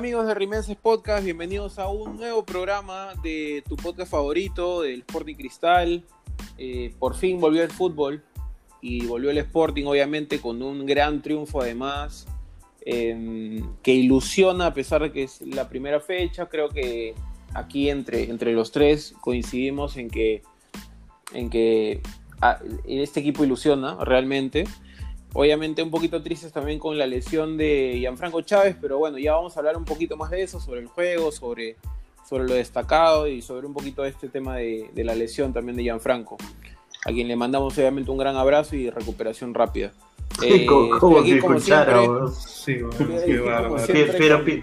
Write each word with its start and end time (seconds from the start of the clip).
Amigos 0.00 0.26
de 0.26 0.32
Rimenses 0.34 0.78
Podcast, 0.78 1.22
bienvenidos 1.26 1.78
a 1.78 1.88
un 1.88 2.16
nuevo 2.16 2.42
programa 2.42 3.12
de 3.22 3.62
tu 3.68 3.76
podcast 3.76 4.10
favorito, 4.10 4.80
del 4.80 5.00
Sporting 5.00 5.34
Cristal. 5.34 6.02
Eh, 6.56 6.94
por 6.98 7.14
fin 7.14 7.38
volvió 7.38 7.62
el 7.62 7.70
fútbol 7.70 8.24
y 8.80 9.04
volvió 9.04 9.28
el 9.28 9.36
Sporting, 9.36 9.84
obviamente, 9.84 10.40
con 10.40 10.62
un 10.62 10.86
gran 10.86 11.20
triunfo 11.20 11.60
además, 11.60 12.26
eh, 12.86 13.62
que 13.82 13.92
ilusiona 13.92 14.68
a 14.68 14.72
pesar 14.72 15.02
de 15.02 15.12
que 15.12 15.24
es 15.24 15.42
la 15.42 15.68
primera 15.68 16.00
fecha. 16.00 16.46
Creo 16.46 16.70
que 16.70 17.14
aquí 17.52 17.90
entre, 17.90 18.30
entre 18.30 18.54
los 18.54 18.72
tres 18.72 19.12
coincidimos 19.20 19.98
en 19.98 20.08
que, 20.08 20.40
en 21.34 21.50
que 21.50 22.00
ah, 22.40 22.58
este 22.86 23.20
equipo 23.20 23.44
ilusiona 23.44 24.02
realmente. 24.02 24.64
Obviamente 25.32 25.82
un 25.82 25.90
poquito 25.90 26.22
tristes 26.22 26.52
también 26.52 26.78
con 26.78 26.98
la 26.98 27.06
lesión 27.06 27.56
de 27.56 27.96
Gianfranco 27.98 28.40
Chávez, 28.42 28.76
pero 28.80 28.98
bueno, 28.98 29.18
ya 29.18 29.34
vamos 29.34 29.56
a 29.56 29.60
hablar 29.60 29.76
un 29.76 29.84
poquito 29.84 30.16
más 30.16 30.30
de 30.30 30.42
eso, 30.42 30.60
sobre 30.60 30.80
el 30.80 30.88
juego, 30.88 31.30
sobre, 31.30 31.76
sobre 32.28 32.44
lo 32.44 32.54
destacado 32.54 33.28
y 33.28 33.40
sobre 33.40 33.66
un 33.66 33.72
poquito 33.72 34.02
de 34.02 34.08
este 34.08 34.28
tema 34.28 34.56
de, 34.56 34.90
de 34.92 35.04
la 35.04 35.14
lesión 35.14 35.52
también 35.52 35.76
de 35.76 35.84
Gianfranco, 35.84 36.36
a 37.06 37.10
quien 37.10 37.28
le 37.28 37.36
mandamos 37.36 37.78
obviamente 37.78 38.10
un 38.10 38.18
gran 38.18 38.36
abrazo 38.36 38.74
y 38.74 38.90
recuperación 38.90 39.54
rápida. 39.54 39.92
Eh, 40.42 40.64
¿Cómo, 40.64 40.94
estoy 40.94 41.14
aquí, 41.18 41.30
se 41.32 41.36
escuchara, 41.38 42.02
weón? 42.02 42.32
Sí, 42.32 42.82
weón. 42.82 42.94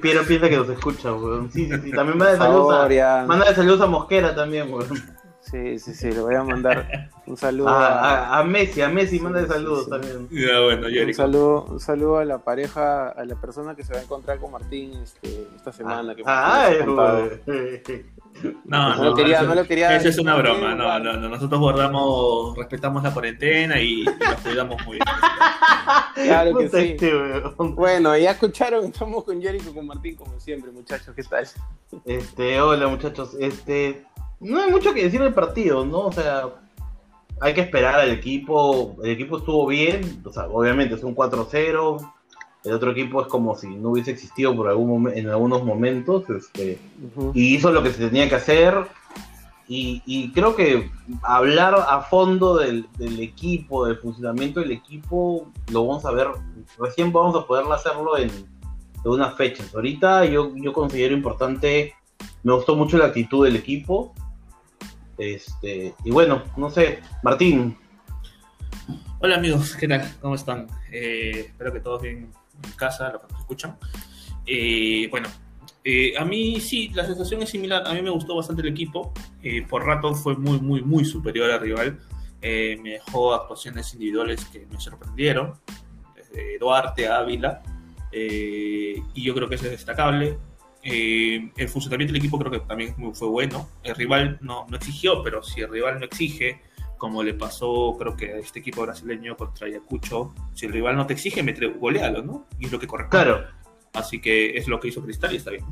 Piero, 0.01 0.25
piensa 0.25 0.49
que 0.49 0.57
nos 0.57 0.69
escucha, 0.69 1.13
weón. 1.13 1.51
Sí, 1.51 1.65
sí, 1.65 1.75
sí. 1.83 1.91
También 1.91 2.17
manda 2.17 2.37
Por 2.37 2.47
saludos 2.47 3.01
a, 3.01 3.25
manda 3.27 3.53
saludos 3.53 3.81
a 3.81 3.85
Mosquera 3.85 4.33
también, 4.33 4.73
weón. 4.73 4.87
Sí, 5.49 5.79
sí, 5.79 5.93
sí, 5.93 6.11
le 6.11 6.19
voy 6.19 6.35
a 6.35 6.43
mandar 6.43 7.09
un 7.25 7.37
saludo 7.37 7.69
A, 7.69 8.37
a, 8.39 8.43
Messi, 8.43 8.81
a 8.81 8.89
Messi 8.89 9.17
Sí, 9.17 9.23
manda 9.23 9.41
sí, 9.43 9.47
saludos 9.47 9.85
sí. 9.85 9.89
también. 9.91 10.27
Ya, 10.29 10.59
bueno, 10.61 10.87
un 10.87 11.13
saludo, 11.13 11.65
un 11.69 11.79
saludo 11.79 12.17
a 12.17 12.25
la 12.25 12.39
pareja, 12.39 13.09
a 13.09 13.23
la 13.23 13.35
persona 13.35 13.73
que 13.75 13.83
se 13.83 13.93
va 13.93 13.99
a 13.99 14.03
encontrar 14.03 14.39
con 14.39 14.51
Martín 14.51 14.91
este, 15.01 15.47
esta 15.55 15.71
semana. 15.71 16.13
que 16.15 16.23
Ah, 16.25 16.69
contado. 16.85 17.29
weón. 17.45 18.03
No, 18.65 18.89
No 18.89 18.95
no, 18.97 19.03
lo 19.05 19.15
quería- 19.15 19.37
eso, 19.37 19.45
no 19.47 19.55
lo 19.55 19.65
quería 19.65 19.95
eso 19.95 20.09
es 20.09 20.19
una 20.19 20.35
broma. 20.35 20.75
No, 20.75 20.99
no, 20.99 21.13
no. 21.13 21.29
Nosotros 21.29 21.59
guardamos, 21.59 22.55
respetamos 22.57 23.01
la 23.01 23.11
cuarentena 23.13 23.79
y, 23.79 24.01
y 24.01 24.03
nos 24.05 24.41
cuidamos 24.43 24.85
muy 24.85 24.97
bien. 24.97 25.05
Claro 26.15 26.57
que 26.57 26.67
sí. 26.69 26.77
este. 26.77 27.13
Bueno, 27.57 28.17
ya 28.17 28.31
escucharon, 28.31 28.85
estamos 28.85 29.23
con 29.23 29.41
Jericho, 29.41 29.73
con 29.73 29.85
Martín, 29.87 30.15
como 30.15 30.39
siempre, 30.39 30.71
muchachos, 30.71 31.13
¿qué 31.15 31.23
tal? 31.23 31.47
Este, 32.05 32.59
hola 32.59 32.87
muchachos, 32.87 33.35
este, 33.39 34.03
no 34.39 34.59
hay 34.59 34.71
mucho 34.71 34.93
que 34.93 35.03
decir 35.03 35.21
del 35.21 35.33
partido, 35.33 35.85
¿no? 35.85 36.07
O 36.07 36.11
sea, 36.11 36.49
hay 37.39 37.53
que 37.53 37.61
esperar 37.61 37.95
al 37.95 38.11
equipo, 38.11 38.95
el 39.03 39.11
equipo 39.11 39.37
estuvo 39.37 39.67
bien, 39.67 40.21
o 40.25 40.31
sea, 40.31 40.47
obviamente 40.47 40.95
es 40.95 41.03
un 41.03 41.15
4-0, 41.15 42.13
el 42.65 42.73
otro 42.73 42.91
equipo 42.91 43.21
es 43.21 43.27
como 43.27 43.55
si 43.55 43.67
no 43.67 43.91
hubiese 43.91 44.11
existido 44.11 44.55
por 44.55 44.67
algún 44.67 45.11
en 45.13 45.29
algunos 45.29 45.63
momentos, 45.63 46.29
este, 46.29 46.79
y 47.33 47.55
hizo 47.55 47.71
lo 47.71 47.83
que 47.83 47.91
se 47.91 48.07
tenía 48.07 48.27
que 48.27 48.35
hacer, 48.35 48.87
y, 49.69 50.01
y 50.05 50.31
creo 50.31 50.55
que 50.55 50.89
hablar 51.23 51.75
a 51.75 52.01
fondo 52.01 52.55
del, 52.55 52.87
del 52.97 53.19
equipo, 53.19 53.85
del 53.85 53.97
funcionamiento 53.97 54.61
del 54.61 54.71
equipo, 54.71 55.51
lo 55.71 55.85
vamos 55.85 56.05
a 56.05 56.11
ver, 56.11 56.27
recién 56.79 57.11
vamos 57.11 57.35
a 57.35 57.45
poder 57.45 57.65
hacerlo 57.71 58.17
en, 58.17 58.29
de 58.29 59.09
unas 59.09 59.35
fechas. 59.35 59.73
Ahorita 59.75 60.25
yo, 60.25 60.53
yo 60.55 60.73
considero 60.73 61.13
importante, 61.13 61.93
me 62.43 62.53
gustó 62.53 62.75
mucho 62.75 62.97
la 62.97 63.05
actitud 63.05 63.45
del 63.45 63.55
equipo. 63.55 64.13
Este, 65.17 65.95
y 66.03 66.11
bueno, 66.11 66.43
no 66.55 66.69
sé, 66.69 66.99
Martín, 67.23 67.77
Hola 69.19 69.37
amigos, 69.37 69.75
¿qué 69.75 69.87
tal? 69.87 70.07
¿Cómo 70.21 70.35
están? 70.35 70.67
Eh, 70.91 71.47
espero 71.47 71.73
que 71.73 71.79
todos 71.79 72.03
bien 72.03 72.31
en 72.63 72.71
casa, 72.73 73.11
los 73.11 73.23
que 73.23 73.33
nos 73.33 73.41
escuchan. 73.41 73.75
Eh, 74.45 75.07
bueno, 75.09 75.27
eh, 75.83 76.13
a 76.15 76.23
mí 76.23 76.59
sí, 76.59 76.89
la 76.93 77.03
sensación 77.03 77.41
es 77.41 77.49
similar. 77.49 77.87
A 77.87 77.93
mí 77.93 78.01
me 78.03 78.11
gustó 78.11 78.35
bastante 78.35 78.61
el 78.61 78.67
equipo. 78.67 79.13
Eh, 79.41 79.65
por 79.67 79.83
rato 79.83 80.13
fue 80.13 80.35
muy, 80.37 80.59
muy, 80.59 80.83
muy 80.83 81.03
superior 81.03 81.49
al 81.49 81.61
rival. 81.61 81.99
Me 82.41 82.91
dejó 82.91 83.33
actuaciones 83.33 83.91
individuales 83.93 84.45
que 84.45 84.67
me 84.67 84.79
sorprendieron, 84.79 85.55
desde 86.15 86.59
Duarte 86.59 87.07
a 87.07 87.17
Ávila. 87.17 87.63
Y 88.11 89.23
yo 89.23 89.33
creo 89.33 89.49
que 89.49 89.55
eso 89.55 89.65
es 89.65 89.71
destacable. 89.71 90.37
Eh, 90.89 91.51
el 91.57 91.67
funcionamiento 91.67 92.13
del 92.13 92.21
equipo 92.21 92.39
creo 92.39 92.49
que 92.49 92.59
también 92.61 92.95
fue 93.13 93.27
bueno. 93.27 93.67
El 93.83 93.93
rival 93.95 94.37
no, 94.41 94.65
no 94.69 94.77
exigió, 94.77 95.21
pero 95.21 95.43
si 95.43 95.59
el 95.59 95.69
rival 95.69 95.99
no 95.99 96.05
exige, 96.05 96.61
como 96.97 97.23
le 97.23 97.33
pasó 97.33 97.97
creo 97.99 98.15
que 98.15 98.31
a 98.31 98.37
este 98.37 98.59
equipo 98.59 98.83
brasileño 98.83 99.35
contra 99.35 99.67
Ayacucho, 99.67 100.33
si 100.53 100.65
el 100.65 100.71
rival 100.71 100.95
no 100.95 101.05
te 101.05 101.13
exige, 101.13 101.43
mete, 101.43 101.67
golealo, 101.67 102.23
¿no? 102.23 102.45
Y 102.57 102.67
es 102.67 102.71
lo 102.71 102.79
que 102.79 102.87
corresponde. 102.87 103.25
claro, 103.25 103.47
Así 103.93 104.21
que 104.21 104.57
es 104.57 104.67
lo 104.67 104.79
que 104.79 104.87
hizo 104.87 105.01
Cristal 105.01 105.33
y 105.33 105.37
está 105.37 105.51
bien. 105.51 105.65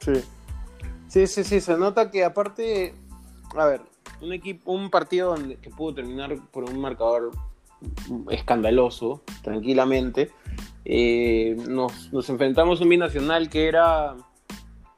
Sí. 0.00 0.12
Sí, 1.08 1.26
sí, 1.26 1.44
sí, 1.44 1.60
se 1.60 1.78
nota 1.78 2.10
que 2.10 2.22
aparte, 2.22 2.94
a 3.56 3.64
ver, 3.64 3.80
un 4.20 4.34
equipo, 4.34 4.72
un 4.72 4.90
partido 4.90 5.30
donde, 5.30 5.56
que 5.56 5.70
pudo 5.70 5.94
terminar 5.94 6.36
por 6.50 6.64
un 6.64 6.78
marcador 6.78 7.30
escandaloso, 8.30 9.22
tranquilamente. 9.42 10.30
Eh, 10.88 11.56
nos, 11.68 12.12
nos 12.12 12.28
enfrentamos 12.30 12.80
a 12.80 12.84
un 12.84 12.90
binacional 12.90 13.50
que 13.50 13.66
era 13.66 14.14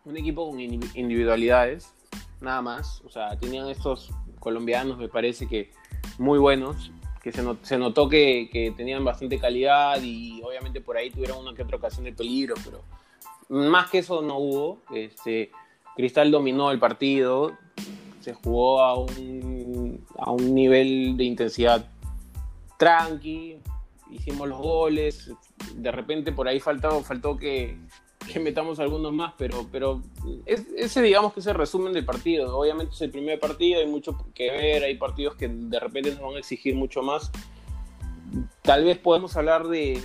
un 0.04 0.16
equipo 0.18 0.50
con 0.50 0.58
indi- 0.58 0.90
individualidades, 0.94 1.94
nada 2.42 2.60
más. 2.60 3.00
O 3.06 3.10
sea, 3.10 3.38
tenían 3.38 3.68
estos 3.68 4.10
colombianos, 4.38 4.98
me 4.98 5.08
parece 5.08 5.46
que 5.48 5.72
muy 6.18 6.38
buenos, 6.38 6.90
que 7.22 7.32
se 7.32 7.78
notó 7.78 8.08
que, 8.08 8.50
que 8.52 8.72
tenían 8.76 9.02
bastante 9.02 9.38
calidad 9.38 10.00
y 10.02 10.42
obviamente 10.42 10.82
por 10.82 10.98
ahí 10.98 11.10
tuvieron 11.10 11.38
una 11.38 11.54
que 11.54 11.62
otra 11.62 11.78
ocasión 11.78 12.04
de 12.04 12.12
peligro, 12.12 12.54
pero 12.64 12.82
más 13.48 13.88
que 13.88 13.98
eso 13.98 14.20
no 14.20 14.36
hubo. 14.36 14.78
Este, 14.92 15.50
Cristal 15.96 16.30
dominó 16.30 16.70
el 16.70 16.78
partido, 16.78 17.52
se 18.20 18.34
jugó 18.34 18.82
a 18.82 18.94
un, 18.94 20.04
a 20.18 20.30
un 20.32 20.54
nivel 20.54 21.16
de 21.16 21.24
intensidad 21.24 21.86
tranqui, 22.78 23.58
hicimos 24.10 24.48
los 24.48 24.58
goles, 24.58 25.32
de 25.74 25.90
repente 25.92 26.32
por 26.32 26.48
ahí 26.48 26.60
faltó, 26.60 27.02
faltó 27.02 27.36
que, 27.36 27.78
que 28.32 28.40
metamos 28.40 28.78
algunos 28.78 29.12
más, 29.12 29.34
pero, 29.38 29.66
pero 29.70 30.02
es- 30.46 30.66
ese 30.76 31.02
digamos 31.02 31.32
que 31.32 31.40
es 31.40 31.46
el 31.46 31.54
resumen 31.54 31.92
del 31.92 32.04
partido. 32.04 32.56
Obviamente 32.58 32.94
es 32.94 33.00
el 33.02 33.10
primer 33.10 33.38
partido, 33.40 33.80
hay 33.80 33.86
mucho 33.86 34.16
que 34.34 34.50
ver, 34.50 34.84
hay 34.84 34.96
partidos 34.96 35.34
que 35.36 35.48
de 35.48 35.80
repente 35.80 36.10
nos 36.12 36.20
van 36.20 36.36
a 36.36 36.38
exigir 36.38 36.74
mucho 36.74 37.02
más. 37.02 37.30
Tal 38.62 38.84
vez 38.84 38.98
podemos 38.98 39.36
hablar 39.36 39.68
de, 39.68 40.00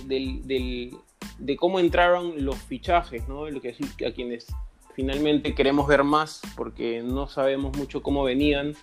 de 1.38 1.56
cómo 1.56 1.78
entraron 1.78 2.44
los 2.44 2.56
fichajes, 2.56 3.28
¿no? 3.28 3.48
Lo 3.50 3.60
que 3.60 3.76
a 4.06 4.12
quienes 4.12 4.46
finalmente 4.94 5.54
queremos 5.54 5.86
ver 5.86 6.04
más, 6.04 6.40
porque 6.56 7.02
no 7.02 7.26
sabemos 7.26 7.76
mucho 7.76 8.02
cómo 8.02 8.24
venían. 8.24 8.74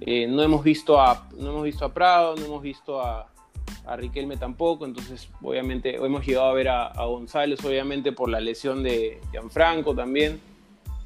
Eh, 0.00 0.26
no 0.26 0.42
hemos 0.42 0.62
visto 0.64 1.00
a 1.00 1.28
no 1.36 1.50
hemos 1.50 1.64
visto 1.64 1.84
a 1.84 1.92
Prado, 1.92 2.36
no 2.36 2.44
hemos 2.46 2.62
visto 2.62 3.00
a, 3.00 3.30
a 3.86 3.96
Riquelme 3.96 4.36
tampoco, 4.36 4.84
entonces 4.84 5.28
obviamente 5.42 5.94
hemos 5.96 6.26
llegado 6.26 6.46
a 6.48 6.52
ver 6.52 6.68
a, 6.68 6.86
a 6.88 7.04
González, 7.06 7.64
obviamente 7.64 8.12
por 8.12 8.28
la 8.28 8.40
lesión 8.40 8.82
de 8.82 9.20
Gianfranco 9.32 9.94
también. 9.94 10.40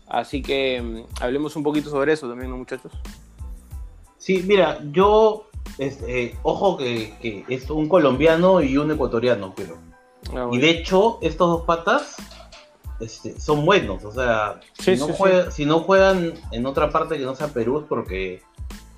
Así 0.09 0.43
que 0.43 0.81
mm, 0.83 1.23
hablemos 1.23 1.55
un 1.57 1.63
poquito 1.63 1.91
sobre 1.91 2.13
eso 2.15 2.29
también, 2.29 2.51
¿no, 2.51 2.57
muchachos? 2.57 2.91
sí, 4.19 4.45
mira, 4.47 4.81
yo, 4.93 5.49
este, 5.79 6.37
ojo 6.43 6.77
que, 6.77 7.15
que 7.23 7.45
es 7.49 7.71
un 7.71 7.89
colombiano 7.89 8.61
y 8.61 8.77
un 8.77 8.91
ecuatoriano, 8.91 9.53
pero, 9.57 9.77
Ah, 10.35 10.49
y 10.53 10.59
de 10.59 10.69
hecho, 10.71 11.19
estos 11.23 11.49
dos 11.49 11.63
patas, 11.63 12.17
este, 13.01 13.41
son 13.41 13.65
buenos, 13.65 14.05
o 14.05 14.13
sea, 14.13 14.61
Sí, 14.79 14.95
si, 14.95 15.01
no 15.01 15.07
sí, 15.07 15.13
sí. 15.13 15.19
juega- 15.19 15.51
si 15.51 15.65
no 15.65 15.81
juegan 15.81 16.35
en 16.53 16.67
otra 16.67 16.91
parte 16.91 17.17
que 17.19 17.25
no 17.25 17.35
sea 17.35 17.49
Perú 17.49 17.79
es 17.81 17.87
porque, 17.89 18.43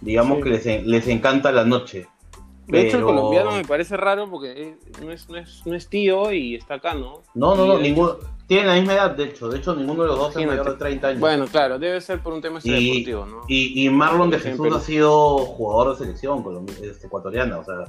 digamos 0.01 0.43
que 0.43 0.51
les, 0.51 0.85
les 0.85 1.07
encanta 1.07 1.53
la 1.53 1.65
noche. 1.65 2.09
De 2.67 2.87
hecho, 2.87 2.99
el 2.99 3.05
colombiano 3.05 3.53
me 3.53 3.65
parece 3.65 3.97
raro 3.97 4.31
porque 4.31 4.77
no, 5.03 5.11
es, 5.11 5.29
no, 5.29 5.37
es, 5.37 5.63
no 5.67 5.75
es 5.75 5.89
tío 5.89 6.33
y 6.33 6.55
está 6.55 6.75
acá, 6.75 6.95
¿no? 6.95 7.23
No, 7.35 7.55
no, 7.57 7.67
no, 7.67 7.79
ninguno. 7.79 8.17
Tienen 8.47 8.67
la 8.69 8.75
misma 8.75 8.95
edad, 8.95 9.11
de 9.13 9.25
hecho. 9.25 9.49
De 9.49 9.59
hecho, 9.59 9.75
ninguno 9.75 10.03
de 10.03 10.09
los 10.09 10.19
dos 10.19 10.37
es 10.37 10.47
mayor 10.47 10.71
de 10.71 10.77
30 10.77 11.09
años. 11.09 11.21
Bueno, 11.21 11.47
claro, 11.47 11.79
debe 11.79 12.01
ser 12.01 12.21
por 12.21 12.33
un 12.33 12.41
tema 12.41 12.61
Y- 12.63 12.71
deportivo, 13.05 13.27
¿no? 13.27 13.41
y, 13.49 13.85
y 13.85 13.91
Marlon 13.91 14.31
de 14.31 14.39
Jesús 14.39 14.61
Perú. 14.61 14.77
ha 14.77 14.81
sido 14.81 15.39
jugador 15.39 15.97
de 15.99 16.05
selección 16.05 16.45
este, 16.83 17.07
ecuatoriana. 17.07 17.59
O 17.59 17.65
sea, 17.65 17.85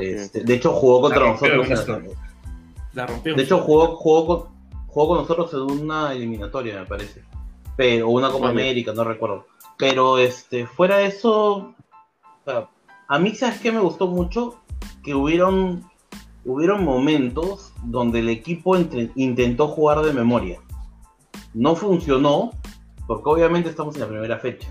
este, 0.00 0.44
de 0.44 0.54
hecho, 0.54 0.72
jugó 0.72 1.00
contra 1.00 1.20
La 1.20 1.26
rompió, 1.28 1.56
nosotros. 1.56 1.68
Castro. 1.78 2.00
La 2.92 3.06
rompió. 3.06 3.34
De 3.34 3.42
hecho, 3.42 3.58
jugó, 3.58 3.96
jugó, 3.96 4.26
con, 4.26 4.48
jugó 4.88 5.08
con 5.08 5.18
nosotros 5.18 5.52
en 5.54 5.80
una 5.88 6.12
eliminatoria, 6.12 6.80
me 6.80 6.86
parece. 6.86 7.22
Pero, 7.76 8.08
o 8.08 8.10
una 8.10 8.28
Copa 8.30 8.48
Vale. 8.48 8.60
América, 8.60 8.92
no 8.92 9.04
recuerdo. 9.04 9.46
Pero 9.78 10.18
este, 10.18 10.66
fuera 10.66 10.98
de 10.98 11.06
eso, 11.06 11.56
o 11.56 11.74
sea, 12.44 12.68
a 13.10 13.18
mí, 13.18 13.34
¿sabes 13.34 13.60
qué 13.60 13.72
me 13.72 13.80
gustó 13.80 14.06
mucho? 14.06 14.60
Que 15.02 15.14
hubieron, 15.14 15.84
hubieron 16.44 16.84
momentos 16.84 17.72
donde 17.84 18.20
el 18.20 18.28
equipo 18.28 18.76
entre- 18.76 19.10
intentó 19.16 19.68
jugar 19.68 20.00
de 20.02 20.12
memoria. 20.12 20.60
No 21.52 21.74
funcionó, 21.74 22.52
porque 23.06 23.28
obviamente 23.28 23.68
estamos 23.68 23.96
en 23.96 24.02
la 24.02 24.08
primera 24.08 24.38
fecha. 24.38 24.70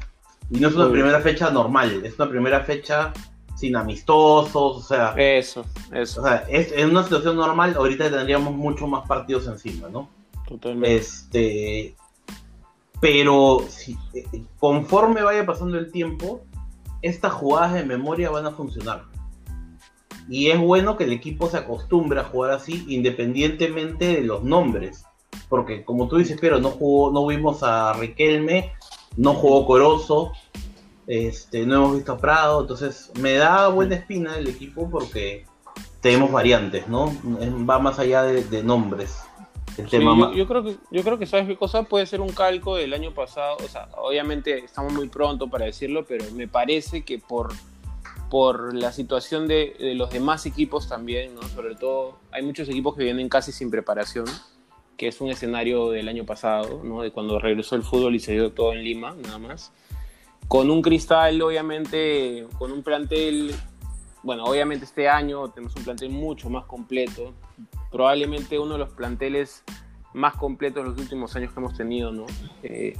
Y 0.49 0.59
no 0.59 0.69
es 0.69 0.75
una 0.75 0.85
Obvio. 0.85 0.93
primera 0.93 1.19
fecha 1.21 1.51
normal, 1.51 2.03
es 2.05 2.17
una 2.17 2.29
primera 2.29 2.61
fecha 2.61 3.11
sin 3.55 3.75
amistosos, 3.75 4.77
o 4.77 4.81
sea, 4.81 5.13
Eso, 5.17 5.65
eso, 5.91 6.21
o 6.21 6.23
sea, 6.23 6.45
es, 6.49 6.71
en 6.71 6.91
una 6.91 7.03
situación 7.03 7.35
normal 7.35 7.75
ahorita 7.75 8.09
tendríamos 8.09 8.55
mucho 8.55 8.87
más 8.87 9.05
partidos 9.05 9.47
encima, 9.47 9.89
¿no? 9.89 10.07
totalmente. 10.47 10.95
Este, 10.95 11.95
pero 13.01 13.59
si- 13.67 13.97
eh, 14.13 14.25
conforme 14.59 15.21
vaya 15.23 15.45
pasando 15.45 15.77
el 15.77 15.91
tiempo, 15.91 16.41
estas 17.01 17.33
jugadas 17.33 17.73
de 17.73 17.85
memoria 17.85 18.29
van 18.29 18.45
a 18.45 18.51
funcionar. 18.51 19.05
Y 20.29 20.49
es 20.49 20.59
bueno 20.59 20.95
que 20.95 21.05
el 21.05 21.11
equipo 21.11 21.49
se 21.49 21.57
acostumbre 21.57 22.19
a 22.19 22.25
jugar 22.25 22.51
así, 22.51 22.85
independientemente 22.87 24.15
de 24.15 24.21
los 24.21 24.43
nombres. 24.43 25.05
Porque 25.49 25.83
como 25.83 26.07
tú 26.07 26.17
dices, 26.17 26.37
pero 26.39 26.59
no 26.59 26.69
jugó, 26.69 27.11
no 27.11 27.25
vimos 27.25 27.63
a 27.63 27.93
Riquelme, 27.93 28.73
no 29.17 29.33
jugó 29.33 29.65
Corozo, 29.65 30.31
este, 31.07 31.65
no 31.65 31.75
hemos 31.75 31.95
visto 31.95 32.13
a 32.13 32.17
Prado, 32.19 32.61
entonces 32.61 33.11
me 33.19 33.33
da 33.33 33.67
buena 33.69 33.95
espina 33.95 34.37
el 34.37 34.47
equipo 34.47 34.87
porque 34.89 35.45
tenemos 36.01 36.31
variantes, 36.31 36.87
¿no? 36.87 37.11
Va 37.67 37.79
más 37.79 37.97
allá 37.97 38.21
de, 38.23 38.43
de 38.43 38.63
nombres. 38.63 39.17
El 39.79 39.89
Sí, 39.89 39.97
tema 39.97 40.15
yo, 40.15 40.33
yo 40.33 40.47
creo 40.47 40.63
que 40.63 40.77
yo 40.91 41.03
creo 41.03 41.17
que 41.17 41.25
sabes 41.25 41.47
qué 41.47 41.55
cosa 41.55 41.83
puede 41.83 42.05
ser 42.05 42.21
un 42.21 42.29
calco 42.29 42.75
del 42.75 42.93
año 42.93 43.13
pasado 43.13 43.57
o 43.63 43.67
sea 43.67 43.89
obviamente 43.97 44.59
estamos 44.59 44.93
muy 44.93 45.09
pronto 45.09 45.47
para 45.47 45.65
decirlo 45.65 46.05
pero 46.05 46.25
me 46.33 46.47
parece 46.47 47.03
que 47.03 47.19
por 47.19 47.53
por 48.29 48.75
la 48.75 48.91
situación 48.91 49.47
de, 49.47 49.75
de 49.79 49.95
los 49.95 50.11
demás 50.11 50.45
equipos 50.45 50.87
también 50.87 51.33
no 51.35 51.43
sobre 51.43 51.75
todo 51.75 52.19
hay 52.31 52.43
muchos 52.43 52.69
equipos 52.69 52.95
que 52.95 53.03
vienen 53.03 53.29
casi 53.29 53.51
sin 53.51 53.71
preparación 53.71 54.25
que 54.97 55.07
es 55.07 55.21
un 55.21 55.29
escenario 55.29 55.89
del 55.91 56.09
año 56.09 56.25
pasado 56.25 56.81
no 56.83 57.01
de 57.01 57.11
cuando 57.11 57.39
regresó 57.39 57.75
el 57.75 57.83
fútbol 57.83 58.15
y 58.15 58.19
se 58.19 58.33
dio 58.33 58.51
todo 58.51 58.73
en 58.73 58.83
Lima 58.83 59.15
nada 59.23 59.39
más. 59.39 59.71
Con 60.49 60.69
un 60.69 60.81
cristal 60.81 61.41
obviamente 61.41 62.47
con 62.57 62.71
un 62.71 62.83
plantel 62.83 63.55
bueno, 64.23 64.43
obviamente 64.43 64.85
este 64.85 65.07
año 65.07 65.47
tenemos 65.49 65.75
un 65.75 65.83
plantel 65.83 66.09
mucho 66.09 66.49
más 66.49 66.65
completo, 66.65 67.33
probablemente 67.91 68.59
uno 68.59 68.73
de 68.73 68.79
los 68.79 68.89
planteles 68.89 69.63
más 70.13 70.35
completos 70.35 70.83
en 70.83 70.91
los 70.91 70.99
últimos 70.99 71.35
años 71.35 71.53
que 71.53 71.59
hemos 71.59 71.75
tenido, 71.75 72.11
¿no? 72.11 72.25
Eh, 72.63 72.95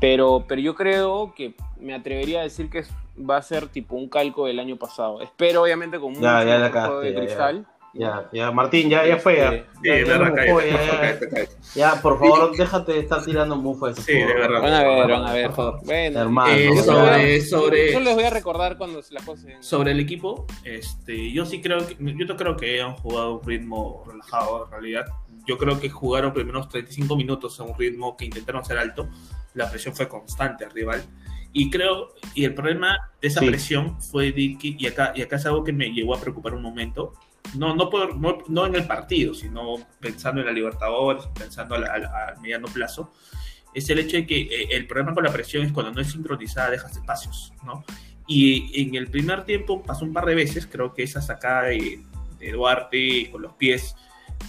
pero, 0.00 0.44
pero 0.46 0.60
yo 0.60 0.74
creo 0.74 1.34
que 1.34 1.54
me 1.80 1.94
atrevería 1.94 2.40
a 2.40 2.42
decir 2.42 2.68
que 2.68 2.84
va 3.18 3.36
a 3.36 3.42
ser 3.42 3.68
tipo 3.68 3.96
un 3.96 4.08
calco 4.08 4.46
del 4.46 4.58
año 4.58 4.76
pasado. 4.76 5.20
Espero 5.22 5.62
obviamente 5.62 5.98
con 5.98 6.10
mucho 6.10 6.22
Ya, 6.22 6.44
ya 6.44 6.70
juego 6.70 7.00
de 7.00 7.12
ya, 7.26 7.64
ya. 7.94 8.28
Ya, 8.32 8.50
Martín, 8.50 8.88
ya, 8.90 9.06
ya 9.06 9.18
fue. 9.18 9.36
Ya, 9.36 9.50
Sí, 9.50 9.88
ya, 9.88 9.96
ya 9.98 10.04
verdad, 10.04 10.28
por 10.28 12.18
favor, 12.18 12.40
ya. 12.40 12.50
por 12.50 12.56
déjate 12.56 12.92
de 12.92 12.98
estar 13.00 13.24
tirando 13.24 13.56
mufo 13.56 13.88
eso. 13.88 14.02
Sí, 14.02 14.12
de 14.14 14.26
verdad. 14.26 14.60
Van 14.62 14.72
a 14.72 14.82
ver, 14.84 15.10
van 15.10 15.26
a 15.26 15.32
ver. 15.32 15.46
Por 15.46 15.54
favor. 15.56 15.80
Bueno, 15.84 16.20
Hermano, 16.20 16.52
Eh, 16.52 16.76
sobre, 16.82 17.40
yo- 17.40 17.44
sobre, 17.46 17.92
Yo 17.92 18.00
les 18.00 18.14
voy 18.14 18.24
a 18.24 18.30
recordar 18.30 18.76
cuando 18.78 19.00
las 19.10 19.24
cosas... 19.24 19.44
se 19.44 19.62
sobre 19.62 19.92
el 19.92 20.00
equipo, 20.00 20.46
este, 20.64 21.32
yo 21.32 21.44
sí 21.46 21.60
creo 21.60 21.86
que, 21.86 21.96
yo 21.98 22.26
no 22.26 22.36
creo 22.36 22.56
que 22.56 22.80
han 22.80 22.94
jugado 22.94 23.28
a 23.28 23.34
un 23.38 23.42
ritmo 23.46 24.04
relajado 24.06 24.64
en 24.66 24.70
realidad. 24.70 25.06
Yo 25.46 25.58
creo 25.58 25.80
que 25.80 25.88
jugaron 25.90 26.32
primeros 26.32 26.68
35 26.68 27.16
minutos 27.16 27.58
a 27.58 27.64
un 27.64 27.76
ritmo 27.76 28.16
que 28.16 28.24
intentaron 28.26 28.64
ser 28.64 28.78
alto. 28.78 29.08
La 29.54 29.68
presión 29.68 29.94
fue 29.94 30.08
constante 30.08 30.64
al 30.64 30.70
rival. 30.70 31.02
Y 31.52 31.68
creo, 31.68 32.14
y 32.34 32.44
el 32.46 32.54
problema 32.54 33.10
de 33.20 33.28
esa 33.28 33.40
Sí. 33.40 33.46
presión 33.46 34.00
fue 34.00 34.32
de 34.32 34.56
que, 34.58 34.74
y 34.78 34.86
acá, 34.86 35.12
y 35.14 35.20
acá 35.20 35.36
es 35.36 35.44
algo 35.44 35.62
que 35.64 35.72
me 35.72 35.90
llegó 35.92 36.14
a 36.14 36.20
preocupar 36.20 36.54
un 36.54 36.62
momento, 36.62 37.12
no, 37.56 37.74
no, 37.74 37.90
por- 37.90 38.16
no, 38.50 38.66
en 38.66 38.74
el 38.74 38.86
partido, 38.86 39.34
sino 39.34 39.76
pensando 40.00 40.40
en 40.40 40.46
la 40.46 40.52
Libertadores, 40.52 41.24
pensando 41.38 41.74
a, 41.74 41.78
la- 41.78 41.92
a 41.92 41.98
la- 41.98 42.28
a 42.36 42.40
mediano 42.40 42.66
plazo, 42.68 43.12
es 43.74 43.88
el 43.90 43.98
hecho 43.98 44.16
de 44.18 44.26
que 44.26 44.40
eh, 44.42 44.68
el 44.72 44.86
problema 44.86 45.14
con 45.14 45.24
la 45.24 45.32
presión 45.32 45.64
es 45.64 45.72
cuando 45.72 45.92
no 45.92 46.00
es 46.00 46.10
sincronizada, 46.12 46.70
dejas 46.70 46.96
espacios, 46.96 47.52
¿no? 47.64 47.84
Y 48.26 48.82
en 48.82 48.94
el 48.94 49.08
primer 49.08 49.44
tiempo 49.44 49.82
pasó 49.82 50.04
un 50.04 50.12
par 50.12 50.24
de 50.26 50.34
veces, 50.34 50.66
creo 50.66 50.94
que 50.94 51.02
esa 51.02 51.20
sacada 51.20 51.64
de, 51.64 52.00
Duarte 52.52 53.30
con 53.30 53.42
los 53.42 53.52
pies 53.54 53.94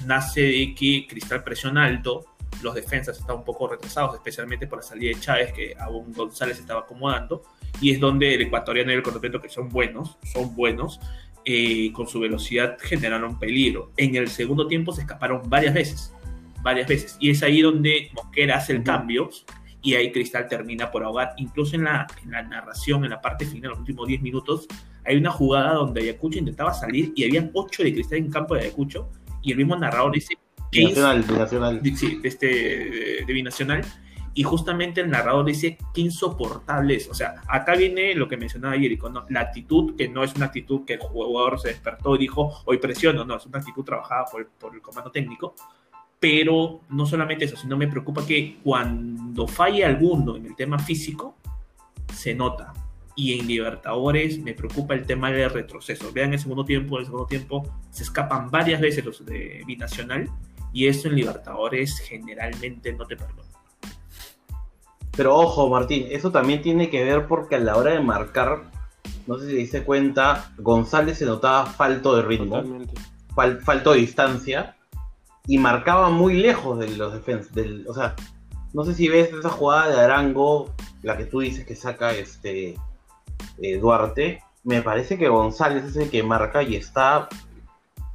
nace 0.06 0.42
de 0.42 0.74
que 0.75 1.06
Cristal 1.07 1.44
presiona 1.44 1.86
alto, 1.86 2.25
los 2.63 2.74
defensas 2.74 3.18
estaban 3.19 3.40
un 3.40 3.45
poco 3.45 3.68
retrasados, 3.68 4.16
especialmente 4.16 4.66
por 4.68 4.80
la 4.80 4.84
salida 4.84 5.10
de 5.16 5.19
Chávez, 5.22 5.54
que 5.54 5.75
aún 5.80 6.12
González 6.13 6.60
estaba 6.60 6.81
acomodando, 6.81 7.44
y 7.81 7.92
es 7.92 8.00
donde 8.00 8.34
el 8.34 8.42
ecuatoriano 8.42 8.92
y 8.92 8.95
el 8.95 9.04
colombiano, 9.04 9.40
que 9.42 9.50
son 9.50 9.69
buenos, 9.69 10.18
son 10.31 10.56
buenos, 10.56 11.00
eh, 11.45 11.92
con 11.92 12.07
su 12.07 12.19
velocidad 12.19 12.78
generaron 12.80 13.38
peligro. 13.40 13.92
En 13.98 14.16
el 14.16 14.30
segundo 14.30 14.68
tiempo 14.68 14.94
se 14.94 15.01
escaparon 15.01 15.42
varias 15.50 15.74
veces, 15.74 16.13
varias 16.62 16.88
veces, 16.88 17.18
y 17.19 17.30
es 17.30 17.44
ahí 17.44 17.62
donde 17.62 18.10
Mosquera 18.13 18.57
hace 18.57 18.74
el 18.74 18.84
cambio, 18.84 19.30
y 19.81 19.95
ahí 19.95 20.12
Cristal 20.12 20.48
termina 20.48 20.90
por 20.90 21.04
ahogar. 21.04 21.34
Incluso 21.38 21.75
en 21.75 21.84
la, 21.84 22.07
en 22.24 22.31
la 22.31 22.44
narración, 22.44 23.04
en 23.04 23.10
la 23.10 23.19
parte 23.22 23.45
final, 23.45 23.72
los 23.72 23.80
últimos 23.80 24.07
10 24.07 24.22
minutos, 24.22 24.68
hay 25.06 25.18
una 25.18 25.31
jugada 25.31 25.74
donde 25.74 26.01
Ayacucho 26.01 26.40
intentaba 26.40 26.74
salir 26.74 27.12
y 27.16 27.25
habían 27.25 27.51
8 27.54 27.84
de 27.84 27.94
Cristal 27.94 28.19
en 28.19 28.31
campo 28.31 28.56
de 28.56 28.62
Ayacucho, 28.62 29.10
y 29.42 29.51
el 29.51 29.57
mismo 29.57 29.75
narrador 29.75 30.13
dice, 30.13 30.38
"¿Qué 30.72 30.84
es 30.84 30.90
Binacional, 30.90 31.24
binacional. 31.24 31.81
sí, 31.95 32.19
este 32.24 32.48
de 33.28 33.34
binacional 33.34 33.84
y 34.35 34.44
justamente 34.44 35.01
el 35.01 35.09
narrador 35.09 35.45
dice 35.45 35.77
qué 35.94 36.01
insoportable 36.01 36.95
es. 36.95 37.09
O 37.09 37.13
sea, 37.13 37.35
acá 37.47 37.75
viene 37.75 38.15
lo 38.15 38.27
que 38.27 38.38
mencionaba 38.38 38.77
Jericho, 38.77 39.09
¿no? 39.09 39.25
La 39.30 39.41
actitud 39.41 39.95
que 39.95 40.07
no 40.07 40.24
es 40.24 40.33
una 40.35 40.47
actitud 40.47 40.85
que 40.85 40.94
el 40.94 41.00
jugador 41.00 41.59
se 41.59 41.69
despertó 41.69 42.15
y 42.15 42.19
dijo 42.19 42.51
hoy 42.65 42.77
presiono, 42.77 43.25
no, 43.25 43.38
es 43.38 43.45
una 43.45 43.59
actitud 43.59 43.83
trabajada 43.83 44.25
por, 44.31 44.47
por 44.50 44.74
el 44.74 44.81
comando 44.81 45.12
técnico. 45.12 45.53
Pero 46.19 46.81
no 46.89 47.06
solamente 47.06 47.45
eso, 47.45 47.57
sino 47.57 47.77
me 47.77 47.88
preocupa 47.88 48.25
que 48.25 48.57
cuando 48.63 49.47
falle 49.47 49.85
alguno 49.85 50.38
en 50.38 50.45
el 50.45 50.56
tema 50.56 50.80
físico, 50.80 51.35
se 52.13 52.33
nota. 52.33 52.74
Y 53.15 53.38
en 53.39 53.45
Libertadores 53.45 54.39
me 54.39 54.53
preocupa 54.53 54.95
el 54.95 55.06
tema 55.06 55.30
del 55.31 55.50
retroceso. 55.50 56.12
Vean 56.12 56.33
el 56.33 56.39
segundo 56.39 56.65
tiempo, 56.65 56.97
el 56.97 57.06
segundo 57.06 57.27
tiempo 57.27 57.69
se 57.91 58.03
escapan 58.03 58.50
varias 58.50 58.81
veces 58.81 59.06
los 59.06 59.24
de 59.25 59.63
Binacional 59.68 60.30
y 60.71 60.88
eso 60.88 61.07
en 61.07 61.15
Libertadores 61.15 62.00
generalmente 62.00 62.94
no 62.94 63.06
te 63.06 63.15
perdona. 63.15 63.53
Pero 65.15 65.36
ojo, 65.36 65.69
Martín, 65.69 66.07
eso 66.10 66.31
también 66.31 66.62
tiene 66.62 66.89
que 66.89 67.04
ver 67.04 67.27
porque 67.27 67.56
a 67.56 67.60
la 67.60 67.75
hora 67.77 67.92
de 67.92 68.00
marcar, 68.00 68.63
no 69.27 69.38
sé 69.38 69.45
si 69.45 69.51
te 69.51 69.57
diste 69.57 69.83
cuenta, 69.83 70.51
González 70.57 71.19
se 71.19 71.25
notaba 71.25 71.65
falto 71.68 72.15
de 72.15 72.24
ritmo, 72.24 72.63
fal- 73.35 73.59
falto 73.61 73.92
de 73.92 73.99
distancia 73.99 74.76
y 75.47 75.57
marcaba 75.59 76.09
muy 76.09 76.33
lejos 76.35 76.80
de 76.80 76.95
los 76.97 77.14
defensas. 77.14 77.54
Del, 77.54 77.85
o 77.88 77.94
sea, 77.94 78.16
no 78.73 78.83
sé 78.85 78.95
si 78.95 79.07
ves 79.07 79.31
esa 79.31 79.49
jugada 79.49 79.90
de 79.90 80.02
Arango, 80.02 80.73
la 81.04 81.16
que 81.18 81.26
tú 81.26 81.42
dices 81.42 81.66
que 81.66 81.76
saca 81.76 82.11
este 82.14 82.76
eh, 83.61 83.78
Duarte. 83.80 84.42
Me 84.64 84.81
parece 84.81 85.18
que 85.18 85.28
González 85.28 85.83
es 85.83 85.95
el 85.97 86.09
que 86.09 86.23
marca 86.23 86.64
y 86.64 86.76
está 86.76 87.28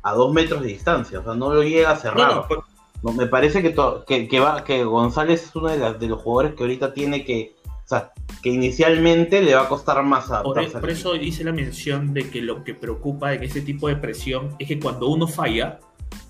a 0.02 0.12
dos 0.14 0.32
metros 0.32 0.62
de 0.62 0.68
distancia, 0.68 1.20
o 1.20 1.22
sea, 1.22 1.34
no 1.34 1.52
lo 1.52 1.62
llega 1.62 1.90
a 1.92 1.96
cerrar. 1.96 2.28
No, 2.28 2.34
no, 2.36 2.48
por- 2.48 2.58
No, 2.58 2.64
me 3.02 3.26
parece 3.26 3.62
que, 3.62 3.70
to- 3.70 4.04
que, 4.06 4.26
que 4.28 4.40
va, 4.40 4.64
que 4.64 4.84
González 4.84 5.44
es 5.44 5.54
uno 5.56 5.68
de, 5.68 5.78
las- 5.78 5.98
de 6.00 6.08
los 6.08 6.20
jugadores 6.20 6.56
que 6.56 6.64
ahorita 6.64 6.92
tiene 6.92 7.24
que, 7.24 7.54
o 7.66 7.88
sea, 7.88 8.12
que 8.42 8.50
inicialmente 8.50 9.40
le 9.42 9.54
va 9.54 9.62
a 9.62 9.68
costar 9.68 10.02
más 10.02 10.26
por, 10.26 10.34
adaptarse. 10.36 10.74
al 10.76 10.80
por 10.80 10.90
eso 10.90 11.14
hice 11.16 11.44
la 11.44 11.52
mención 11.52 12.12
de 12.12 12.28
que 12.30 12.40
lo 12.42 12.64
que 12.64 12.74
preocupa 12.74 13.32
en 13.34 13.42
ese 13.42 13.60
tipo 13.62 13.88
de 13.88 13.96
presión 13.96 14.54
es 14.58 14.68
que 14.68 14.78
cuando 14.80 15.08
uno 15.08 15.26
falla, 15.26 15.78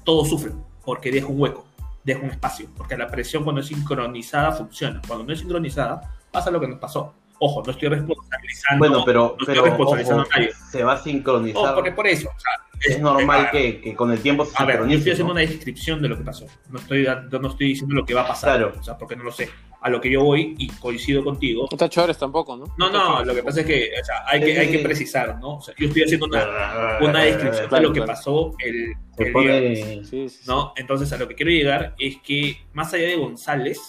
todos 0.05 0.29
sufren, 0.29 0.55
porque 0.85 1.11
deja 1.11 1.27
un 1.27 1.41
hueco, 1.41 1.65
deja 2.05 2.21
un 2.23 2.31
espacio, 2.31 2.69
porque 2.77 2.97
la 2.97 3.09
presión 3.09 3.45
cuando 3.45 3.61
es 3.61 3.67
sincronizada 3.69 4.53
funciona, 4.53 5.01
cuando 5.07 5.25
no 5.25 5.33
es 5.33 5.39
sincronizada 5.41 6.15
pasa 6.31 6.51
lo 6.51 6.61
que 6.61 6.69
nos 6.69 6.79
pasó. 6.79 7.15
Ojo, 7.41 7.63
no 7.65 7.73
estoy 7.73 7.89
responsabilizando. 7.89 8.79
Bueno, 8.79 9.05
pero, 9.05 9.21
no 9.21 9.37
estoy 9.41 9.47
pero 9.47 9.65
responsabilizando 9.65 10.23
ojo, 10.23 10.31
a 10.33 10.39
nadie. 10.39 10.53
se 10.71 10.83
va 10.83 10.93
a 10.95 10.99
sincronizar. 10.99 11.63
Ojo, 11.65 11.75
porque 11.75 11.93
por 11.93 12.07
eso, 12.07 12.29
o 12.29 12.41
sea, 12.41 12.53
es 12.81 13.01
normal 13.01 13.51
que, 13.51 13.81
que 13.81 13.95
con 13.95 14.13
el 14.13 14.21
tiempo 14.21 14.45
se 14.45 14.53
A 14.57 14.65
ver, 14.65 14.79
yo 14.87 14.97
estoy 14.97 15.13
haciendo 15.13 15.33
¿no? 15.33 15.33
una 15.33 15.41
descripción 15.41 16.01
de 16.03 16.09
lo 16.09 16.19
que 16.19 16.25
pasó. 16.25 16.47
No 16.71 16.79
estoy, 16.79 17.07
no 17.31 17.49
estoy 17.49 17.69
diciendo 17.69 17.95
lo 17.95 18.05
que 18.05 18.15
va 18.15 18.23
a 18.23 18.29
pasar. 18.29 18.59
Claro. 18.59 18.75
O 18.79 18.83
sea, 18.83 18.97
porque 18.97 19.17
no 19.17 19.25
lo 19.25 19.33
sé. 19.33 19.49
A 19.81 19.91
lo 19.91 20.01
que 20.01 20.11
yo 20.11 20.25
voy 20.25 20.57
y 20.59 20.69
coincido 20.69 21.23
contigo. 21.23 21.69
No 21.71 21.75
está 21.77 21.89
Chores 21.89 22.19
tampoco, 22.19 22.57
¿no? 22.57 22.67
No, 22.79 22.91
no, 22.91 23.25
lo 23.25 23.33
que 23.33 23.45
pasa 23.45 23.61
es 23.61 23.67
que 23.67 23.91
o 24.01 24.05
sea, 24.05 24.25
hay, 24.27 24.41
que 24.41 24.59
hay 24.59 24.71
que 24.73 24.81
precisar, 24.81 25.39
¿no? 25.39 25.57
O 25.57 25.61
sea, 25.61 25.73
yo 25.79 25.87
estoy 25.87 26.03
haciendo 26.03 26.27
una, 26.27 26.99
una 27.01 27.23
descripción 27.23 27.71
de 27.71 27.81
lo 27.81 27.93
que 27.93 28.01
claro. 28.01 28.13
pasó 28.13 28.55
el, 28.59 28.95
Sí, 29.19 30.05
sí, 30.05 30.29
sí. 30.29 30.41
¿no? 30.47 30.73
Entonces, 30.77 31.13
a 31.13 31.17
lo 31.17 31.27
que 31.27 31.35
quiero 31.35 31.51
llegar 31.51 31.95
es 31.99 32.19
que, 32.19 32.57
más 32.73 32.93
allá 32.95 33.09
de 33.09 33.17
González, 33.17 33.81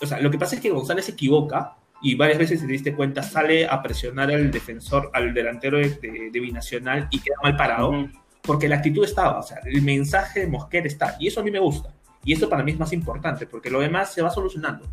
o 0.00 0.06
sea, 0.06 0.20
lo 0.20 0.30
que 0.30 0.38
pasa 0.38 0.56
es 0.56 0.60
que 0.60 0.70
González 0.70 1.06
se 1.06 1.12
equivoca 1.12 1.75
y 2.02 2.14
varias 2.14 2.38
veces, 2.38 2.60
si 2.60 2.66
te 2.66 2.72
diste 2.72 2.94
cuenta, 2.94 3.22
sale 3.22 3.66
a 3.66 3.82
presionar 3.82 4.30
al 4.30 4.50
defensor, 4.50 5.10
al 5.14 5.32
delantero 5.34 5.78
de, 5.78 5.88
de- 5.90 6.30
de 6.30 6.40
Binacional 6.40 7.08
y 7.10 7.18
queda 7.20 7.36
mal 7.42 7.56
parado 7.56 7.90
Ujú. 7.90 8.08
porque 8.42 8.68
la 8.68 8.76
actitud 8.76 9.04
estaba, 9.04 9.38
o 9.38 9.42
sea, 9.42 9.58
el 9.64 9.82
mensaje 9.82 10.40
de 10.40 10.46
Mosquera 10.46 10.86
está, 10.86 11.16
y 11.18 11.26
eso 11.28 11.40
a 11.40 11.42
mí 11.42 11.50
me 11.50 11.58
gusta, 11.58 11.94
y 12.24 12.32
eso 12.32 12.48
para 12.48 12.62
mí 12.62 12.72
es 12.72 12.78
más 12.78 12.92
importante, 12.92 13.46
porque 13.46 13.70
lo 13.70 13.80
demás 13.80 14.12
se 14.12 14.22
va 14.22 14.30
solucionando, 14.30 14.88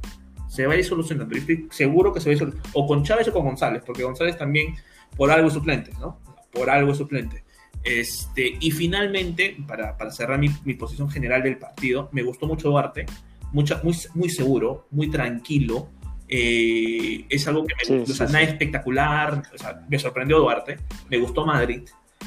se 0.47 0.65
va 0.65 0.73
a 0.73 0.77
ir 0.77 0.85
solucionando, 0.85 1.35
y 1.35 1.39
estoy 1.39 1.67
seguro 1.71 2.13
que 2.13 2.19
se 2.19 2.29
va 2.29 2.31
a 2.31 2.33
ir 2.33 2.39
solucionando, 2.39 2.69
o 2.73 2.87
con 2.87 3.03
Chávez 3.03 3.27
o 3.27 3.33
con 3.33 3.43
González, 3.45 3.83
porque 3.85 4.03
González 4.03 4.37
también 4.37 4.75
por 5.17 5.29
algo 5.29 5.47
es 5.49 5.53
suplente, 5.53 5.91
¿no? 5.99 6.19
Por 6.51 6.69
algo 6.69 6.91
es 6.91 6.97
suplente. 6.97 7.43
Este, 7.83 8.57
y 8.59 8.71
finalmente, 8.71 9.57
para, 9.67 9.97
para 9.97 10.09
cerrar 10.11 10.39
mi, 10.39 10.49
mi 10.63 10.73
posición 10.75 11.09
general 11.09 11.43
del 11.43 11.57
partido, 11.57 12.09
me 12.13 12.23
gustó 12.23 12.47
mucho 12.47 12.69
Duarte, 12.69 13.05
mucha, 13.51 13.81
muy, 13.83 13.93
muy 14.15 14.29
seguro, 14.29 14.87
muy 14.91 15.09
tranquilo, 15.09 15.89
Eh, 16.35 17.27
es 17.29 17.47
algo 17.47 17.63
que 17.63 17.75
me 17.75 17.85
Sí, 17.85 18.11
o 18.11 18.15
sea, 18.15 18.25
sí, 18.25 18.33
nada 18.33 18.43
sí. 18.45 18.51
espectacular. 18.51 19.43
O 19.53 19.57
sea, 19.57 19.85
me 19.87 19.99
sorprendió 19.99 20.39
Duarte, 20.39 20.79
me 21.07 21.19
gustó 21.19 21.45
Madrid, 21.45 21.83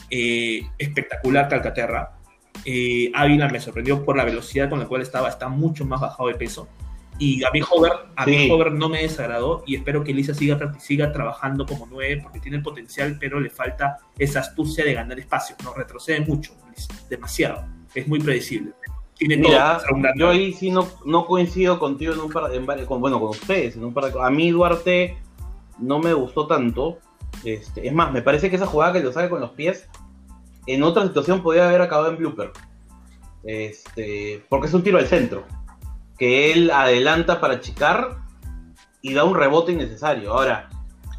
eh, 0.09 0.63
espectacular 0.79 1.49
Calcaterra. 1.49 2.13
Eh, 2.65 3.11
Ávila 3.13 3.49
me 3.49 3.59
sorprendió 3.59 4.05
por 4.05 4.17
la 4.17 4.25
velocidad 4.25 4.71
con 4.71 4.79
la 4.79 4.87
cual 4.87 5.03
estaba, 5.03 5.29
está 5.29 5.49
mucho 5.49 5.85
más 5.85 6.01
bajado 6.01 6.29
de 6.29 6.37
peso. 6.37 6.69
Y 7.19 7.43
a 7.43 7.51
mí 7.51 7.61
Hover, 7.69 7.93
a 8.15 8.27
mí 8.27 8.37
Sí. 8.45 8.51
Hover 8.51 8.73
no 8.73 8.89
me 8.89 9.03
desagradó 9.03 9.65
y 9.67 9.75
espero 9.75 10.05
que 10.05 10.13
Elisa 10.13 10.35
siga, 10.35 10.79
siga 10.79 11.11
trabajando 11.11 11.67
como 11.67 11.89
nueve 11.91 12.21
porque 12.23 12.39
tiene 12.39 12.59
el 12.59 12.63
potencial, 12.63 13.17
pero 13.19 13.41
le 13.41 13.51
falta 13.51 13.99
esa 14.19 14.39
astucia 14.41 14.85
de 14.85 14.95
ganar 14.95 15.19
espacio. 15.19 15.57
No 15.65 15.75
retrocede 15.75 16.21
mucho, 16.21 16.53
demasiado. 17.11 17.65
Es 17.93 18.07
muy 18.07 18.21
predecible. 18.21 18.73
Tiene 19.18 19.38
todo 19.38 19.49
Mira, 19.49 19.80
para 20.02 20.14
yo 20.16 20.28
ahí 20.28 20.52
sí 20.52 20.70
no, 20.70 20.87
no 21.06 21.25
coincido 21.26 21.78
contigo 21.78 22.12
en 22.12 22.20
un 22.20 22.30
par, 22.30 22.52
en 22.52 22.66
varios, 22.66 22.87
con, 22.87 23.00
bueno, 23.00 23.18
con 23.18 23.30
ustedes, 23.30 23.75
en 23.76 23.85
un 23.85 23.94
par 23.94 24.12
de- 24.12 24.23
a 24.23 24.30
mí 24.30 24.50
Duarte 24.50 25.18
no 25.78 25.99
me 25.99 26.12
gustó 26.12 26.46
tanto, 26.46 26.99
este, 27.44 27.87
es 27.87 27.94
más, 27.94 28.12
me 28.12 28.20
parece 28.23 28.50
que 28.50 28.56
esa 28.56 28.66
jugada 28.66 28.92
que 28.92 29.00
lo 29.00 29.12
saca 29.12 29.30
con 29.30 29.40
los 29.40 29.50
pies, 29.50 29.88
en 30.66 30.82
otra 30.82 31.04
situación 31.04 31.42
podría 31.42 31.68
haber 31.68 31.80
acabado 31.80 32.11
en 32.11 32.18
blooper, 32.18 32.52
este, 33.44 34.44
porque 34.50 34.66
es 34.66 34.75
un 34.75 34.82
tiro 34.82 34.99
al 34.99 35.06
centro, 35.06 35.44
que 36.18 36.52
él 36.52 36.70
adelanta 36.70 37.40
para 37.40 37.54
achicar 37.54 38.18
y 39.00 39.14
da 39.14 39.25
un 39.25 39.35
rebote 39.35 39.73
innecesario, 39.73 40.35
ahora, 40.35 40.68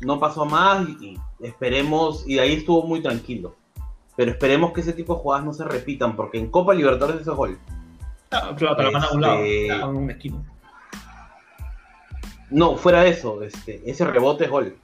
no 0.01 0.19
pasó 0.19 0.45
más 0.45 0.87
y, 0.87 1.15
y 1.15 1.19
esperemos, 1.41 2.27
y 2.27 2.37
ahí 2.37 2.53
estuvo 2.53 2.83
muy 2.85 3.01
tranquilo, 3.01 3.55
pero 4.15 4.31
esperemos 4.31 4.71
que 4.71 4.81
ese 4.81 4.93
tipo 4.93 5.15
de 5.15 5.19
jugadas 5.21 5.45
no 5.45 5.53
se 5.53 5.63
repitan, 5.63 6.15
porque 6.15 6.37
en 6.37 6.51
Copa 6.51 6.75
Libertadores 6.75 7.21
eso 7.21 7.31
es 7.31 7.37
gol. 7.37 7.59
Claro, 8.29 8.55
te 8.55 8.83
lo 8.83 8.91
mandan 8.91 9.03
a 9.03 9.13
un 9.13 9.21
lado, 9.21 9.83
a 9.83 9.87
un 9.87 10.11
esquino. 10.11 10.45
No, 12.49 12.77
fuera 12.77 13.03
de 13.03 13.09
eso, 13.09 13.43
este, 13.43 13.81
ese 13.89 14.05
rebote 14.05 14.45
es 14.45 14.49
gol. 14.49 14.77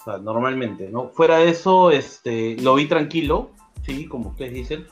O 0.00 0.04
sea, 0.04 0.18
normalmente, 0.18 0.88
¿no? 0.88 1.08
Fuera 1.08 1.38
de 1.38 1.50
eso, 1.50 1.90
este, 1.90 2.56
lo 2.60 2.74
vi 2.74 2.86
tranquilo, 2.86 3.50
sí, 3.84 4.06
como 4.06 4.30
ustedes 4.30 4.52
dicen, 4.54 4.86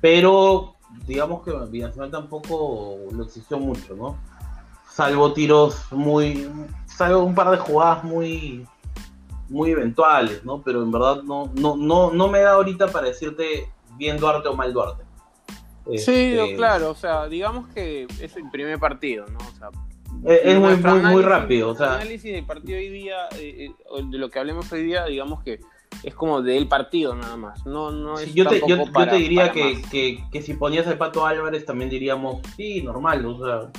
pero 0.00 0.74
digamos 1.06 1.42
que 1.42 1.52
Binacional 1.70 2.10
tampoco 2.10 2.96
lo 3.12 3.24
exigió 3.24 3.58
mucho, 3.58 3.94
¿no? 3.94 4.16
Salvo 4.88 5.32
tiros 5.32 5.90
muy, 5.90 6.48
salvo 6.86 7.24
un 7.24 7.34
par 7.34 7.50
de 7.50 7.58
jugadas 7.58 8.04
muy, 8.04 8.64
muy 9.48 9.70
eventuales, 9.70 10.44
¿no? 10.44 10.62
Pero 10.62 10.82
en 10.82 10.92
verdad 10.92 11.22
no, 11.22 11.50
no, 11.54 11.76
no, 11.76 12.12
no 12.12 12.28
me 12.28 12.40
da 12.40 12.52
ahorita 12.52 12.88
para 12.88 13.08
decirte 13.08 13.68
bien 13.96 14.16
Duarte 14.18 14.48
o 14.48 14.54
mal 14.54 14.72
Duarte. 14.72 15.04
Sí, 15.86 16.34
Este, 16.38 16.54
claro, 16.56 16.90
o 16.90 16.94
sea, 16.94 17.28
digamos 17.28 17.68
que 17.74 18.06
es 18.20 18.36
el 18.36 18.50
primer 18.50 18.78
partido, 18.78 19.26
¿no? 19.26 19.38
O 19.38 19.58
sea, 19.58 19.68
Es, 20.26 20.58
muy, 20.58 21.22
rápido, 21.22 21.70
o 21.70 21.74
sea. 21.74 21.94
análisis 21.96 22.32
del 22.32 22.44
partido 22.46 22.78
hoy 22.78 22.88
día, 22.88 23.16
eh, 23.36 23.68
eh, 23.68 24.02
de 24.10 24.18
lo 24.18 24.30
que 24.30 24.38
hablemos 24.38 24.70
hoy 24.72 24.82
día, 24.82 25.04
digamos 25.04 25.42
que 25.42 25.60
es 26.02 26.14
como 26.14 26.40
del 26.42 26.68
partido 26.68 27.14
nada 27.14 27.36
más. 27.36 27.66
No, 27.66 27.90
no 27.90 28.18
es 28.18 28.26
Sí, 28.26 28.32
yo, 28.34 28.46
te, 28.48 28.60
yo- 28.60 28.66
tampoco 28.78 28.86
yo 28.86 28.92
para- 28.92 29.12
te 29.12 29.16
diría 29.18 29.52
que, 29.52 30.24
que 30.32 30.42
si 30.42 30.54
ponías 30.54 30.86
al 30.86 30.96
Pato 30.98 31.26
Álvarez 31.26 31.64
también 31.66 31.90
diríamos, 31.90 32.40
sí, 32.56 32.82
normal, 32.82 33.24
o 33.26 33.44
sea, 33.44 33.70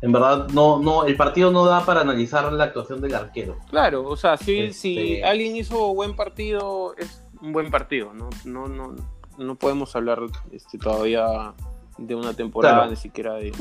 en 0.00 0.12
verdad 0.12 0.48
no, 0.48 0.78
no, 0.78 1.04
el 1.04 1.16
partido 1.16 1.50
no 1.50 1.64
da 1.66 1.84
para 1.84 2.00
analizar 2.02 2.50
la 2.52 2.64
actuación 2.64 3.00
del 3.00 3.14
arquero. 3.14 3.58
Claro, 3.68 4.04
o 4.06 4.16
sea, 4.16 4.36
si, 4.36 4.58
Este- 4.60 4.72
si 4.72 5.22
alguien 5.22 5.56
hizo 5.56 5.92
buen 5.94 6.16
partido, 6.16 6.94
es 6.96 7.22
un 7.42 7.52
buen 7.52 7.70
partido, 7.70 8.14
¿no? 8.14 8.30
No, 8.44 8.66
no, 8.68 8.94
no 9.38 9.54
podemos 9.56 9.94
hablar 9.96 10.20
este, 10.52 10.76
todavía 10.78 11.54
de 11.96 12.14
una 12.14 12.34
temporada, 12.34 12.74
Claro. 12.76 12.90
ni 12.90 12.96
siquiera 12.96 13.34
de... 13.34 13.52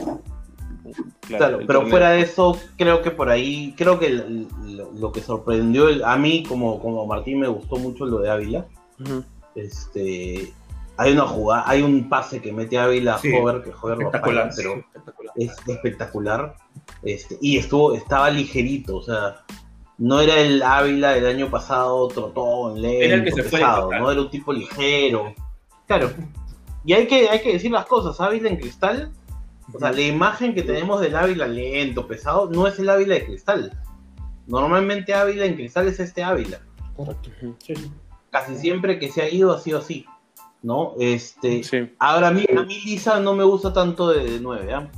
Claro, 1.22 1.58
pero 1.66 1.80
torneo. 1.80 1.90
fuera 1.90 2.10
de 2.12 2.22
eso, 2.22 2.58
creo 2.78 3.02
que 3.02 3.12
por 3.12 3.30
ahí, 3.30 3.74
creo 3.78 4.00
que 4.00 4.08
el- 4.08 4.48
lo, 4.66 4.92
lo 4.94 5.12
que 5.12 5.22
sorprendió 5.22 5.90
el- 5.90 6.04
a 6.04 6.16
mí, 6.18 6.44
como, 6.44 6.80
como 6.80 7.04
a 7.04 7.06
Martín, 7.06 7.40
me 7.40 7.48
gustó 7.48 7.76
mucho 7.78 8.06
lo 8.06 8.20
de 8.20 8.30
Ávila. 8.30 8.66
Este, 9.56 10.54
hay 10.98 11.12
una 11.14 11.24
jugada, 11.28 11.64
hay 11.68 11.82
un 11.82 12.08
pase 12.10 12.42
que 12.42 12.52
mete 12.54 12.78
Ávila 12.78 13.16
a 13.16 13.20
Sí, 13.20 13.32
Hover, 13.34 13.62
que 13.64 13.72
Hover 13.72 13.98
lo 13.98 14.06
Espectacular, 14.06 14.44
falla, 14.46 14.56
pero 14.56 14.74
sí, 14.74 14.80
espectacular. 14.80 15.34
es 15.36 15.52
espectacular. 15.68 16.56
Este, 17.04 17.38
y 17.42 17.58
estuvo, 17.58 17.94
estaba 17.94 18.30
ligerito, 18.30 18.98
o 18.98 19.02
sea, 19.04 19.44
no 19.98 20.20
era 20.22 20.36
el 20.40 20.62
Ávila 20.64 21.12
del 21.12 21.26
año 21.26 21.50
pasado, 21.50 22.08
trotón, 22.08 22.82
lento, 22.82 23.04
Era 23.04 23.16
el 23.16 23.24
que 23.26 23.32
se 23.32 23.44
fue, 23.44 23.60
pesado, 23.60 23.90
claro. 23.90 24.04
no 24.04 24.12
era 24.12 24.22
un 24.22 24.30
tipo 24.30 24.54
ligero. 24.54 25.34
Claro. 25.88 26.12
Y 26.86 26.94
hay 26.94 27.08
que, 27.08 27.28
hay 27.30 27.42
que 27.42 27.54
decir 27.54 27.72
las 27.72 27.86
cosas, 27.86 28.20
Ávila 28.22 28.50
en 28.50 28.58
cristal, 28.58 29.12
o 29.74 29.80
sea, 29.80 29.92
la 29.92 30.02
imagen 30.02 30.54
que 30.54 30.64
tenemos 30.64 31.02
del 31.02 31.16
Ávila 31.16 31.48
lento, 31.48 32.08
pesado, 32.08 32.50
no 32.50 32.68
es 32.68 32.80
el 32.80 32.90
Ávila 32.90 33.16
de 33.16 33.26
cristal. 33.26 33.78
Normalmente 34.48 35.14
Ávila 35.14 35.46
en 35.46 35.56
cristal 35.56 35.88
es 35.88 36.00
este 36.00 36.24
Ávila. 36.24 36.62
Correcto. 36.96 37.30
Sí. 37.60 37.74
Casi 38.30 38.56
siempre 38.56 39.00
que 39.00 39.12
se 39.12 39.22
ha 39.22 39.30
ido 39.30 39.54
ha 39.54 39.60
sido 39.60 39.80
así. 39.80 40.06
¿No? 40.62 40.94
Este, 41.00 41.64
Sí. 41.64 41.94
Ahora, 42.00 42.30
a 42.30 42.32
mí, 42.32 42.46
a 42.58 42.64
mí 42.64 42.82
Lisa 42.86 43.20
no 43.20 43.36
me 43.36 43.44
gusta 43.44 43.74
tanto 43.74 44.10
de 44.10 44.40
9. 44.40 44.90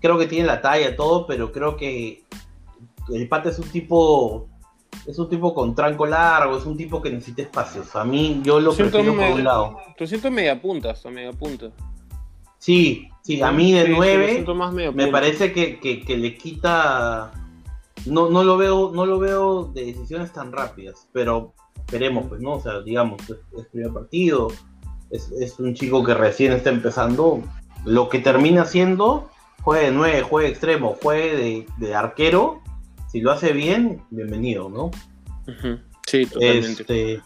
Creo 0.00 0.18
que 0.18 0.26
tiene 0.26 0.46
la 0.46 0.60
talla, 0.60 0.96
todo, 0.96 1.26
pero 1.26 1.50
creo 1.52 1.76
que 1.76 2.24
el 3.08 3.28
pata 3.28 3.48
es 3.48 3.58
un 3.58 3.68
tipo. 3.68 4.48
Es 5.06 5.18
un 5.18 5.28
tipo 5.28 5.54
con 5.54 5.74
tranco 5.74 6.06
largo, 6.06 6.56
es 6.58 6.64
un 6.66 6.76
tipo 6.76 7.00
que 7.00 7.10
necesita 7.10 7.42
espacios. 7.42 7.94
A 7.96 8.04
mí, 8.04 8.40
yo 8.44 8.60
lo 8.60 8.72
Siento 8.72 8.98
prefiero 8.98 9.16
por 9.16 9.30
un 9.32 9.44
lado. 9.44 9.78
Lo 9.98 10.06
siento 10.06 10.30
media 10.30 10.60
punta, 10.60 10.90
hasta 10.90 11.10
media 11.10 11.32
punta. 11.32 11.70
Sí, 12.58 13.08
sí, 13.22 13.40
a 13.42 13.50
mí 13.50 13.72
de 13.72 13.80
Sí, 13.80 13.86
sí, 13.86 13.90
lo 13.92 13.96
9 13.98 14.30
siento 14.32 14.54
más 14.54 14.72
media 14.72 14.92
me 14.92 15.06
parece 15.08 15.52
que, 15.52 15.80
que- 15.80 16.02
que 16.02 16.16
le 16.18 16.36
quita. 16.36 17.32
No, 18.06 18.28
no 18.30 18.44
lo 18.44 18.56
veo, 18.56 18.92
no 18.94 19.04
lo 19.06 19.18
veo 19.18 19.64
de 19.74 19.86
decisiones 19.86 20.32
tan 20.32 20.52
rápidas, 20.52 21.06
pero 21.12 21.52
veremos, 21.90 22.26
pues, 22.28 22.40
¿no? 22.40 22.52
O 22.54 22.60
sea, 22.60 22.80
digamos, 22.80 23.20
es, 23.28 23.36
es 23.58 23.66
primer 23.72 23.92
partido, 23.92 24.48
es, 25.10 25.30
es 25.32 25.58
un 25.58 25.74
chico 25.74 26.04
que 26.04 26.14
recién 26.14 26.52
está 26.52 26.70
empezando. 26.70 27.42
Lo 27.84 28.08
que 28.10 28.18
termina 28.20 28.64
siendo, 28.66 29.28
juegue 29.62 29.86
de 29.86 29.92
9, 29.92 30.22
juegue 30.22 30.46
de 30.48 30.52
extremo, 30.52 30.96
juegue 31.02 31.36
de, 31.36 31.66
de 31.78 31.94
arquero, 31.94 32.59
si 33.10 33.20
lo 33.20 33.32
hace 33.32 33.52
bien, 33.52 34.02
bienvenido, 34.10 34.68
¿no? 34.68 34.90
Sí, 36.06 36.26
totalmente. 36.26 36.82
Este, 36.82 37.22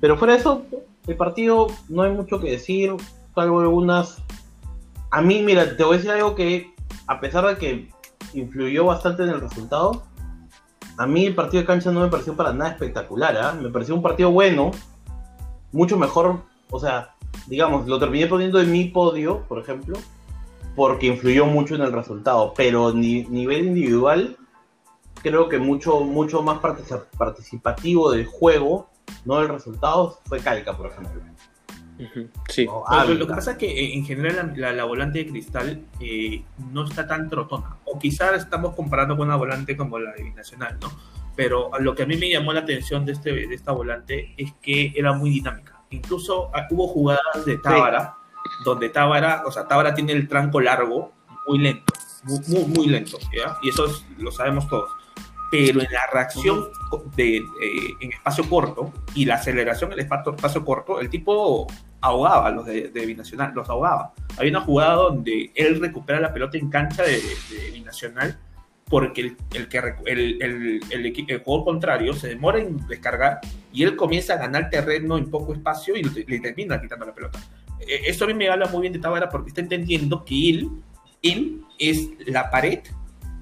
pero 0.00 0.16
fuera 0.16 0.34
de 0.34 0.40
eso, 0.40 0.64
el 1.06 1.16
partido 1.16 1.66
no 1.88 2.02
hay 2.02 2.12
mucho 2.12 2.40
que 2.40 2.52
decir, 2.52 2.92
salvo 3.34 3.60
algunas. 3.60 4.22
A 5.10 5.20
mí, 5.20 5.42
mira, 5.42 5.76
te 5.76 5.84
voy 5.84 5.94
a 5.94 5.96
decir 5.98 6.10
algo 6.12 6.34
que, 6.34 6.72
a 7.06 7.20
pesar 7.20 7.46
de 7.46 7.56
que 7.56 7.88
influyó 8.32 8.86
bastante 8.86 9.22
en 9.22 9.30
el 9.30 9.40
resultado, 9.40 10.04
a 10.96 11.06
mí 11.06 11.26
el 11.26 11.34
partido 11.34 11.60
de 11.60 11.66
cancha 11.66 11.90
no 11.90 12.00
me 12.00 12.08
pareció 12.08 12.34
para 12.34 12.52
nada 12.52 12.70
espectacular, 12.70 13.36
¿ah? 13.36 13.52
Me 13.52 13.68
pareció 13.68 13.94
un 13.94 14.02
partido 14.02 14.30
bueno, 14.30 14.70
mucho 15.72 15.98
mejor, 15.98 16.40
o 16.70 16.80
sea, 16.80 17.14
digamos, 17.48 17.86
lo 17.86 17.98
terminé 17.98 18.26
poniendo 18.28 18.60
en 18.60 18.72
mi 18.72 18.84
podio, 18.84 19.40
por 19.46 19.58
ejemplo, 19.58 19.98
porque 20.74 21.08
influyó 21.08 21.44
mucho 21.44 21.74
en 21.74 21.82
el 21.82 21.92
resultado, 21.92 22.54
pero 22.56 22.92
ni 22.92 23.24
nivel 23.24 23.66
individual 23.66 24.38
creo 25.24 25.48
que 25.48 25.58
mucho, 25.58 26.00
mucho 26.00 26.42
más 26.42 26.58
partici- 26.60 27.02
participativo 27.18 28.12
del 28.12 28.26
juego, 28.26 28.88
no 29.24 29.40
del 29.40 29.48
resultado, 29.48 30.20
fue 30.26 30.38
Calca, 30.38 30.76
por 30.76 30.90
ejemplo. 30.92 31.20
Sí. 32.48 32.66
¿no? 32.66 32.82
Lo- 33.04 33.26
que 33.26 33.34
pasa 33.34 33.52
es 33.52 33.56
que 33.58 33.66
eh, 33.66 33.94
en 33.94 34.04
general 34.04 34.52
la, 34.56 34.68
la- 34.68 34.72
la 34.76 34.84
volante 34.84 35.18
de 35.20 35.26
cristal 35.30 35.84
eh, 36.00 36.42
no 36.72 36.84
está 36.84 37.06
tan 37.06 37.28
trotona. 37.30 37.76
O 37.84 37.98
quizás 37.98 38.34
estamos 38.42 38.74
comparando 38.74 39.16
con 39.16 39.26
una 39.28 39.36
volante 39.36 39.76
como 39.76 39.98
la 39.98 40.12
de 40.12 40.24
Binacional, 40.24 40.76
¿no? 40.80 40.90
Pero 41.36 41.70
lo 41.80 41.94
que 41.94 42.02
a 42.04 42.06
mí 42.06 42.16
me 42.16 42.28
llamó 42.30 42.52
la 42.52 42.60
atención 42.60 43.04
de, 43.04 43.12
este, 43.12 43.32
de 43.32 43.54
esta 43.54 43.72
volante 43.72 44.34
es 44.36 44.52
que 44.62 44.92
era 44.94 45.12
muy 45.12 45.30
dinámica. 45.30 45.80
Incluso 45.90 46.50
ah, 46.54 46.66
hubo 46.70 46.86
jugadas 46.88 47.44
de 47.44 47.58
Tábara, 47.58 48.14
donde 48.64 48.88
Tábara, 48.88 49.42
o 49.46 49.50
sea, 49.52 49.66
Tábara 49.66 49.94
tiene 49.94 50.12
el 50.12 50.28
tranco 50.28 50.60
largo, 50.60 51.12
muy 51.46 51.58
lento, 51.58 51.92
muy, 52.24 52.40
muy, 52.48 52.64
muy 52.66 52.86
lento, 52.88 53.18
¿ya? 53.36 53.56
Y 53.62 53.68
eso 53.70 53.86
es- 53.86 54.04
lo 54.18 54.30
sabemos 54.32 54.68
todos. 54.68 54.90
Pero 55.54 55.80
en 55.80 55.92
la 55.92 56.06
reacción 56.12 56.64
de, 57.14 57.36
eh, 57.36 57.42
en 58.00 58.12
espacio 58.12 58.48
corto 58.48 58.92
y 59.14 59.24
la 59.24 59.36
aceleración 59.36 59.92
en 59.92 59.98
el 59.98 60.04
espacio, 60.04 60.34
espacio 60.34 60.64
corto, 60.64 61.00
el 61.00 61.08
tipo 61.08 61.66
ahogaba 62.00 62.48
a 62.48 62.50
los 62.50 62.66
de, 62.66 62.88
de 62.88 63.06
Binacional, 63.06 63.52
los 63.54 63.68
ahogaba. 63.68 64.12
Hay 64.36 64.48
una 64.48 64.60
jugada 64.60 64.94
donde 64.94 65.52
él 65.54 65.80
recupera 65.80 66.20
la 66.20 66.32
pelota 66.32 66.58
en 66.58 66.70
cancha 66.70 67.04
de, 67.04 67.20
de 67.50 67.70
Binacional 67.72 68.38
porque 68.88 69.20
el, 69.22 69.36
el, 69.54 69.68
que 69.68 69.78
el, 70.06 70.80
el, 70.90 71.42
juego 71.42 71.64
contrario 71.64 72.12
se 72.14 72.28
demora 72.28 72.58
en 72.58 72.86
descargar 72.86 73.40
y 73.72 73.82
él 73.82 73.96
comienza 73.96 74.34
a 74.34 74.36
ganar 74.36 74.70
terreno 74.70 75.16
en 75.16 75.30
poco 75.30 75.54
espacio 75.54 75.96
y 75.96 76.02
le, 76.02 76.40
termina 76.40 76.80
quitando 76.80 77.06
la 77.06 77.14
pelota. 77.14 77.38
Eh, 77.80 78.02
Eso 78.06 78.24
a 78.24 78.28
mí 78.28 78.34
me 78.34 78.48
habla 78.48 78.66
muy 78.66 78.82
bien 78.82 78.92
de 78.92 78.98
Tábara 78.98 79.28
porque 79.28 79.48
está 79.48 79.60
entendiendo 79.60 80.24
que 80.24 80.50
él, 80.50 80.70
él 81.22 81.62
es 81.78 82.10
la 82.26 82.50
pared 82.50 82.80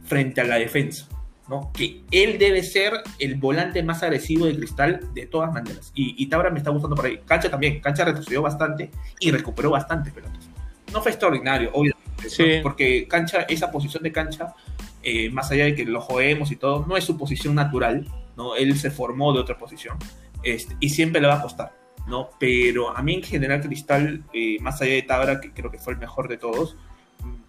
frente 0.04 0.40
a 0.40 0.44
la 0.44 0.56
defensa. 0.56 1.08
¿No? 1.52 1.70
Que 1.74 2.00
él 2.10 2.38
debe 2.38 2.62
ser 2.62 2.94
el 3.18 3.34
volante 3.34 3.82
más 3.82 4.02
agresivo 4.02 4.46
de 4.46 4.56
cristal 4.56 5.00
de 5.12 5.26
todas 5.26 5.52
maneras. 5.52 5.92
Y, 5.94 6.14
y 6.16 6.26
Tábara 6.26 6.48
me 6.48 6.56
está 6.56 6.70
gustando 6.70 6.96
por 6.96 7.04
ahí. 7.04 7.20
Cancha 7.26 7.50
también. 7.50 7.78
Cancha 7.80 8.06
retrocedió 8.06 8.40
bastante 8.40 8.90
y 9.20 9.30
recuperó 9.30 9.70
bastantes 9.70 10.14
pelotas. 10.14 10.48
No 10.94 11.02
fue 11.02 11.10
extraordinario, 11.10 11.68
obviamente. 11.74 12.00
¿no? 12.22 12.30
Sí. 12.30 12.44
Porque 12.62 13.06
Cancha, 13.06 13.42
esa 13.42 13.70
posición 13.70 14.02
de 14.02 14.12
cancha 14.12 14.54
eh, 15.02 15.28
más 15.28 15.50
allá 15.50 15.64
de 15.66 15.74
que 15.74 15.84
lo 15.84 16.00
joemos 16.00 16.52
y 16.52 16.56
todo, 16.56 16.86
no 16.88 16.96
es 16.96 17.04
su 17.04 17.18
posición 17.18 17.54
natural, 17.54 18.06
¿no? 18.34 18.56
Él 18.56 18.78
se 18.78 18.90
formó 18.90 19.34
de 19.34 19.40
otra 19.40 19.58
posición 19.58 19.98
este, 20.42 20.74
y 20.80 20.88
siempre 20.88 21.20
le 21.20 21.26
va 21.26 21.34
a 21.34 21.42
costar, 21.42 21.72
¿no? 22.06 22.30
Pero 22.38 22.96
a 22.96 23.02
mí 23.02 23.16
en 23.16 23.22
general 23.22 23.60
Cristal, 23.60 24.22
eh, 24.32 24.56
más 24.60 24.80
allá 24.80 24.92
de 24.92 25.02
Tabra, 25.02 25.40
que 25.40 25.52
creo 25.52 25.70
que 25.70 25.78
fue 25.78 25.92
el 25.92 25.98
mejor 25.98 26.28
de 26.28 26.38
todos, 26.38 26.76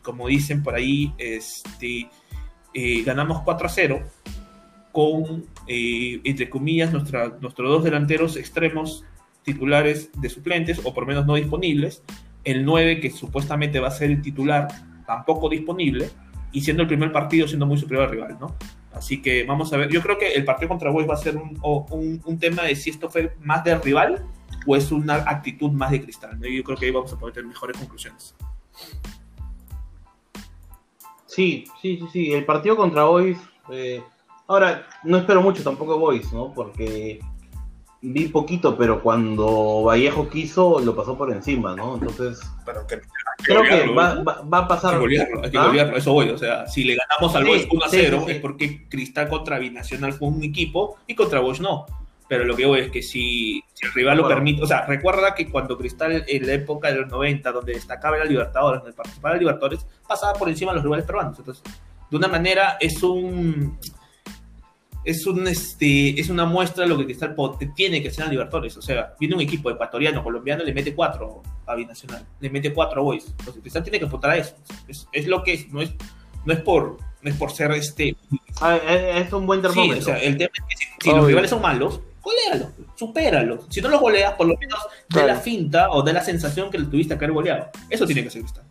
como 0.01 0.27
dicen 0.27 0.63
por 0.63 0.75
ahí, 0.75 1.13
este, 1.17 2.09
eh, 2.73 3.03
ganamos 3.03 3.41
4 3.41 3.67
a 3.67 3.69
0 3.69 4.03
con, 4.91 5.45
entre 5.67 6.49
comillas, 6.49 6.93
nuestra, 6.93 7.29
nuestros 7.41 7.67
dos 7.67 7.83
delanteros 7.83 8.37
extremos 8.37 9.03
titulares 9.43 10.09
de 10.19 10.29
suplentes, 10.29 10.79
o 10.83 10.93
por 10.93 11.03
lo 11.03 11.07
menos 11.07 11.25
no 11.25 11.35
disponibles, 11.35 12.03
el 12.43 12.65
9 12.65 12.99
que 12.99 13.09
supuestamente 13.09 13.79
va 13.79 13.87
a 13.87 13.91
ser 13.91 14.11
el 14.11 14.21
titular, 14.21 14.67
tampoco 15.05 15.49
disponible, 15.49 16.09
y 16.51 16.61
siendo 16.61 16.83
el 16.83 16.87
primer 16.87 17.11
partido 17.11 17.47
siendo 17.47 17.65
muy 17.65 17.77
superior 17.77 18.05
al 18.05 18.11
rival, 18.11 18.37
¿no? 18.39 18.55
Así 18.93 19.21
que 19.21 19.43
vamos 19.43 19.73
a 19.73 19.77
ver, 19.77 19.89
yo 19.89 20.01
creo 20.01 20.17
que 20.17 20.33
el 20.33 20.45
partido 20.45 20.69
contra 20.69 20.91
Boys 20.91 21.09
va 21.09 21.15
a 21.15 21.17
ser 21.17 21.35
un, 21.35 21.59
un, 22.23 22.39
tema 22.39 22.61
de 22.63 22.75
si 22.75 22.91
esto 22.91 23.09
fue 23.09 23.35
más 23.41 23.63
del 23.63 23.81
rival 23.81 24.23
o 24.67 24.75
es 24.75 24.91
una 24.91 25.15
actitud 25.15 25.71
más 25.71 25.91
de 25.91 26.01
cristal, 26.01 26.39
¿no? 26.39 26.47
Yo 26.47 26.63
creo 26.63 26.77
que 26.77 26.85
ahí 26.85 26.91
vamos 26.91 27.11
a 27.11 27.17
poder 27.17 27.33
tener 27.33 27.49
mejores 27.49 27.75
conclusiones. 27.77 28.35
Sí, 31.35 31.65
sí, 31.81 31.97
sí, 31.97 32.07
sí, 32.11 32.33
el 32.33 32.45
partido 32.45 32.75
contra 32.75 33.05
Boys, 33.05 33.37
eh, 33.71 34.03
ahora 34.47 34.85
no 35.03 35.17
espero 35.17 35.41
mucho 35.41 35.63
tampoco 35.63 35.97
Boys, 35.97 36.31
¿no? 36.31 36.53
Porque 36.53 37.19
vi 38.01 38.27
poquito, 38.27 38.77
pero 38.77 39.01
cuando 39.01 39.83
Vallejo 39.83 40.29
quiso, 40.29 40.79
lo 40.79 40.95
pasó 40.95 41.17
por 41.17 41.31
encima, 41.31 41.75
¿no? 41.75 41.95
Entonces, 41.95 42.39
creo 43.37 43.63
que 43.63 43.87
va, 43.93 44.21
va, 44.21 44.57
a 44.59 44.67
pasar. 44.67 45.01
Hay 45.01 45.49
que 45.49 45.57
¿Ah? 45.57 45.93
eso 45.95 46.13
voy. 46.13 46.29
O 46.29 46.37
sea, 46.37 46.67
si 46.67 46.83
le 46.83 46.95
ganamos 46.95 47.35
al 47.35 47.45
Boys 47.45 47.67
1 47.71 47.85
a 47.85 47.89
0, 47.89 48.25
es 48.27 48.39
porque 48.39 48.87
Cristal 48.89 49.29
contra 49.29 49.57
Binacional 49.57 50.13
fue 50.13 50.27
un 50.27 50.43
equipo 50.43 50.97
y 51.07 51.15
contra 51.15 51.39
Boys 51.39 51.61
no. 51.61 51.85
Pero 52.27 52.45
lo 52.45 52.55
que 52.55 52.65
voy 52.65 52.79
es 52.81 52.91
que 52.91 53.01
si, 53.01 53.63
el 53.81 53.93
rival 53.93 54.17
lo 54.17 54.27
permite, 54.27 54.63
o 54.63 54.65
sea, 54.65 54.85
recuerda 54.85 55.35
que 55.35 55.49
cuando 55.49 55.77
Cristal 55.77 56.23
en 56.27 56.47
la 56.47 56.53
época 56.53 56.89
de 56.89 57.01
los 57.01 57.09
90, 57.09 57.51
donde 57.51 57.73
destacaba 57.73 58.17
el 58.17 58.29
Libertadores, 58.29 58.81
donde 58.81 58.95
participaba 58.95 59.33
el 59.33 59.39
Libertadores, 59.39 59.85
pasaba 60.07 60.33
por 60.33 60.49
encima 60.49 60.71
de 60.71 60.75
los 60.75 60.83
rivales 60.83 61.05
peruanos. 61.05 61.37
Entonces, 61.37 61.63
de 62.09 62.17
una 62.17 62.27
manera 62.27 62.77
es 62.79 63.03
un 63.03 63.77
es, 65.03 65.27
un, 65.27 65.47
este, 65.47 66.19
es 66.19 66.29
una 66.29 66.45
muestra 66.45 66.83
de 66.83 66.89
lo 66.89 66.97
que 66.97 67.05
Cristal 67.05 67.35
tiene 67.75 68.01
que 68.01 68.07
hacer 68.07 68.25
a 68.25 68.29
Libertadores. 68.29 68.77
O 68.77 68.81
sea, 68.81 69.15
viene 69.19 69.35
un 69.35 69.41
equipo 69.41 69.69
ecuatoriano, 69.69 70.23
colombiano, 70.23 70.63
le 70.63 70.73
mete 70.73 70.95
cuatro 70.95 71.41
a 71.65 71.75
Binacional, 71.75 72.25
le 72.39 72.49
mete 72.49 72.73
cuatro 72.73 73.01
a 73.01 73.03
Boys. 73.03 73.27
Entonces, 73.39 73.61
Cristal 73.61 73.83
tiene 73.83 73.99
que 73.99 74.05
apuntar 74.05 74.31
a 74.31 74.37
eso. 74.37 74.55
Es, 74.87 75.07
es, 75.11 75.27
lo 75.27 75.43
que 75.43 75.53
es, 75.53 75.71
no 75.71 75.81
es, 75.81 75.93
no 76.45 76.53
es 76.53 76.61
por 76.61 76.97
no 77.23 77.29
es 77.29 77.37
por 77.37 77.51
ser 77.51 77.71
este. 77.71 78.15
Ah, 78.61 78.75
es 78.75 79.31
un 79.31 79.47
buen 79.47 79.61
termómetro. 79.61 79.95
Sí, 79.95 80.01
o 80.01 80.05
sea, 80.05 80.17
el 80.17 80.37
tema 80.37 80.51
es 80.53 80.79
que 80.79 81.09
si, 81.09 81.09
los 81.09 81.25
rivales 81.25 81.49
son 81.49 81.61
malos, 81.61 82.01
golealos, 82.23 82.69
supéralos. 82.95 83.65
Si 83.69 83.81
no 83.81 83.89
los 83.89 83.99
goleas, 83.99 84.33
por 84.33 84.47
lo 84.47 84.57
menos 84.57 84.79
de 85.09 85.27
la 85.27 85.35
finta 85.35 85.91
o 85.91 86.01
de 86.01 86.13
la 86.13 86.23
sensación 86.23 86.71
que 86.71 86.79
le 86.79 86.85
tuviste 86.85 87.17
que 87.17 87.25
haber 87.25 87.33
goleado. 87.33 87.69
Eso 87.89 88.05
tiene 88.05 88.23
que 88.23 88.29
ser 88.29 88.41
Cristal. 88.41 88.63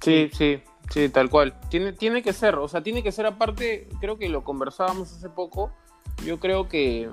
Sí, 0.00 0.30
sí. 0.32 0.60
Sí, 0.90 1.08
tal 1.08 1.30
cual. 1.30 1.54
Tiene, 1.70 1.92
tiene 1.92 2.22
que 2.22 2.32
ser, 2.32 2.56
o 2.56 2.68
sea, 2.68 2.82
tiene 2.82 3.02
que 3.02 3.12
ser 3.12 3.26
aparte, 3.26 3.88
creo 4.00 4.18
que 4.18 4.28
lo 4.28 4.44
conversábamos 4.44 5.12
hace 5.12 5.30
poco, 5.30 5.72
yo 6.24 6.38
creo 6.38 6.68
que, 6.68 7.08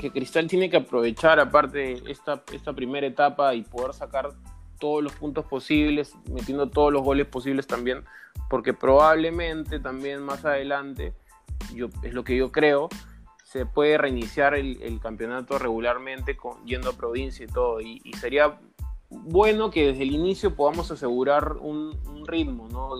que 0.00 0.10
Cristal 0.10 0.48
tiene 0.48 0.68
que 0.68 0.78
aprovechar 0.78 1.38
aparte 1.38 2.02
esta, 2.10 2.42
esta 2.52 2.72
primera 2.72 3.06
etapa 3.06 3.54
y 3.54 3.62
poder 3.62 3.94
sacar 3.94 4.30
todos 4.78 5.02
los 5.02 5.12
puntos 5.12 5.44
posibles, 5.46 6.14
metiendo 6.30 6.68
todos 6.68 6.92
los 6.92 7.02
goles 7.02 7.26
posibles 7.26 7.66
también, 7.66 8.04
porque 8.50 8.74
probablemente 8.74 9.78
también 9.78 10.22
más 10.22 10.44
adelante, 10.44 11.14
yo, 11.72 11.88
es 12.02 12.12
lo 12.12 12.24
que 12.24 12.36
yo 12.36 12.50
creo, 12.50 12.88
se 13.52 13.66
puede 13.66 13.98
reiniciar 13.98 14.54
el, 14.54 14.98
campeonato 14.98 15.58
regularmente 15.58 16.38
con, 16.38 16.64
yendo 16.64 16.88
a 16.88 16.92
provincia 16.94 17.44
y 17.44 17.48
todo, 17.48 17.82
y, 17.82 18.00
sería 18.18 18.58
bueno 19.10 19.70
que 19.70 19.88
desde 19.88 20.04
el 20.04 20.12
inicio 20.12 20.56
podamos 20.56 20.90
asegurar 20.90 21.56
un, 21.60 21.92
ritmo, 22.26 22.68
¿no? 22.70 22.92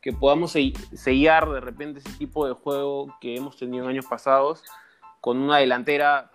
Que, 0.00 0.12
podamos 0.14 0.50
sellar 0.50 1.48
de 1.48 1.60
repente 1.60 2.00
ese 2.00 2.10
tipo 2.18 2.44
de 2.48 2.54
juego 2.54 3.14
que 3.20 3.36
hemos 3.36 3.56
tenido 3.56 3.84
en 3.84 3.90
años 3.90 4.06
pasados 4.06 4.64
con 5.20 5.38
una 5.38 5.58
delantera 5.58 6.32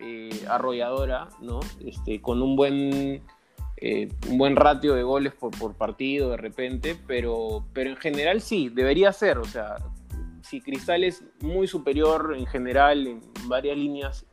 eh, 0.00 0.44
arrolladora, 0.48 1.28
¿no? 1.40 1.60
Este, 1.84 2.20
con 2.20 2.42
un 2.42 2.56
buen, 2.56 3.22
eh, 3.76 4.08
un 4.28 4.38
buen 4.38 4.56
ratio 4.56 4.94
de 4.94 5.04
goles 5.04 5.34
por, 5.34 5.56
por, 5.56 5.74
partido 5.74 6.30
de 6.30 6.36
repente, 6.36 6.96
pero, 7.06 7.64
pero 7.72 7.90
en 7.90 7.96
general 7.96 8.40
sí, 8.40 8.70
debería 8.70 9.12
ser, 9.12 9.38
o 9.38 9.44
sea, 9.44 9.76
si 10.48 10.60
Cristal 10.60 11.04
es 11.04 11.24
muy 11.40 11.66
superior 11.66 12.34
en 12.36 12.46
general 12.46 13.06
en 13.06 13.20
varias 13.48 13.76
líneas 13.76 14.26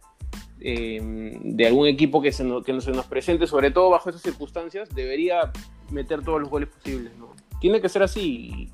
Em, 0.65 1.57
de 1.57 1.67
algún 1.67 1.87
equipo 1.87 2.21
que 2.21 2.31
se, 2.31 2.41
nos, 2.45 2.63
que 2.63 2.79
se 2.79 2.91
nos 2.91 3.05
presente, 3.05 3.47
sobre 3.47 3.69
todo 3.69 3.89
bajo 3.89 4.09
esas 4.09 4.21
circunstancias, 4.21 4.87
debería 4.95 5.51
meter 5.91 6.23
todos 6.23 6.39
los 6.39 6.49
goles 6.49 6.69
posibles. 6.69 7.13
¿no? 7.17 7.33
Tiene 7.59 7.81
que 7.81 7.89
ser 7.89 8.01
así 8.01 8.71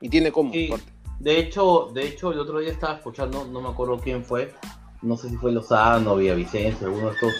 y, 0.00 0.08
tiene 0.08 0.32
como. 0.32 0.50
de, 0.50 1.38
hecho, 1.38 1.90
de 1.94 2.08
hecho, 2.08 2.32
el 2.32 2.40
otro 2.40 2.58
día 2.58 2.72
estaba 2.72 2.94
escuchando, 2.94 3.46
no 3.46 3.60
me 3.60 3.68
acuerdo 3.68 4.00
quién 4.00 4.24
fue, 4.24 4.52
no 5.00 5.16
sé 5.16 5.28
si 5.28 5.36
fue 5.36 5.52
Lozano, 5.52 6.16
Villavicencio, 6.16 6.88
alguno 6.88 7.10
de 7.10 7.14
estos 7.14 7.32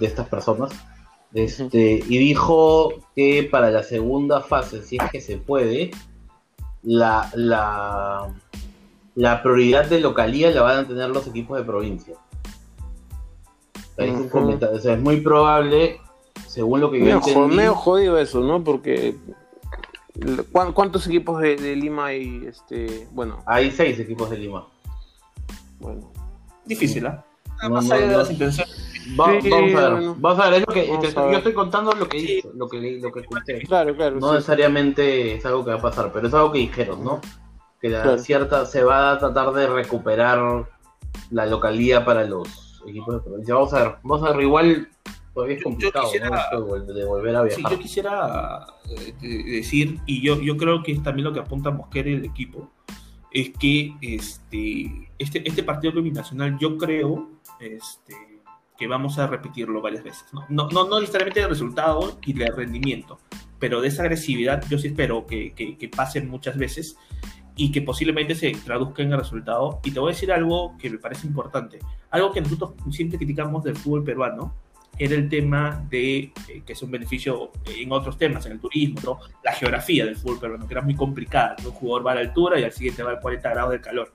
de 0.00 0.06
estas 0.06 0.28
personas. 0.28 0.72
Este, 1.34 2.02
y 2.08 2.18
dijo 2.18 2.90
que 3.14 3.46
para 3.50 3.70
la 3.70 3.82
segunda 3.82 4.40
fase, 4.40 4.82
si 4.82 4.96
es 4.96 5.10
que 5.10 5.20
se 5.20 5.36
puede, 5.36 5.90
la, 6.84 7.30
la, 7.34 8.28
la 9.14 9.42
prioridad 9.42 9.86
de 9.86 10.00
localía 10.00 10.50
la 10.50 10.62
van 10.62 10.78
a 10.84 10.88
tener 10.88 11.10
los 11.10 11.26
equipos 11.26 11.58
de 11.58 11.64
provincia. 11.64 12.14
es 13.96 15.00
muy 15.00 15.20
probable, 15.20 16.00
según 16.46 16.80
lo 16.80 16.90
que 16.90 17.00
yo 17.04 17.10
entendí... 17.10 17.56
Medio 17.56 17.74
jodido 17.74 18.18
eso, 18.18 18.40
¿no? 18.40 18.62
Porque... 18.62 19.16
¿Cuántos 20.52 21.08
equipos 21.08 21.40
de, 21.40 21.56
Lima 21.74 22.06
hay? 22.06 22.46
Este, 22.46 23.08
bueno. 23.10 23.42
Hay 23.46 23.72
seis 23.72 23.98
equipos 23.98 24.30
de 24.30 24.38
Lima. 24.38 24.64
Bueno. 25.80 26.12
Difícil, 26.64 27.04
¿ah? 27.06 27.24
Más 27.68 27.90
allá 27.90 28.06
de 28.06 28.16
las 28.16 28.30
intenciones. 28.30 29.06
vamos 29.16 29.44
a 29.44 29.48
ver, 29.48 30.14
vamos 30.16 30.38
a 30.38 30.50
ver, 30.50 30.54
es 30.54 30.66
lo 30.66 30.74
que 30.74 30.86
yo 30.86 31.38
estoy 31.38 31.52
contando 31.52 31.92
lo 31.92 32.08
que 32.08 32.18
hizo, 32.18 32.52
lo 32.54 32.68
que 32.68 32.98
lo 33.00 33.12
que 33.12 33.20
escuché. 33.20 33.58
Claro, 33.60 33.94
claro. 33.94 34.18
No 34.18 34.32
necesariamente 34.32 35.34
es 35.34 35.46
algo 35.46 35.64
que 35.64 35.70
va 35.70 35.76
a 35.76 35.82
pasar, 35.82 36.10
pero 36.12 36.28
es 36.28 36.34
algo 36.34 36.52
que 36.52 36.58
dijeron, 36.58 37.04
¿no? 37.04 37.20
que 37.90 38.18
cierta 38.18 38.64
se 38.64 38.82
va 38.82 39.12
a 39.12 39.18
tratar 39.18 39.52
de 39.52 39.66
recuperar 39.66 40.66
la 41.30 41.46
localía 41.46 42.04
para 42.04 42.24
los 42.24 42.82
equipos 42.86 43.16
de 43.16 43.20
provincia. 43.20 43.54
Vamos 43.54 43.74
a 43.74 43.78
ver, 43.82 43.94
vamos 44.02 44.28
a 44.28 44.32
ver, 44.32 44.42
igual 44.42 44.88
todavía 45.34 45.56
es 45.56 45.62
complicado 45.62 46.10
de 46.10 47.04
volver 47.04 47.36
a 47.36 47.42
viajar. 47.42 47.72
yo 47.72 47.78
quisiera 47.78 48.66
eh, 48.88 49.44
decir, 49.56 49.98
y 50.06 50.22
yo, 50.22 50.40
yo 50.40 50.56
creo 50.56 50.82
que 50.82 50.92
es 50.92 51.02
también 51.02 51.24
lo 51.24 51.32
que 51.32 51.40
apunta 51.40 51.70
Mosquera 51.70 52.08
y 52.08 52.14
el 52.14 52.24
equipo, 52.24 52.70
es 53.34 53.50
que 53.58 53.94
este, 54.00 55.10
este, 55.18 55.46
este 55.46 55.62
partido 55.64 55.92
combinacional 55.92 56.56
yo 56.58 56.78
creo 56.78 57.32
este, 57.58 58.14
que 58.78 58.86
vamos 58.86 59.18
a 59.18 59.26
repetirlo 59.26 59.82
varias 59.82 60.04
veces. 60.04 60.24
No, 60.32 60.46
no, 60.48 60.68
no, 60.70 60.88
no 60.88 61.00
necesariamente 61.00 61.40
de 61.40 61.48
resultado 61.48 62.18
y 62.24 62.32
de 62.32 62.46
rendimiento, 62.46 63.18
pero 63.58 63.80
de 63.80 63.88
esa 63.88 64.02
agresividad 64.02 64.64
yo 64.68 64.78
sí 64.78 64.86
espero 64.86 65.26
que, 65.26 65.52
que, 65.52 65.76
que 65.76 65.88
pasen 65.88 66.30
muchas 66.30 66.56
veces 66.56 66.96
y 67.56 67.72
que 67.72 67.82
posiblemente 67.82 68.36
se 68.36 68.52
traduzca 68.52 69.02
en 69.02 69.12
el 69.12 69.18
resultado. 69.18 69.80
Y 69.84 69.90
te 69.90 69.98
voy 69.98 70.10
a 70.10 70.14
decir 70.14 70.30
algo 70.30 70.78
que 70.78 70.88
me 70.90 70.98
parece 70.98 71.26
importante. 71.26 71.80
Algo 72.10 72.32
que 72.32 72.40
nosotros 72.40 72.74
siempre 72.90 73.18
criticamos 73.18 73.64
del 73.64 73.76
fútbol 73.76 74.04
peruano 74.04 74.54
era 74.98 75.14
el 75.14 75.28
tema 75.28 75.84
de, 75.90 76.32
eh, 76.48 76.62
que 76.64 76.72
es 76.72 76.82
un 76.82 76.90
beneficio 76.90 77.50
en 77.66 77.92
otros 77.92 78.16
temas, 78.16 78.46
en 78.46 78.52
el 78.52 78.60
turismo, 78.60 79.00
¿no? 79.04 79.18
la 79.42 79.52
geografía 79.52 80.04
del 80.04 80.16
fútbol 80.16 80.40
peruano, 80.40 80.66
que 80.66 80.74
era 80.74 80.82
muy 80.82 80.94
complicada. 80.94 81.56
Un 81.64 81.72
jugador 81.72 82.06
va 82.06 82.12
a 82.12 82.14
la 82.16 82.20
altura 82.22 82.58
y 82.58 82.64
al 82.64 82.72
siguiente 82.72 83.02
va 83.02 83.12
a 83.12 83.20
40 83.20 83.50
grados 83.50 83.72
de 83.72 83.80
calor. 83.80 84.12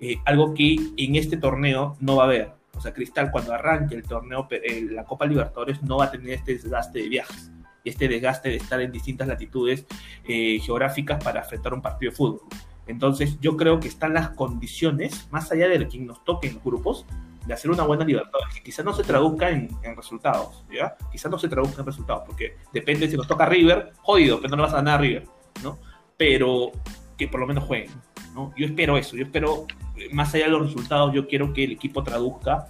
Eh, 0.00 0.18
algo 0.24 0.54
que 0.54 0.76
en 0.96 1.16
este 1.16 1.36
torneo 1.36 1.96
no 2.00 2.16
va 2.16 2.24
a 2.24 2.26
haber. 2.26 2.52
O 2.74 2.80
sea, 2.80 2.92
Cristal 2.92 3.30
cuando 3.30 3.52
arranque 3.52 3.94
el 3.94 4.02
torneo, 4.02 4.48
eh, 4.50 4.86
la 4.90 5.04
Copa 5.04 5.26
Libertadores 5.26 5.82
no 5.82 5.98
va 5.98 6.06
a 6.06 6.10
tener 6.10 6.30
este 6.30 6.54
desgaste 6.54 7.00
de 7.00 7.08
viajes 7.08 7.52
y 7.84 7.90
este 7.90 8.08
desgaste 8.08 8.48
de 8.48 8.56
estar 8.56 8.80
en 8.80 8.92
distintas 8.92 9.26
latitudes 9.26 9.86
geográficas 10.24 11.22
para 11.22 11.40
enfrentar 11.40 11.74
un 11.74 11.82
partido 11.82 12.10
de 12.10 12.16
fútbol. 12.16 12.40
Entonces 12.86 13.38
yo 13.40 13.56
creo 13.56 13.80
que 13.80 13.88
están 13.88 14.14
las 14.14 14.30
condiciones, 14.30 15.28
más 15.30 15.50
allá 15.52 15.68
de 15.68 15.88
que 15.88 15.98
nos 15.98 16.24
toquen 16.24 16.54
los 16.54 16.64
grupos, 16.64 17.06
de 17.46 17.54
hacer 17.54 17.70
una 17.70 17.84
buena 17.84 18.04
libertad, 18.04 18.38
que 18.54 18.62
quizás 18.62 18.84
no 18.84 18.92
se 18.92 19.02
traduzca 19.02 19.50
en, 19.50 19.68
resultados, 19.96 20.64
¿ya? 20.72 20.96
Quizás 21.10 21.30
no 21.30 21.38
se 21.38 21.48
traduzca 21.48 21.80
en 21.80 21.86
resultados, 21.86 22.22
porque 22.26 22.56
depende 22.72 23.08
si 23.08 23.16
nos 23.16 23.26
toca 23.26 23.46
River, 23.46 23.92
jodido, 24.02 24.40
pero 24.40 24.50
no 24.50 24.56
le 24.56 24.62
vas 24.62 24.72
a 24.72 24.76
ganar 24.76 24.94
a 24.94 24.98
River, 24.98 25.26
¿no? 25.62 25.78
Pero 26.16 26.70
que 27.16 27.28
por 27.28 27.40
lo 27.40 27.46
menos 27.46 27.64
jueguen, 27.64 27.90
¿no? 28.34 28.52
Yo 28.56 28.66
espero 28.66 28.96
eso, 28.96 29.16
yo 29.16 29.24
espero, 29.24 29.66
más 30.12 30.32
allá 30.34 30.44
de 30.44 30.50
los 30.52 30.66
resultados, 30.66 31.12
yo 31.12 31.26
quiero 31.26 31.52
que 31.52 31.64
el 31.64 31.72
equipo 31.72 32.02
traduzca, 32.02 32.68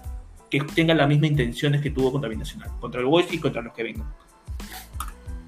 que 0.48 0.60
tenga 0.60 0.94
las 0.94 1.08
mismas 1.08 1.30
intenciones 1.30 1.80
que 1.80 1.90
tuvo 1.90 2.12
contra 2.12 2.28
Binacional, 2.28 2.70
contra 2.80 3.00
el 3.00 3.06
Boys 3.06 3.32
y 3.32 3.38
contra 3.38 3.62
los 3.62 3.72
que 3.72 3.82
vengan. 3.82 4.12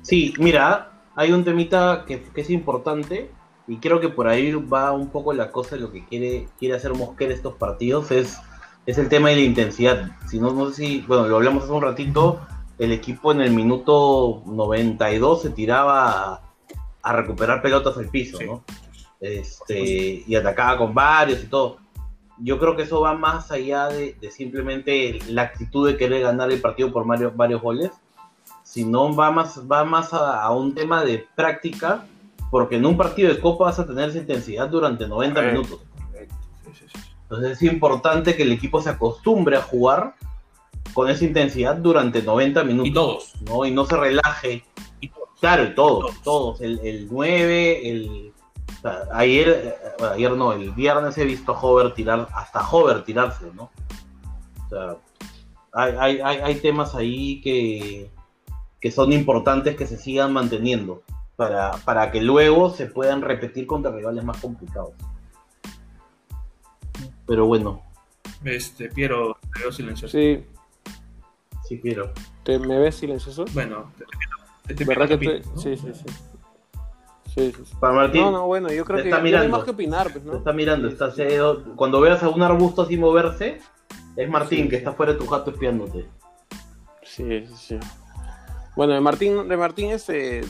Sí, 0.02 0.34
mira, 0.38 1.02
hay 1.16 1.32
un 1.32 1.44
temita 1.44 2.04
que, 2.06 2.22
que 2.22 2.40
es 2.40 2.50
importante 2.50 3.30
y 3.66 3.78
creo 3.78 4.00
que 4.00 4.08
por 4.08 4.28
ahí 4.28 4.52
va 4.52 4.92
un 4.92 5.08
poco 5.08 5.32
la 5.32 5.50
cosa 5.50 5.76
de 5.76 5.82
lo 5.82 5.92
que 5.92 6.04
quiere, 6.04 6.48
quiere 6.58 6.74
hacer 6.76 6.92
Mosquera 6.94 7.32
estos 7.32 7.54
partidos, 7.54 8.10
es, 8.10 8.38
es 8.86 8.98
el 8.98 9.08
tema 9.08 9.30
de 9.30 9.36
la 9.36 9.42
intensidad. 9.42 10.10
Si 10.28 10.38
no, 10.38 10.52
no 10.52 10.70
sé 10.70 10.74
si, 10.74 11.00
bueno, 11.02 11.26
lo 11.26 11.36
hablamos 11.36 11.64
hace 11.64 11.72
un 11.72 11.82
ratito, 11.82 12.40
el 12.78 12.92
equipo 12.92 13.32
en 13.32 13.40
el 13.40 13.52
minuto 13.52 14.42
92 14.46 15.42
se 15.42 15.50
tiraba 15.50 16.32
a, 16.34 16.40
a 17.02 17.12
recuperar 17.12 17.62
pelotas 17.62 17.96
al 17.96 18.08
piso, 18.08 18.38
Sí. 18.38 18.46
¿no? 18.46 18.64
Este, 19.20 20.24
y 20.26 20.34
atacaba 20.34 20.76
con 20.76 20.92
varios 20.92 21.42
y 21.42 21.46
todo. 21.46 21.78
Yo 22.38 22.58
creo 22.58 22.76
que 22.76 22.82
eso 22.82 23.00
va 23.00 23.14
más 23.14 23.50
allá 23.50 23.88
de, 23.88 24.16
de 24.20 24.30
simplemente 24.30 25.18
la 25.28 25.42
actitud 25.42 25.86
de 25.86 25.96
querer 25.96 26.22
ganar 26.22 26.50
el 26.50 26.60
partido 26.60 26.92
por 26.92 27.06
varios, 27.06 27.34
varios 27.34 27.62
goles, 27.62 27.90
sino 28.64 29.14
va 29.14 29.30
más, 29.30 29.62
va 29.70 29.84
más 29.84 30.12
a, 30.12 30.42
a 30.42 30.50
un 30.50 30.74
tema 30.74 31.04
de 31.04 31.26
práctica, 31.36 32.06
porque 32.54 32.76
en 32.76 32.86
un 32.86 32.96
partido 32.96 33.34
de 33.34 33.40
Copa 33.40 33.64
vas 33.64 33.80
a 33.80 33.84
tener 33.84 34.10
esa 34.10 34.18
intensidad 34.18 34.68
durante 34.68 35.08
90 35.08 35.34
Correcto. 35.34 35.60
minutos. 35.60 35.80
Sí, 36.12 36.72
sí, 36.72 36.84
sí. 36.86 37.00
Entonces 37.22 37.50
es 37.50 37.62
importante 37.64 38.36
que 38.36 38.44
el 38.44 38.52
equipo 38.52 38.80
se 38.80 38.90
acostumbre 38.90 39.56
a 39.56 39.60
jugar 39.60 40.14
con 40.92 41.10
esa 41.10 41.24
intensidad 41.24 41.74
durante 41.74 42.22
90 42.22 42.62
minutos. 42.62 42.88
Y 42.88 42.92
todos. 42.94 43.32
¿no? 43.40 43.66
Y 43.66 43.72
no 43.72 43.84
se 43.86 43.96
relaje. 43.96 44.62
Y 45.00 45.08
todos. 45.08 45.30
Claro, 45.40 45.64
y 45.64 45.74
todos, 45.74 46.00
Todos. 46.04 46.22
todos. 46.22 46.60
El, 46.60 46.78
el 46.84 47.08
9, 47.10 47.90
el... 47.90 48.32
o 48.78 48.80
sea, 48.82 49.02
ayer, 49.14 49.76
bueno, 49.98 50.14
ayer 50.14 50.30
no, 50.36 50.52
el 50.52 50.70
viernes 50.70 51.18
he 51.18 51.24
visto 51.24 51.50
a 51.50 51.60
Hover 51.60 51.92
tirar, 51.92 52.28
hasta 52.36 52.70
Hover 52.70 53.02
tirarse, 53.02 53.46
¿no? 53.52 53.72
O 54.66 54.68
sea, 54.68 54.96
hay, 55.72 55.92
hay, 55.98 56.20
hay, 56.20 56.36
hay 56.36 56.54
temas 56.60 56.94
ahí 56.94 57.40
que, 57.40 58.12
que 58.80 58.92
son 58.92 59.12
importantes 59.12 59.74
que 59.74 59.88
se 59.88 59.96
sigan 59.96 60.32
manteniendo 60.32 61.02
para, 61.36 61.72
para 61.84 62.10
que 62.10 62.20
luego 62.22 62.70
se 62.70 62.86
puedan 62.86 63.22
repetir 63.22 63.66
contra 63.66 63.90
rivales 63.90 64.24
más 64.24 64.40
complicados. 64.40 64.92
Pero 67.26 67.46
bueno, 67.46 67.82
Este, 68.44 68.88
Piero, 68.90 69.36
te 69.54 69.60
veo 69.60 69.72
silencioso. 69.72 70.12
Sí, 70.16 70.44
sí 71.66 71.80
quiero. 71.80 72.12
¿te, 72.44 72.58
¿me 72.58 72.78
ves 72.78 72.96
silencioso? 72.96 73.44
Bueno, 73.52 73.90
te, 73.96 74.04
te, 74.68 74.74
te 74.74 74.84
¿Verdad 74.84 75.08
que 75.08 75.16
te... 75.18 75.40
¿no? 75.40 75.56
Sí, 75.56 75.76
sí, 75.76 75.92
sí. 75.94 76.04
Sí, 77.34 77.52
sí, 77.56 77.62
sí. 77.64 77.74
Para 77.80 77.94
Martín, 77.94 78.20
No, 78.22 78.30
no, 78.30 78.46
bueno, 78.46 78.68
yo 78.70 78.84
creo 78.84 78.98
que 79.02 79.08
está 79.08 79.20
no 79.20 79.38
hay 79.38 79.48
más 79.48 79.64
que 79.64 79.70
opinar, 79.72 80.12
pues, 80.12 80.22
te 80.22 80.30
¿no? 80.30 80.36
está 80.36 80.52
mirando, 80.52 80.86
Sí, 80.88 80.92
está 80.92 81.10
cedo. 81.10 81.64
Cuando 81.74 82.00
veas 82.00 82.22
a 82.22 82.28
un 82.28 82.42
arbusto 82.42 82.82
así 82.82 82.96
moverse, 82.96 83.60
es 84.14 84.30
Martín 84.30 84.64
Sí, 84.64 84.68
que 84.68 84.70
sí. 84.70 84.76
está 84.76 84.92
fuera 84.92 85.12
de 85.14 85.18
tu 85.18 85.26
jato 85.26 85.50
espiándote. 85.50 86.06
Sí, 87.02 87.44
sí, 87.48 87.54
sí. 87.56 87.78
Bueno, 88.76 88.92
de 88.92 89.00
Martín, 89.00 89.48
de 89.48 89.56
Martín 89.56 89.90
este, 89.90 90.42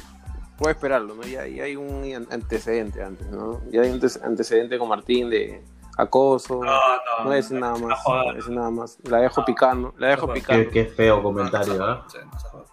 puede 0.59 0.73
esperarlo, 0.75 1.15
¿no? 1.15 1.23
Ya, 1.23 1.47
ya 1.47 1.65
hay 1.65 1.77
un 1.77 2.05
an- 2.15 2.27
antecedente 2.31 3.03
antes, 3.03 3.27
¿no? 3.31 3.61
Ya 3.71 3.83
hay 3.83 3.89
un 3.91 3.95
ante- 3.95 4.21
antecedente 4.25 4.79
con 4.79 4.89
Martín 4.89 5.31
de 5.31 5.63
acoso. 5.97 6.61
No, 6.63 6.73
no. 6.73 7.25
No 7.25 7.33
es 7.33 7.51
nada 7.51 7.77
más, 7.77 7.99
no 8.07 8.33
es 8.39 8.49
nada 8.49 8.71
más. 8.71 8.99
La 9.05 9.19
dejo 9.19 9.45
picando, 9.45 9.95
la 9.99 10.09
dejo 10.09 10.33
picando. 10.33 10.65
Qué, 10.71 10.85
qué 10.87 10.87
feo 10.87 11.23
comentario, 11.23 11.83
¿ah? 11.85 12.07
no. 12.13 12.65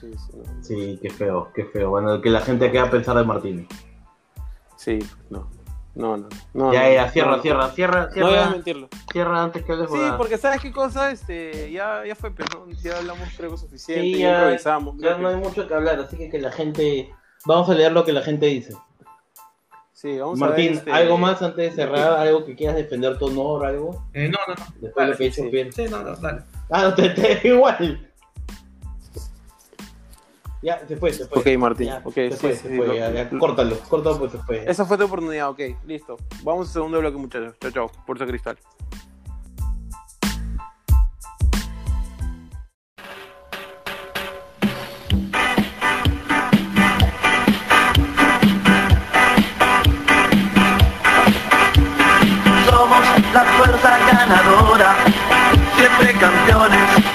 Sí, 0.00 0.12
sí. 0.18 0.32
Sí, 0.62 0.98
qué 1.02 1.10
feo, 1.10 1.50
qué 1.54 1.64
feo. 1.64 1.90
Bueno, 1.90 2.20
que 2.20 2.30
la 2.30 2.40
gente 2.40 2.70
queda 2.70 2.84
a 2.84 2.90
pensar 2.90 3.16
de 3.16 3.24
Martín. 3.24 3.66
Sí, 4.76 4.98
no. 5.30 5.50
No, 5.94 6.14
no. 6.18 6.28
no 6.52 6.74
ya, 6.74 6.92
ya, 6.92 7.10
cierra, 7.10 7.36
no, 7.38 7.42
cierra, 7.42 7.70
cierra, 7.70 8.10
No 8.14 8.26
voy 8.26 8.34
a 8.34 8.36
cierra, 8.40 8.50
mentirlo. 8.50 8.88
cierra 9.10 9.42
antes 9.44 9.64
que 9.64 9.72
hables 9.72 9.90
Sí, 9.90 9.98
porque 10.18 10.36
sabes 10.36 10.60
qué 10.60 10.70
cosa, 10.70 11.10
este, 11.10 11.72
ya, 11.72 12.04
ya 12.04 12.14
fue, 12.14 12.32
pero 12.32 12.66
ya 12.82 12.98
hablamos 12.98 13.26
creo 13.34 13.52
que 13.52 13.56
suficiente, 13.56 14.02
Sí, 14.02 14.18
ya 14.18 14.28
ya, 14.32 14.34
improvisamos. 14.40 14.96
ya 14.98 15.16
no 15.16 15.28
hay 15.28 15.36
mucho 15.36 15.66
que 15.66 15.72
hablar, 15.72 15.98
así 16.00 16.18
que 16.18 16.28
que 16.28 16.38
la 16.38 16.52
gente... 16.52 17.14
Vamos 17.46 17.68
a 17.70 17.74
leer 17.74 17.92
lo 17.92 18.04
que 18.04 18.12
la 18.12 18.22
gente 18.22 18.46
dice. 18.46 18.74
Sí, 19.92 20.18
vamos 20.18 20.38
Martín, 20.38 20.66
a 20.66 20.70
ver, 20.70 20.78
este, 20.78 20.92
¿algo 20.92 21.16
más 21.16 21.40
antes 21.40 21.70
de 21.70 21.82
cerrar? 21.82 22.18
¿Algo 22.18 22.44
que 22.44 22.54
quieras 22.54 22.76
defender 22.76 23.16
tu 23.18 23.26
honor? 23.26 23.64
¿Algo? 23.64 24.04
Eh, 24.12 24.28
no, 24.28 24.38
no, 24.46 24.54
no. 24.54 24.64
Después 24.80 25.06
de 25.06 25.12
lo 25.12 25.16
que 25.18 25.26
he 25.26 25.30
sí, 25.32 25.40
hecho 25.40 25.48
sí. 25.48 25.50
bien. 25.50 25.72
Sí, 25.72 25.84
no, 25.88 26.02
no, 26.02 26.16
dale. 26.16 26.42
Ah, 26.70 26.82
no, 26.82 26.94
te, 26.94 27.08
te 27.10 27.48
igual. 27.48 28.10
Ya, 30.62 30.86
se 30.86 30.96
fue, 30.96 31.12
se 31.12 31.26
fue. 31.26 31.38
Ok, 31.38 31.58
Martín, 31.58 31.86
Ya, 31.86 32.02
ok, 32.04 32.14
se 32.14 32.30
sí, 32.32 32.36
fue, 32.38 32.52
sí, 32.54 32.62
se 32.62 32.68
sí, 32.70 32.76
fue, 32.76 32.86
lo- 32.88 32.94
ya, 32.94 33.10
ya, 33.10 33.30
córtalo, 33.30 33.78
córtalo 33.88 34.18
pues 34.18 34.32
se 34.32 34.38
fue. 34.38 34.64
Esa 34.68 34.84
fue 34.84 34.98
tu 34.98 35.04
oportunidad, 35.04 35.48
ok, 35.50 35.60
listo. 35.86 36.16
Vamos 36.42 36.66
al 36.68 36.72
segundo 36.72 36.98
bloque, 36.98 37.16
muchachos. 37.16 37.54
Chao, 37.60 37.70
chao. 37.70 37.90
Pulsa 38.06 38.26
Cristal. 38.26 38.58
Ganadora, 54.28 54.96
siempre 55.76 56.12
campeones, 56.14 57.05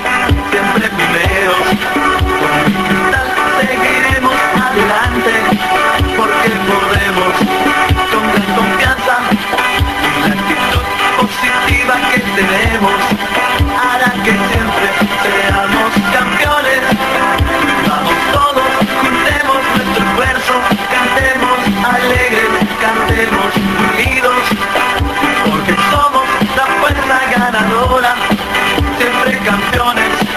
siempre 29.82 29.96
campeones, 29.96 30.31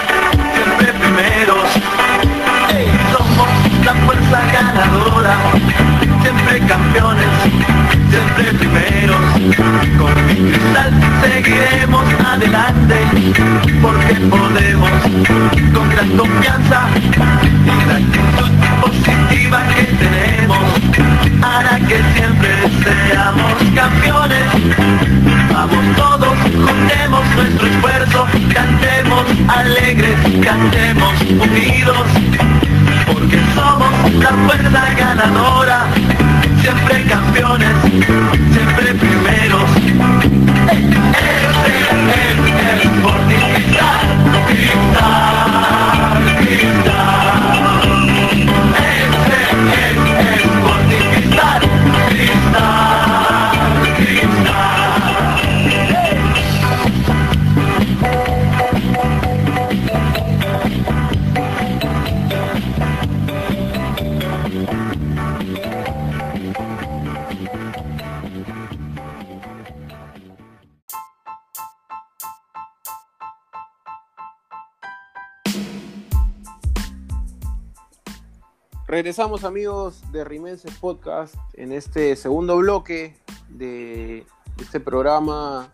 Amigos 79.43 80.01
de 80.11 80.23
Rimenses 80.23 80.73
Podcast 80.79 81.35
en 81.53 81.71
este 81.71 82.15
segundo 82.15 82.57
bloque 82.57 83.17
de, 83.49 84.25
este 84.59 84.79
programa, 84.79 85.71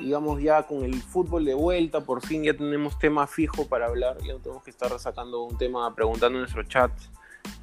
digamos 0.00 0.40
ya 0.42 0.64
con 0.66 0.84
el 0.84 0.94
fútbol 1.00 1.44
de 1.44 1.54
vuelta, 1.54 2.02
por 2.04 2.24
fin 2.24 2.44
ya 2.44 2.54
tenemos 2.56 2.98
tema 2.98 3.26
fijo 3.26 3.66
para 3.66 3.86
hablar, 3.86 4.18
ya 4.24 4.34
no 4.34 4.38
tenemos 4.40 4.62
que 4.62 4.70
estar 4.70 4.96
sacando 4.98 5.42
un 5.44 5.56
tema 5.56 5.94
preguntando 5.94 6.36
en 6.38 6.42
nuestro 6.42 6.62
chat, 6.64 6.90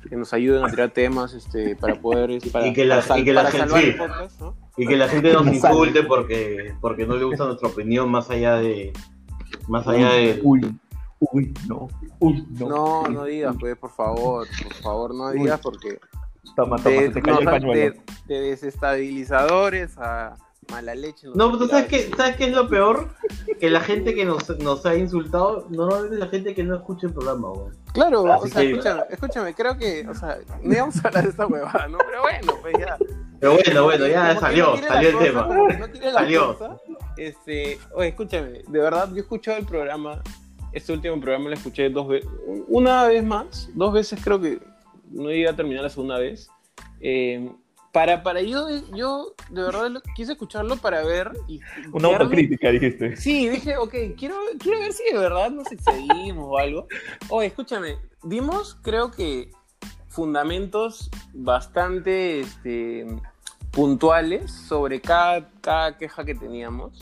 que 0.10 0.16
nos 0.16 0.34
ayuden 0.34 0.64
a 0.66 0.70
tirar 0.70 0.90
temas 0.92 1.34
este, 1.34 1.76
para 1.76 2.02
poder 2.02 2.40
para, 2.52 2.68
Y 2.68 2.74
que 2.74 2.86
la- 2.86 3.02
para 3.02 3.20
y 3.20 3.24
que 3.24 3.34
la 3.34 3.42
para 3.44 3.52
gente- 3.52 3.68
salvar 3.68 3.82
sí. 3.84 3.90
el 3.90 3.98
podcast, 3.98 4.42
¿no? 4.42 4.56
Y 4.78 4.88
que 4.88 4.96
la 4.98 5.08
gente 5.08 5.34
nos 5.34 5.48
insulte 5.54 6.04
porque, 6.04 6.74
porque 6.82 7.06
no 7.06 7.16
le 7.16 7.24
gusta 7.26 7.46
nuestra 7.46 7.70
opinión 7.70 8.10
más 8.10 8.30
allá 8.30 8.56
de... 8.56 8.92
Más 9.68 9.88
allá 9.88 10.10
de... 10.14 10.42
Uy, 11.20 11.54
no. 11.68 11.88
Uy, 12.20 12.46
no. 12.52 12.68
No, 12.70 13.04
no 13.08 13.24
digas, 13.26 13.56
pues, 13.60 13.78
por 13.78 13.92
favor, 13.92 14.48
por 14.64 14.74
favor, 14.76 15.16
no 15.16 15.28
Uy. 15.28 15.40
digas 15.40 15.60
porque 15.62 16.00
Toma, 16.56 16.78
toma, 16.78 16.90
de, 16.90 17.14
se 17.14 17.22
te 17.22 17.30
el 17.32 17.46
pañuelo. 17.46 17.74
de- 17.74 18.02
de 18.28 18.40
desestabilizadores 18.42 19.98
a 19.98 20.36
mala 20.72 20.96
leche. 20.96 21.28
No, 21.36 21.48
pero 21.52 21.60
¿tú 21.60 21.68
sabes 21.68 21.86
qué, 21.88 22.10
¿sabes 22.18 22.36
qué 22.38 22.46
es 22.46 22.54
lo 22.54 22.68
peor? 22.68 23.10
Que 23.60 23.70
la 23.70 23.80
gente 23.82 24.14
que 24.16 24.26
nos, 24.26 24.50
nos 24.60 24.86
ha 24.86 24.96
insultado, 24.96 25.68
normalmente 25.70 26.16
es 26.16 26.20
la 26.20 26.28
gente 26.28 26.56
que 26.56 26.64
no 26.64 26.76
escucha 26.76 27.08
el 27.08 27.14
programa. 27.14 27.50
Claro, 27.94 28.26
Así 28.34 28.46
o 28.46 28.48
sea, 28.52 28.62
que- 28.62 28.72
escúchame, 28.72 29.02
escúchame, 29.10 29.54
creo 29.54 29.78
que, 29.78 30.08
o 30.08 30.14
sea, 30.14 30.38
no 30.64 30.74
íbamos 30.74 30.96
a 31.04 31.08
hablar 31.08 31.24
de 31.24 31.30
esta 31.30 31.46
huevada, 31.48 31.88
¿no? 31.88 31.98
Pero 32.00 32.22
bueno, 32.22 32.54
pues 32.62 32.76
ya. 32.80 32.98
Pero 33.40 33.54
bueno, 33.54 33.84
bueno, 33.84 34.08
ya 34.08 34.40
salió, 34.40 34.76
no 34.76 34.88
salió 34.88 35.10
el 35.10 35.16
cosa, 35.16 35.26
tema. 35.26 35.48
no 36.02 36.12
Salió. 36.14 36.58
cosa, 36.58 36.78
este, 37.18 37.80
oye, 37.94 38.08
escúchame, 38.10 38.50
de 38.68 38.80
verdad, 38.80 39.10
yo 39.10 39.18
he 39.18 39.20
escuchado 39.20 39.58
el 39.58 39.66
programa, 39.66 40.22
este 40.76 40.94
último 40.94 41.20
programa 41.20 41.50
lo 41.50 41.56
escuché 41.56 41.90
dos 41.90 42.08
veces, 42.08 42.30
una 42.68 43.08
vez 43.08 43.24
más, 43.24 43.70
dos 43.74 43.94
veces 43.94 44.20
creo 44.24 44.40
que 44.40 44.60
no 45.10 45.30
llegué 45.30 45.48
a 45.48 45.56
terminar 45.56 45.84
la 45.84 45.90
segunda 45.90 46.20
vez. 46.20 46.50
Eh, 47.00 47.52
para, 47.92 48.24
para 48.24 48.42
yo, 48.42 48.68
yo 48.94 49.34
de 49.50 49.64
verdad 49.64 49.90
lo- 49.90 50.02
quise 50.16 50.34
escucharlo 50.34 50.76
para 50.76 51.02
ver 51.04 51.32
y 51.48 51.62
Una 51.94 52.10
autocrítica, 52.10 52.70
dijiste. 52.70 53.16
Sí, 53.16 53.48
dije, 53.48 53.78
ok, 53.78 53.94
quiero, 54.18 54.36
quiero 54.60 54.80
ver 54.80 54.92
si 54.92 55.04
de 55.14 55.18
verdad 55.18 55.50
nos 55.50 55.72
excedimos 55.72 56.46
o 56.50 56.58
algo. 56.58 56.88
Oye, 57.30 57.48
escúchame, 57.48 57.98
dimos, 58.24 58.76
creo 58.82 59.12
que, 59.12 59.50
fundamentos 60.10 61.10
bastante 61.34 62.42
este, 62.42 63.06
puntuales 63.72 64.52
sobre 64.52 65.00
cada, 65.02 65.50
cada 65.62 65.98
queja 65.98 66.24
que 66.26 66.36
teníamos, 66.36 67.02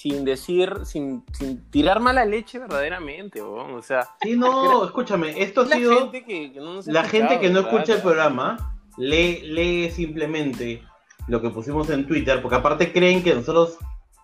sin 0.00 0.24
decir, 0.24 0.72
sin, 0.84 1.22
sin 1.32 1.62
tirar 1.70 2.00
mala 2.00 2.24
leche 2.24 2.58
verdaderamente, 2.58 3.42
o 3.42 3.82
sea, 3.82 4.08
Sí, 4.22 4.34
no, 4.36 4.84
escúchame, 4.84 5.42
esto 5.42 5.60
ha 5.60 5.66
la 5.66 5.76
sido... 5.76 5.98
gente 5.98 6.24
que, 6.24 6.52
que 6.52 6.58
no 6.60 6.74
nos 6.74 6.88
ha 6.88 6.92
La 6.92 7.04
gente 7.04 7.38
que 7.38 7.48
no 7.50 7.56
¿verdad? 7.62 7.72
escucha 7.74 7.94
el 7.96 8.02
programa 8.02 8.76
lee, 8.96 9.42
lee 9.42 9.90
simplemente 9.90 10.82
lo 11.28 11.42
que 11.42 11.50
pusimos 11.50 11.90
en 11.90 12.06
Twitter, 12.06 12.40
porque 12.40 12.56
aparte 12.56 12.92
creen 12.92 13.22
que 13.22 13.34
nosotros 13.34 13.76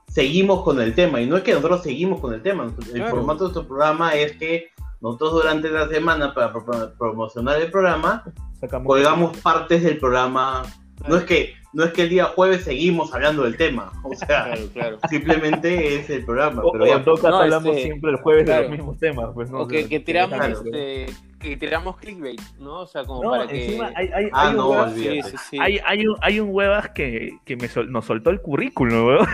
seguimos 0.08 0.62
con 0.62 0.80
el 0.80 0.94
tema, 0.94 1.20
y 1.20 1.26
no 1.26 1.36
es 1.36 1.42
que 1.42 1.52
nosotros 1.52 1.82
seguimos 1.82 2.20
con 2.20 2.32
el 2.32 2.42
tema, 2.42 2.64
el 2.64 2.92
Claro. 2.92 3.10
formato 3.10 3.38
de 3.48 3.52
nuestro 3.52 3.66
programa 3.68 4.14
es 4.14 4.32
que 4.38 4.68
nosotros 5.02 5.32
durante 5.34 5.68
la 5.68 5.86
semana, 5.88 6.32
para 6.32 6.52
pro- 6.54 6.94
promocionar 6.98 7.60
el 7.60 7.70
programa, 7.70 8.24
Sacamos. 8.58 8.86
colgamos 8.86 9.36
partes 9.38 9.82
del 9.82 9.98
programa. 9.98 10.62
No 11.06 11.16
es 11.18 11.24
que 11.24 11.52
no 11.76 11.84
es 11.84 11.92
que 11.92 12.02
el 12.04 12.08
día 12.08 12.24
jueves 12.24 12.64
seguimos 12.64 13.12
hablando 13.14 13.42
del 13.42 13.58
tema, 13.58 13.92
o 14.02 14.14
sea, 14.14 14.26
Claro, 14.44 14.62
claro. 14.72 14.98
simplemente 15.10 15.96
es 15.96 16.08
el 16.08 16.24
programa. 16.24 16.62
O, 16.64 16.72
Pero 16.72 16.84
o 16.84 16.86
ya, 16.86 16.94
en 16.94 17.04
todo 17.04 17.16
caso 17.16 17.28
No, 17.28 17.36
hablamos 17.40 17.68
este, 17.68 17.82
siempre 17.82 18.10
el 18.12 18.16
jueves 18.16 18.46
de 18.46 18.60
los 18.62 18.70
mismos 18.70 18.98
temas. 18.98 19.26
Pues, 19.34 19.50
¿no? 19.50 19.58
O 19.58 19.62
O 19.64 19.68
que, 19.68 19.80
sea, 19.80 19.88
que 19.90 20.00
tiramos, 20.00 20.38
claro. 20.38 20.54
este, 20.64 21.06
que 21.38 21.56
tiramos 21.58 21.96
clickbait, 21.98 22.40
¿no? 22.58 22.80
O 22.80 22.86
sea, 22.86 23.04
como 23.04 23.22
No, 23.24 23.30
para 23.32 23.46
que... 23.46 23.66
encima 23.66 23.92
hay, 23.94 24.08
hay, 24.08 24.28
Ah, 24.32 24.42
hay 24.44 24.50
un 24.52 24.56
no, 24.56 24.70
huevas- 24.70 24.94
Sí, 24.94 25.22
sí, 25.22 25.36
sí. 25.50 25.58
hay, 25.60 25.78
hay 25.84 26.06
un, 26.06 26.16
hay 26.22 26.40
un 26.40 26.48
huevas 26.50 26.88
que, 26.94 27.38
que 27.44 27.56
me 27.56 27.68
sol- 27.68 27.92
nos 27.92 28.06
soltó 28.06 28.30
el 28.30 28.40
currículum, 28.40 29.06
weón. 29.06 29.26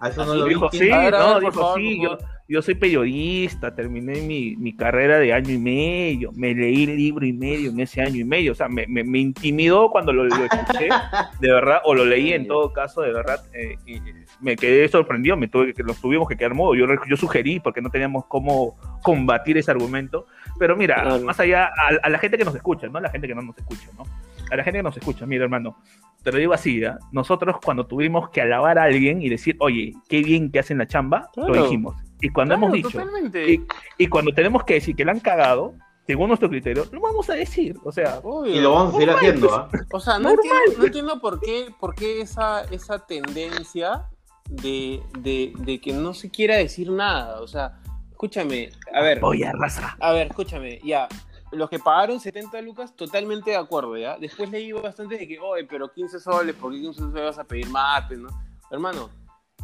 a 0.00 0.08
eso 0.08 0.24
no 0.24 0.34
lo. 0.34 0.44
Dijo, 0.46 0.70
sí, 0.70 0.78
ver, 0.88 1.12
no, 1.12 1.34
ver, 1.34 1.40
dijo, 1.40 1.52
favor, 1.52 1.78
sí, 1.78 2.02
yo, 2.02 2.18
yo 2.48 2.62
soy 2.62 2.74
periodista, 2.76 3.74
terminé 3.74 4.22
mi, 4.22 4.56
mi 4.56 4.74
carrera 4.74 5.18
de 5.18 5.32
año 5.34 5.52
y 5.52 5.58
medio, 5.58 6.32
me 6.34 6.54
leí 6.54 6.84
el 6.84 6.96
libro 6.96 7.26
y 7.26 7.32
medio 7.34 7.70
en 7.70 7.78
ese 7.80 8.00
año 8.00 8.16
y 8.16 8.24
medio, 8.24 8.52
o 8.52 8.54
sea, 8.54 8.68
me, 8.68 8.86
me, 8.86 9.04
me 9.04 9.18
intimidó 9.18 9.90
cuando 9.90 10.12
lo, 10.14 10.24
lo 10.24 10.44
escuché, 10.44 10.88
de 11.40 11.52
verdad, 11.52 11.80
o 11.84 11.94
lo 11.94 12.04
leí 12.06 12.32
en 12.32 12.46
todo 12.48 12.72
caso, 12.72 13.02
de 13.02 13.12
verdad, 13.12 13.44
eh, 13.52 13.76
y 13.86 14.00
me 14.40 14.56
quedé 14.56 14.88
sorprendido, 14.88 15.36
me 15.36 15.48
tuve 15.48 15.74
que, 15.74 15.82
nos 15.82 16.00
tuvimos 16.00 16.26
que 16.26 16.36
quedar 16.36 16.54
mudo, 16.54 16.74
yo, 16.74 16.86
yo 17.08 17.16
sugerí 17.16 17.60
porque 17.60 17.82
no 17.82 17.90
teníamos 17.90 18.24
cómo 18.26 18.76
combatir 19.02 19.58
ese 19.58 19.70
argumento, 19.70 20.26
pero 20.58 20.74
mira, 20.76 21.02
Claro. 21.02 21.24
más 21.24 21.38
allá, 21.40 21.66
a, 21.66 21.88
a 22.02 22.08
la 22.08 22.18
gente 22.18 22.38
que 22.38 22.44
nos 22.44 22.54
escucha, 22.54 22.88
no 22.88 22.98
a 22.98 23.02
la 23.02 23.10
gente 23.10 23.28
que 23.28 23.34
no 23.34 23.42
nos 23.42 23.58
escucha, 23.58 23.88
¿no? 23.96 24.04
A 24.50 24.56
la 24.56 24.64
gente 24.64 24.78
que 24.78 24.82
nos 24.82 24.96
escucha, 24.96 25.26
mira 25.26 25.44
hermano, 25.44 25.76
te 26.22 26.32
lo 26.32 26.38
digo 26.38 26.54
así, 26.54 26.82
¿ah? 26.82 26.98
nosotros 27.12 27.56
cuando 27.62 27.86
tuvimos 27.86 28.30
que 28.30 28.40
alabar 28.40 28.78
a 28.78 28.84
alguien 28.84 29.20
y 29.20 29.28
decir, 29.28 29.56
oye, 29.60 29.92
qué 30.08 30.22
bien 30.22 30.50
que 30.50 30.58
hacen 30.60 30.78
la 30.78 30.86
chamba, 30.86 31.28
lo 31.36 31.44
Claro. 31.48 31.62
dijimos. 31.64 31.94
Y 32.20 32.30
cuando 32.30 32.54
Claro, 32.56 32.66
hemos 32.74 32.76
dicho, 32.76 32.98
Totalmente. 32.98 33.52
y, 33.52 33.66
y 33.98 34.06
cuando 34.08 34.32
tenemos 34.32 34.64
que 34.64 34.74
decir 34.74 34.96
que 34.96 35.04
la 35.04 35.12
han 35.12 35.20
cagado, 35.20 35.74
según 36.06 36.28
nuestro 36.28 36.48
criterio, 36.48 36.86
lo 36.90 37.00
vamos 37.00 37.28
a 37.30 37.34
decir. 37.34 37.76
O 37.84 37.92
sea, 37.92 38.20
Obvio. 38.22 38.54
Y 38.54 38.60
lo 38.60 38.72
vamos 38.72 38.94
a 38.94 38.98
seguir 38.98 39.10
haciendo, 39.10 39.54
¿ah? 39.54 39.68
O 39.92 40.00
sea, 40.00 40.18
no 40.18 40.30
entiendo, 40.30 40.78
no 40.78 40.84
entiendo 40.86 41.20
por 41.20 41.38
qué, 41.40 41.66
por 41.78 41.94
qué 41.94 42.22
esa, 42.22 42.62
esa 42.70 43.04
tendencia 43.06 44.04
de, 44.48 45.02
de, 45.18 45.52
de 45.58 45.80
que 45.80 45.92
no 45.92 46.14
se 46.14 46.30
quiera 46.30 46.56
decir 46.56 46.90
nada. 46.90 47.40
O 47.42 47.46
sea, 47.46 47.78
escúchame, 48.10 48.70
a 48.94 49.02
ver, 49.02 49.20
voy 49.20 49.42
a 49.44 49.52
raza. 49.52 49.96
a 50.00 50.12
ver, 50.12 50.28
escúchame, 50.28 50.80
ya. 50.82 51.08
Los 51.52 51.70
que 51.70 51.78
pagaron 51.78 52.20
70 52.20 52.60
lucas, 52.62 52.94
totalmente 52.96 53.50
de 53.52 53.56
acuerdo, 53.56 53.96
¿ya? 53.96 54.18
Después 54.18 54.50
leí 54.50 54.72
bastante 54.72 55.16
de 55.18 55.28
que, 55.28 55.38
oye, 55.38 55.64
pero 55.64 55.92
15 55.92 56.20
soles, 56.20 56.54
¿por 56.56 56.72
qué 56.72 56.80
15 56.80 57.00
soles 57.00 57.24
vas 57.24 57.38
a 57.38 57.44
pedir 57.44 57.68
más, 57.68 58.10
no? 58.10 58.28
Hermano, 58.70 59.08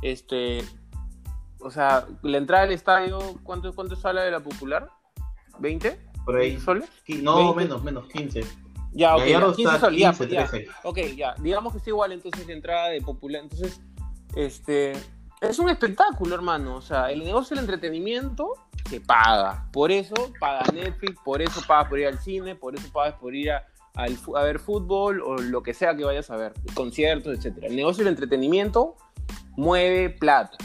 este. 0.03 0.63
O 1.65 1.71
sea, 1.71 2.07
la 2.23 2.37
entrada 2.37 2.65
al 2.65 2.73
estadio, 2.73 3.19
¿cuánto, 3.43 3.75
cuánto 3.75 3.97
sale 3.97 4.21
de 4.21 4.31
la 4.31 4.41
popular? 4.41 4.91
¿20? 5.59 5.97
Por 6.27 6.37
ahí. 6.37 6.61
¿Soles? 6.61 6.91
No, 7.23 7.55
20. 7.55 7.55
menos, 7.55 7.83
menos, 7.83 8.07
15. 8.09 8.45
Ya, 8.93 9.17
ok, 9.17 9.25
ya, 9.25 9.41
15 9.41 9.63
está 9.63 9.81
soles, 9.81 10.01
ya, 10.01 10.11
15, 10.11 10.29
ya. 10.29 10.47
13. 10.47 10.69
Ok, 10.85 10.99
ya, 11.17 11.35
digamos 11.41 11.73
que 11.73 11.79
está 11.79 11.91
igual 11.91 12.13
entonces 12.13 12.47
la 12.47 12.53
entrada 12.53 12.89
de 12.89 13.01
popular. 13.01 13.43
Entonces, 13.43 13.81
este, 14.37 14.93
es 15.41 15.59
un 15.59 15.71
espectáculo, 15.71 16.35
hermano. 16.35 16.77
O 16.77 16.83
sea, 16.83 17.11
el 17.11 17.25
negocio 17.25 17.57
del 17.57 17.65
entretenimiento 17.65 18.53
se 18.89 19.01
paga. 19.01 19.67
Por 19.73 19.91
eso 19.91 20.15
paga 20.39 20.65
Netflix, 20.71 21.19
por 21.25 21.41
eso 21.41 21.63
pagas 21.67 21.89
por 21.89 21.99
ir 21.99 22.09
al 22.09 22.19
cine, 22.19 22.55
por 22.55 22.75
eso 22.75 22.87
pagas 22.93 23.15
por 23.15 23.35
ir 23.35 23.53
a, 23.53 23.67
al 23.95 24.19
a 24.37 24.43
ver 24.43 24.59
fútbol 24.59 25.23
o 25.23 25.39
lo 25.39 25.63
que 25.63 25.73
sea 25.73 25.97
que 25.97 26.05
vayas 26.05 26.31
a 26.31 26.37
ver, 26.37 26.53
conciertos, 26.75 27.39
etcétera. 27.39 27.69
El 27.69 27.77
negocio 27.77 28.05
del 28.05 28.13
entretenimiento 28.13 28.97
mueve 29.57 30.11
plata. 30.11 30.59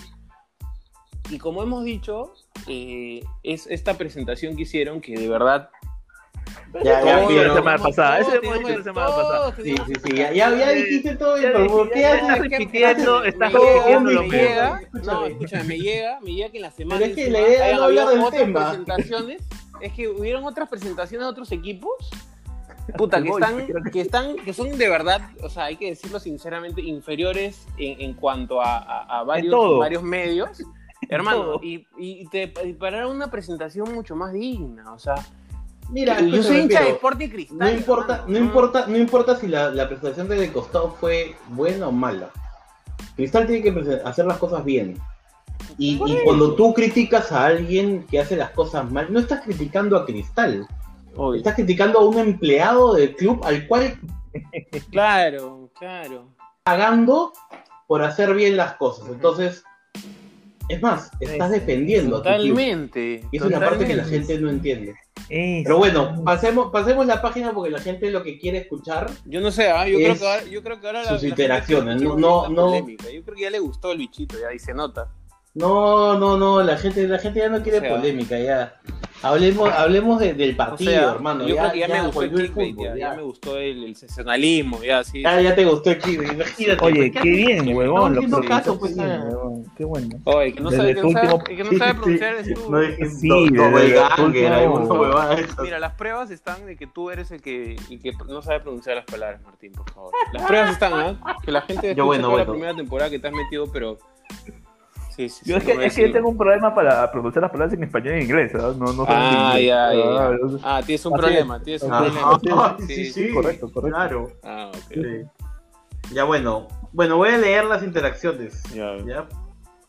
Y 1.29 1.37
como 1.37 1.61
hemos 1.63 1.83
dicho, 1.83 2.33
eh, 2.67 3.23
es 3.43 3.67
esta 3.67 3.93
presentación 3.95 4.55
que 4.55 4.63
hicieron 4.63 5.01
que 5.01 5.15
de 5.17 5.27
verdad 5.29 5.69
Ya, 6.83 7.03
ya, 7.03 7.19
Todo 7.19 7.27
vieron. 7.29 7.47
la 7.49 7.53
semana 7.55 7.77
pasada, 7.83 8.19
ese 8.19 8.29
Todos 8.31 8.43
hemos 8.43 8.57
dicho 8.59 8.69
la 8.69 8.75
tenemos- 8.75 8.83
semana 8.83 9.07
todos 9.07 9.27
pasada. 9.27 9.55
Sí, 9.55 9.61
tenemos 9.63 9.87
sí, 9.87 9.93
que 9.93 9.99
sí. 9.99 10.15
Ya, 10.15 10.23
sacar. 10.23 10.35
ya, 10.35 10.57
ya 10.57 10.69
dijiste 10.71 11.15
todo, 11.15 11.37
Ya 11.37 11.41
pero 11.51 11.67
¿por 11.67 11.83
dije, 11.87 11.93
qué 11.93 12.01
ya 12.01 12.09
haces- 12.09 12.21
estás 12.21 12.39
repitiendo, 12.39 13.19
Me 13.21 13.27
estás 13.29 13.53
llega, 13.53 13.63
repitiendo 13.73 14.01
me 14.09 14.13
lo 14.13 14.21
mismo. 14.23 14.37
llega, 14.37 14.79
Escúchame. 14.81 15.05
no, 15.19 15.25
escúchame, 15.25 15.63
me 15.63 15.79
llega, 15.79 16.19
me 16.21 16.31
llega 16.33 16.49
que 16.49 16.57
en 16.57 16.61
la 16.63 16.71
semana 16.71 16.99
Pero 17.01 17.11
es 17.11 17.15
que 17.17 17.31
la 17.31 17.39
idea 17.41 17.65
hayan 17.65 17.77
no 17.77 17.83
hablar 17.83 18.07
habido 18.07 18.09
del 18.09 18.19
otras 18.27 18.43
tema. 18.43 18.65
presentaciones, 18.69 19.41
es 19.81 19.93
que 19.93 20.07
hubieron 20.07 20.43
otras 20.45 20.69
presentaciones 20.69 21.25
de 21.25 21.29
otros 21.31 21.51
equipos, 21.51 21.91
puta, 22.97 23.21
que 23.21 23.29
están, 23.29 23.67
que- 23.91 24.01
están, 24.01 24.35
que 24.37 24.53
son 24.53 24.75
de 24.77 24.89
verdad, 24.89 25.21
o 25.43 25.49
sea, 25.49 25.65
hay 25.65 25.75
que 25.75 25.87
decirlo 25.89 26.19
sinceramente, 26.19 26.81
inferiores 26.81 27.65
en, 27.77 28.01
en 28.01 28.13
cuanto 28.13 28.61
a, 28.61 28.77
a- 28.77 29.19
a 29.19 29.23
varios, 29.23 29.51
todo. 29.51 29.79
varios 29.79 30.03
medios. 30.03 30.63
Hermano, 31.09 31.59
y, 31.63 31.85
y 31.97 32.27
te 32.27 32.53
y 32.65 32.73
para 32.73 33.07
una 33.07 33.31
presentación 33.31 33.93
mucho 33.93 34.15
más 34.15 34.33
digna, 34.33 34.91
o 34.93 34.99
sea, 34.99 35.15
Mira, 35.91 36.21
yo 36.21 36.43
soy 36.43 36.59
hincha 36.59 36.83
de 36.83 36.89
Sporting 36.91 37.29
Cristal. 37.29 37.57
No 37.57 37.69
importa, 37.69 38.13
hermano, 38.13 38.31
no 38.31 38.37
importa, 38.45 38.85
no 38.87 38.97
importa 38.97 39.35
si 39.37 39.47
la, 39.47 39.71
la 39.71 39.87
presentación 39.87 40.27
del 40.27 40.51
costado 40.51 40.91
fue 40.91 41.35
buena 41.49 41.87
o 41.87 41.91
mala. 41.91 42.29
Cristal 43.15 43.47
tiene 43.47 43.63
que 43.63 44.01
hacer 44.05 44.25
las 44.25 44.37
cosas 44.37 44.63
bien. 44.63 44.99
Y, 45.77 45.97
cuando 46.23 46.55
tú 46.55 46.73
criticas 46.73 47.31
a 47.31 47.45
alguien 47.45 48.05
que 48.07 48.19
hace 48.19 48.35
las 48.35 48.51
cosas 48.51 48.89
mal, 48.91 49.11
no 49.11 49.19
estás 49.19 49.41
criticando 49.41 49.97
a 49.97 50.05
Cristal, 50.05 50.67
Obvio. 51.15 51.37
estás 51.37 51.55
criticando 51.55 51.99
a 51.99 52.05
un 52.05 52.17
empleado 52.19 52.93
del 52.93 53.15
club 53.15 53.41
al 53.43 53.67
cual 53.67 53.99
Claro, 54.91 55.69
claro. 55.77 56.27
pagando 56.63 57.33
por 57.87 58.03
hacer 58.03 58.33
bien 58.35 58.57
las 58.57 58.75
cosas. 58.75 59.09
Entonces, 59.09 59.63
es 60.69 60.81
más, 60.81 61.11
estás 61.19 61.51
defendiendo 61.51 62.17
a 62.17 62.19
tu 62.23 62.29
club. 62.29 62.49
Totalmente. 62.49 63.25
Y 63.31 63.37
esa 63.37 63.45
es 63.47 63.51
la 63.51 63.59
parte 63.59 63.85
que 63.85 63.95
la 63.95 64.05
gente 64.05 64.39
no 64.39 64.49
entiende. 64.49 64.95
Pero 65.27 65.77
bueno, 65.77 66.23
pasemos, 66.23 66.71
pasemos 66.71 67.05
la 67.05 67.21
página 67.21 67.53
porque 67.53 67.69
la 67.69 67.79
gente 67.79 68.09
lo 68.09 68.23
que 68.23 68.39
quiere 68.39 68.59
escuchar 68.59 69.11
Yo 69.25 69.41
no 69.41 69.51
sé, 69.51 69.69
ah, 69.69 69.87
yo, 69.87 69.99
Es 69.99 70.05
creo 70.05 70.17
que 70.19 70.27
ahora, 70.27 70.43
yo 70.45 70.63
creo 70.63 70.79
que 70.79 70.87
ahora 70.87 71.03
la- 71.03 71.09
sus 71.09 71.23
la 71.23 71.29
interacciones, 71.29 72.01
no- 72.01 72.15
no- 72.15 72.47
no-. 72.49 72.87
Yo 72.87 72.95
creo 73.23 73.35
que 73.35 73.41
ya 73.41 73.49
le 73.49 73.59
gustó 73.59 73.91
el 73.91 73.97
bichito, 73.97 74.37
ya, 74.39 74.53
y 74.53 74.59
se 74.59 74.73
nota. 74.73 75.11
No, 75.55 76.17
no, 76.17 76.37
no, 76.37 76.61
la 76.63 76.77
gente, 76.77 77.07
la 77.07 77.17
gente 77.19 77.39
ya 77.39 77.49
no 77.49 77.61
quiere 77.61 77.79
O 77.79 77.81
sea, 77.81 77.89
polémica, 77.95 78.37
ya. 78.39 78.75
Hablemos, 79.21 79.69
hablemos 79.73 80.17
de- 80.21 80.33
del 80.33 80.53
O 80.53 80.57
partido, 80.57 80.91
sea, 80.91 81.11
hermano. 81.11 81.45
yo 81.45 81.55
ya, 81.55 81.61
creo 81.63 81.73
que 81.73 81.79
ya, 81.79 81.87
me 81.89 82.01
gustó 82.07 82.21
el 82.21 82.29
clickbait, 82.31 82.71
fútbol, 82.75 82.85
ya, 82.87 82.91
ya. 82.95 82.97
ya 83.09 83.15
me 83.17 83.21
gustó 83.23 83.57
el, 83.57 83.83
el 83.83 83.95
sensacionalismo, 83.97 84.81
ya, 84.81 85.03
sí. 85.03 85.21
Ya, 85.23 85.41
ya 85.41 85.55
te 85.55 85.65
gustó 85.65 85.89
el 85.89 85.97
clip, 85.97 86.21
imagínate. 86.21 86.85
Oye, 86.85 87.11
pues, 87.11 87.23
qué 87.23 87.29
bien, 87.29 87.75
huevón. 87.75 88.15
Lo 88.15 88.21
procesó 88.21 88.41
caso, 88.47 88.79
pues, 88.79 88.95
bien, 88.95 89.09
ah. 89.11 89.23
huevón, 89.25 89.65
Qué 89.75 89.83
bueno. 89.83 90.07
Oye, 90.23 90.53
que 90.53 90.61
no 90.61 90.69
Desde 90.69 90.81
sabe, 90.83 90.95
que 90.95 91.01
tu 91.01 91.07
no 91.07 91.13
sabe, 91.13 91.33
último- 91.33 91.43
que 91.57 91.63
no 91.65 91.77
sabe 91.77 91.93
pronunciar 91.99 92.35
sí. 92.45 92.51
es 92.51 92.61
tú. 92.63 92.71
No 92.71 92.79
dije 92.79 93.05
Sí, 93.09 93.29
último-. 93.29 93.77
Mira, 95.63 95.79
las 95.79 95.93
pruebas 95.95 96.31
están 96.31 96.65
de 96.65 96.77
que 96.77 96.87
tú 96.87 97.09
eres 97.09 97.31
el 97.31 97.41
que, 97.41 97.75
el 97.89 97.99
que 98.01 98.13
no 98.27 98.41
sabe 98.41 98.61
pronunciar 98.61 98.95
las 98.95 99.05
palabras, 99.05 99.41
Martín, 99.43 99.73
por 99.73 99.89
favor. 99.91 100.13
Las 100.31 100.43
pruebas 100.43 100.71
están, 100.71 100.93
¿ah? 100.93 101.37
Que 101.43 101.51
la 101.51 101.61
gente 101.63 101.93
Yo, 101.93 102.05
bueno, 102.05 102.27
toda 102.27 102.37
la 102.37 102.43
bueno. 102.45 102.53
primera 102.53 102.75
temporada 102.75 103.09
que 103.09 103.19
te 103.19 103.27
has 103.27 103.33
metido, 103.33 103.69
pero... 103.69 103.97
Sí, 105.19 105.27
sí, 105.27 105.41
Yo 105.43 105.59
sí, 105.59 105.69
es 105.71 105.77
que, 105.77 105.85
es 105.85 105.95
que 105.95 106.07
yo 106.07 106.13
tengo 106.13 106.29
un 106.29 106.37
problema 106.37 106.73
para 106.73 107.11
pronunciar 107.11 107.41
las 107.41 107.51
palabras 107.51 107.73
en 107.73 107.83
español 107.83 108.13
y 108.13 108.17
en 108.19 108.23
inglés, 108.23 108.53
¿no? 108.53 108.71
No, 108.73 108.93
no 108.93 109.03
Ah, 109.05 109.51
inglés. 109.51 109.67
ya, 109.67 109.93
ya, 109.93 110.27
Ah. 110.63 110.77
Ah, 110.77 110.81
tienes 110.85 111.05
un 111.05 111.13
Así 111.13 111.21
problema, 111.21 111.59
tienes 111.61 111.83
un 111.83 111.91
Ah, 111.91 111.97
problema. 112.39 112.77
sí, 112.79 112.85
sí, 112.87 113.05
Sí, 113.05 113.11
sí, 113.27 113.33
correcto, 113.33 113.69
correcto. 113.69 113.97
Claro. 113.97 114.31
Ah, 114.43 114.71
ok. 114.73 114.93
Sí. 114.93 116.13
Ya 116.13 116.23
bueno, 116.23 116.69
bueno, 116.93 117.17
voy 117.17 117.29
a 117.31 117.37
leer 117.37 117.65
las 117.65 117.83
interacciones, 117.83 118.63
Ya. 118.73 118.95
¿ya? 119.05 119.25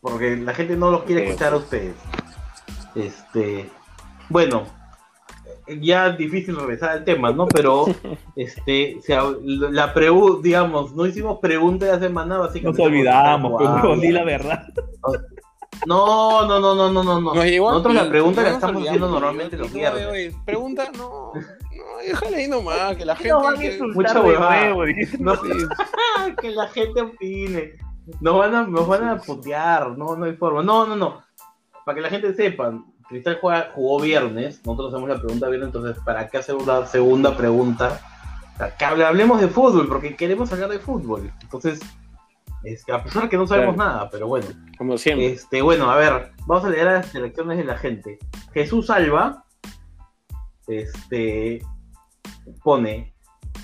Porque 0.01 0.35
la 0.35 0.53
gente 0.53 0.75
no 0.75 0.91
los 0.91 1.03
quiere 1.03 1.23
escuchar 1.27 1.53
a 1.53 1.57
ustedes. 1.57 1.95
Este, 2.95 3.69
bueno, 4.27 4.65
ya 5.79 6.09
difícil 6.11 6.55
regresar 6.55 6.89
al 6.91 7.03
tema, 7.03 7.31
¿no? 7.31 7.47
Pero, 7.47 7.85
este, 8.35 8.97
se 9.01 9.17
la 9.43 9.93
pregunta, 9.93 10.39
digamos, 10.43 10.93
no 10.95 11.05
hicimos 11.05 11.39
pregunta 11.39 11.85
de 11.85 11.91
la 11.93 11.99
semana, 11.99 12.37
básicamente. 12.37 12.81
Nos 12.81 12.87
olvidamos, 12.91 13.53
pero 13.57 13.75
estamos 13.75 14.01
di 14.01 14.11
la 14.11 14.23
verdad. 14.23 14.67
No, 15.85 16.45
no, 16.45 16.59
no, 16.59 16.75
no, 16.75 16.91
no, 16.91 17.03
no, 17.03 17.21
no. 17.21 17.33
Nos 17.33 17.45
Nosotros 17.45 17.95
la 17.95 18.09
pregunta 18.09 18.43
la 18.43 18.49
estamos 18.49 18.83
haciendo 18.83 19.09
normalmente 19.09 19.55
¿no? 19.57 19.63
los 19.63 19.73
viernes. 19.73 20.35
Pregunta, 20.45 20.91
no, 20.95 21.33
no, 21.33 21.97
déjale 22.05 22.35
ahí 22.37 22.47
nomás, 22.47 22.95
que 22.97 23.05
la 23.05 23.15
gente... 23.15 23.29
Nos 23.29 23.43
van 23.43 23.55
a 23.55 23.59
que- 23.59 23.73
insultar 23.73 23.95
Mucha 23.95 24.13
de 24.13 24.19
huevada. 24.19 24.63
nuevo, 24.65 24.85
dijiste. 24.85 25.17
No, 25.19 25.33
que 26.41 26.51
la 26.51 26.67
gente 26.67 27.01
opine. 27.01 27.71
Nos 28.19 28.37
van 28.37 28.55
a, 28.55 28.63
nos 28.67 28.87
van 28.87 29.07
a 29.07 29.17
putear, 29.17 29.97
no, 29.97 30.15
no 30.15 30.25
hay 30.25 30.33
forma. 30.33 30.61
No, 30.61 30.85
no, 30.85 30.95
no. 30.95 31.21
Para 31.85 31.95
que 31.95 32.01
la 32.01 32.09
gente 32.09 32.33
sepa, 32.33 32.73
Cristal 33.11 33.37
juega- 33.41 33.71
jugó 33.75 33.99
viernes, 34.01 34.61
nosotros 34.65 34.93
hacemos 34.93 35.09
la 35.09 35.19
pregunta 35.21 35.47
viernes, 35.49 35.67
entonces, 35.67 36.01
¿para 36.03 36.27
qué 36.29 36.37
hacer 36.37 36.55
una 36.55 36.85
segunda 36.87 37.35
pregunta? 37.37 37.99
Que 38.79 38.85
hable- 38.85 39.05
hablemos 39.05 39.41
de 39.41 39.47
fútbol, 39.49 39.87
porque 39.87 40.15
queremos 40.15 40.51
hablar 40.53 40.69
de 40.69 40.79
fútbol. 40.79 41.31
Entonces, 41.41 41.79
a 42.93 43.03
pesar 43.03 43.27
que 43.27 43.35
no 43.37 43.45
sabemos 43.47 43.75
Claro. 43.75 43.91
nada, 43.91 44.09
pero 44.09 44.27
bueno. 44.27 44.47
Como 44.77 44.97
siempre. 44.97 45.27
Este, 45.33 45.61
bueno, 45.61 45.89
a 45.91 45.97
ver, 45.97 46.31
vamos 46.45 46.63
a 46.65 46.69
leer 46.69 46.85
las 46.85 47.07
selecciones 47.07 47.57
de 47.57 47.63
la 47.65 47.77
gente. 47.77 48.17
Jesús 48.53 48.89
Alba, 48.89 49.43
este, 50.67 51.61
pone 52.63 53.13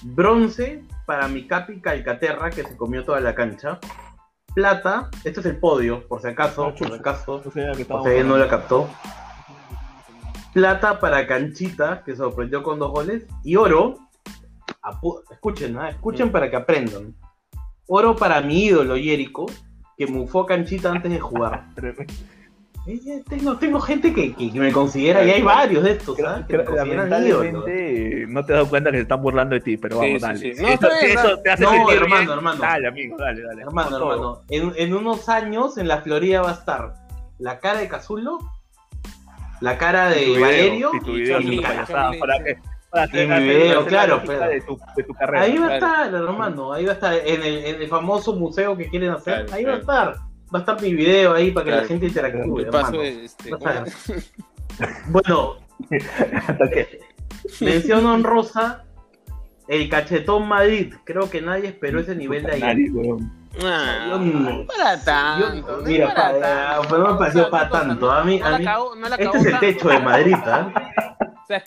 bronce 0.03 0.83
para 1.05 1.27
mi 1.27 1.47
capi 1.47 1.79
Calcaterra, 1.79 2.49
que 2.49 2.63
se 2.63 2.75
comió 2.75 3.05
toda 3.05 3.19
la 3.21 3.33
cancha. 3.33 3.79
Plata, 4.53 5.09
este 5.23 5.39
es 5.39 5.45
el 5.45 5.57
podio, 5.59 6.07
por 6.07 6.21
si 6.21 6.27
acaso, 6.27 6.73
por 6.75 6.87
si 6.89 6.93
acaso, 6.93 7.41
O 7.45 7.51
sea, 7.51 7.71
que 7.73 7.83
si 7.85 7.93
alguien 7.93 8.27
no 8.27 8.37
la 8.37 8.47
captó. 8.47 8.89
Plata 10.61 10.99
para 10.99 11.27
Canchita, 11.27 12.01
que 12.03 12.15
sorprendió 12.15 12.63
con 12.63 12.79
dos 12.79 12.89
goles. 12.89 13.27
Y 13.43 13.55
oro, 13.57 13.99
escuchen, 15.29 15.77
¿ah? 15.77 15.89
escuchen 15.91 16.31
para 16.31 16.49
que 16.49 16.55
aprendan. 16.55 17.13
Oro 17.85 18.15
para 18.15 18.41
mi 18.41 18.65
ídolo 18.65 18.95
Jerico, 18.95 19.45
que 19.95 20.07
mufó 20.07 20.41
a 20.41 20.45
Canchita 20.47 20.91
antes 20.91 21.11
de 21.11 21.19
jugar. 21.19 21.67
Eh, 22.89 23.01
eh, 23.05 23.23
Tengo, 23.27 23.57
tengo 23.57 23.81
gente 23.81 24.13
que, 24.13 24.33
me 24.53 24.71
considera, 24.71 25.21
y 25.25 25.29
hay 25.29 25.41
varios 25.41 25.83
de 25.83 25.91
estos, 25.91 26.17
¿ah? 26.21 26.45
Que 26.47 26.57
me 26.57 26.63
Creo- 26.63 26.77
consideran 26.77 27.07
ídolo. 27.25 27.43
Lamentablemente 27.43 28.25
no 28.29 28.45
te 28.45 28.53
has 28.53 28.57
dado 28.59 28.69
cuenta 28.69 28.91
que 28.91 28.97
se 28.97 29.01
están 29.01 29.21
burlando 29.21 29.55
de 29.55 29.59
ti, 29.59 29.75
pero 29.75 29.99
Sí, 29.99 30.05
vamos, 30.05 30.21
sí, 30.21 30.25
dale. 30.25 30.39
sí. 30.39 30.53
Si 30.55 30.61
No, 30.61 30.67
eso, 30.69 30.87
te 31.43 31.51
hace 31.51 31.63
No, 31.65 31.69
sentir 31.71 31.97
hermano, 31.97 32.21
bien, 32.21 32.31
hermano. 32.31 32.61
Dale, 32.61 32.87
amigo, 32.87 33.17
dale, 33.17 33.41
dale. 33.41 33.61
Hermano, 33.63 33.97
hermano, 33.97 34.41
en, 34.49 34.71
en 34.77 34.93
unos 34.93 35.27
años 35.27 35.77
en 35.77 35.89
la 35.89 35.97
Florida 36.01 36.41
va 36.41 36.51
a 36.51 36.53
estar 36.53 36.93
la 37.39 37.59
cara 37.59 37.79
de 37.79 37.89
Cazulo, 37.89 38.39
la 39.61 39.77
cara 39.77 40.09
de 40.09 40.25
video, 40.25 40.41
Valerio 40.41 40.91
y 40.93 40.99
tu 40.99 41.11
y 41.11 41.19
video, 41.21 41.39
para 42.19 42.43
que 42.43 42.57
para 42.89 43.05
Y 43.05 43.09
mi 43.13 43.21
hagas 43.33 43.43
video, 43.43 43.81
la 43.81 43.87
claro, 43.87 44.19
de 44.19 44.61
tu, 44.61 44.79
de 44.95 45.03
tu 45.03 45.13
carrera. 45.13 45.41
Ahí 45.43 45.57
va 45.57 45.65
a 45.65 45.77
Claro. 45.79 46.03
estar, 46.03 46.13
hermano, 46.13 46.73
ahí 46.73 46.85
va 46.85 46.91
a 46.91 46.95
estar, 46.95 47.13
en 47.13 47.41
el, 47.43 47.65
en 47.65 47.81
el 47.81 47.87
famoso 47.89 48.33
museo 48.35 48.77
que 48.77 48.89
quieren 48.89 49.09
hacer, 49.11 49.45
Claro, 49.45 49.53
ahí 49.57 49.65
va 49.65 49.73
a 49.73 49.77
estar. 49.77 50.15
Va 50.55 50.59
a 50.59 50.61
estar 50.61 50.81
mi 50.81 50.93
video 50.93 51.33
ahí 51.33 51.51
para 51.51 51.65
que 51.65 51.69
Claro. 51.71 51.81
la 51.83 51.87
gente 51.89 52.05
interactúe, 52.07 52.71
paso, 52.71 53.01
hermano. 53.03 53.03
este. 53.03 53.51
Bueno, 55.09 55.55
mención 57.61 58.05
honrosa, 58.05 58.85
el 59.67 59.89
cachetón 59.89 60.47
Madrid. 60.47 60.93
Creo 61.03 61.29
que 61.29 61.41
nadie 61.41 61.67
esperó 61.67 61.99
ese 61.99 62.15
nivel 62.15 62.43
de 62.43 62.51
ayer. 62.53 62.65
Nadie, 62.67 62.89
weón. 62.91 63.31
Ah, 63.63 64.05
Yo 64.09 64.19
no- 64.19 64.49
no 64.51 64.65
para 64.67 65.03
tanto. 65.03 65.53
yo- 65.55 65.77
no 65.77 65.83
mira, 65.83 66.13
para 66.13 66.31
pa- 66.33 66.39
tanto. 66.39 66.87
pero 66.89 67.03
no 67.03 67.13
me 67.13 67.19
pareció 67.19 67.49
para 67.49 67.69
tanto. 67.69 68.11
A 68.11 68.23
mí- 68.23 68.39
no 68.39 68.45
a 68.45 68.57
mí- 68.57 68.65
cagó- 68.65 68.95
no 68.95 69.09
la 69.09 69.15
Este 69.15 69.25
cagó 69.25 69.37
es 69.37 69.45
el 69.45 69.59
techo 69.59 69.89
de 69.89 69.99
Madrid, 69.99 70.35
¿ah? 70.45 70.71
Sea, 71.47 71.63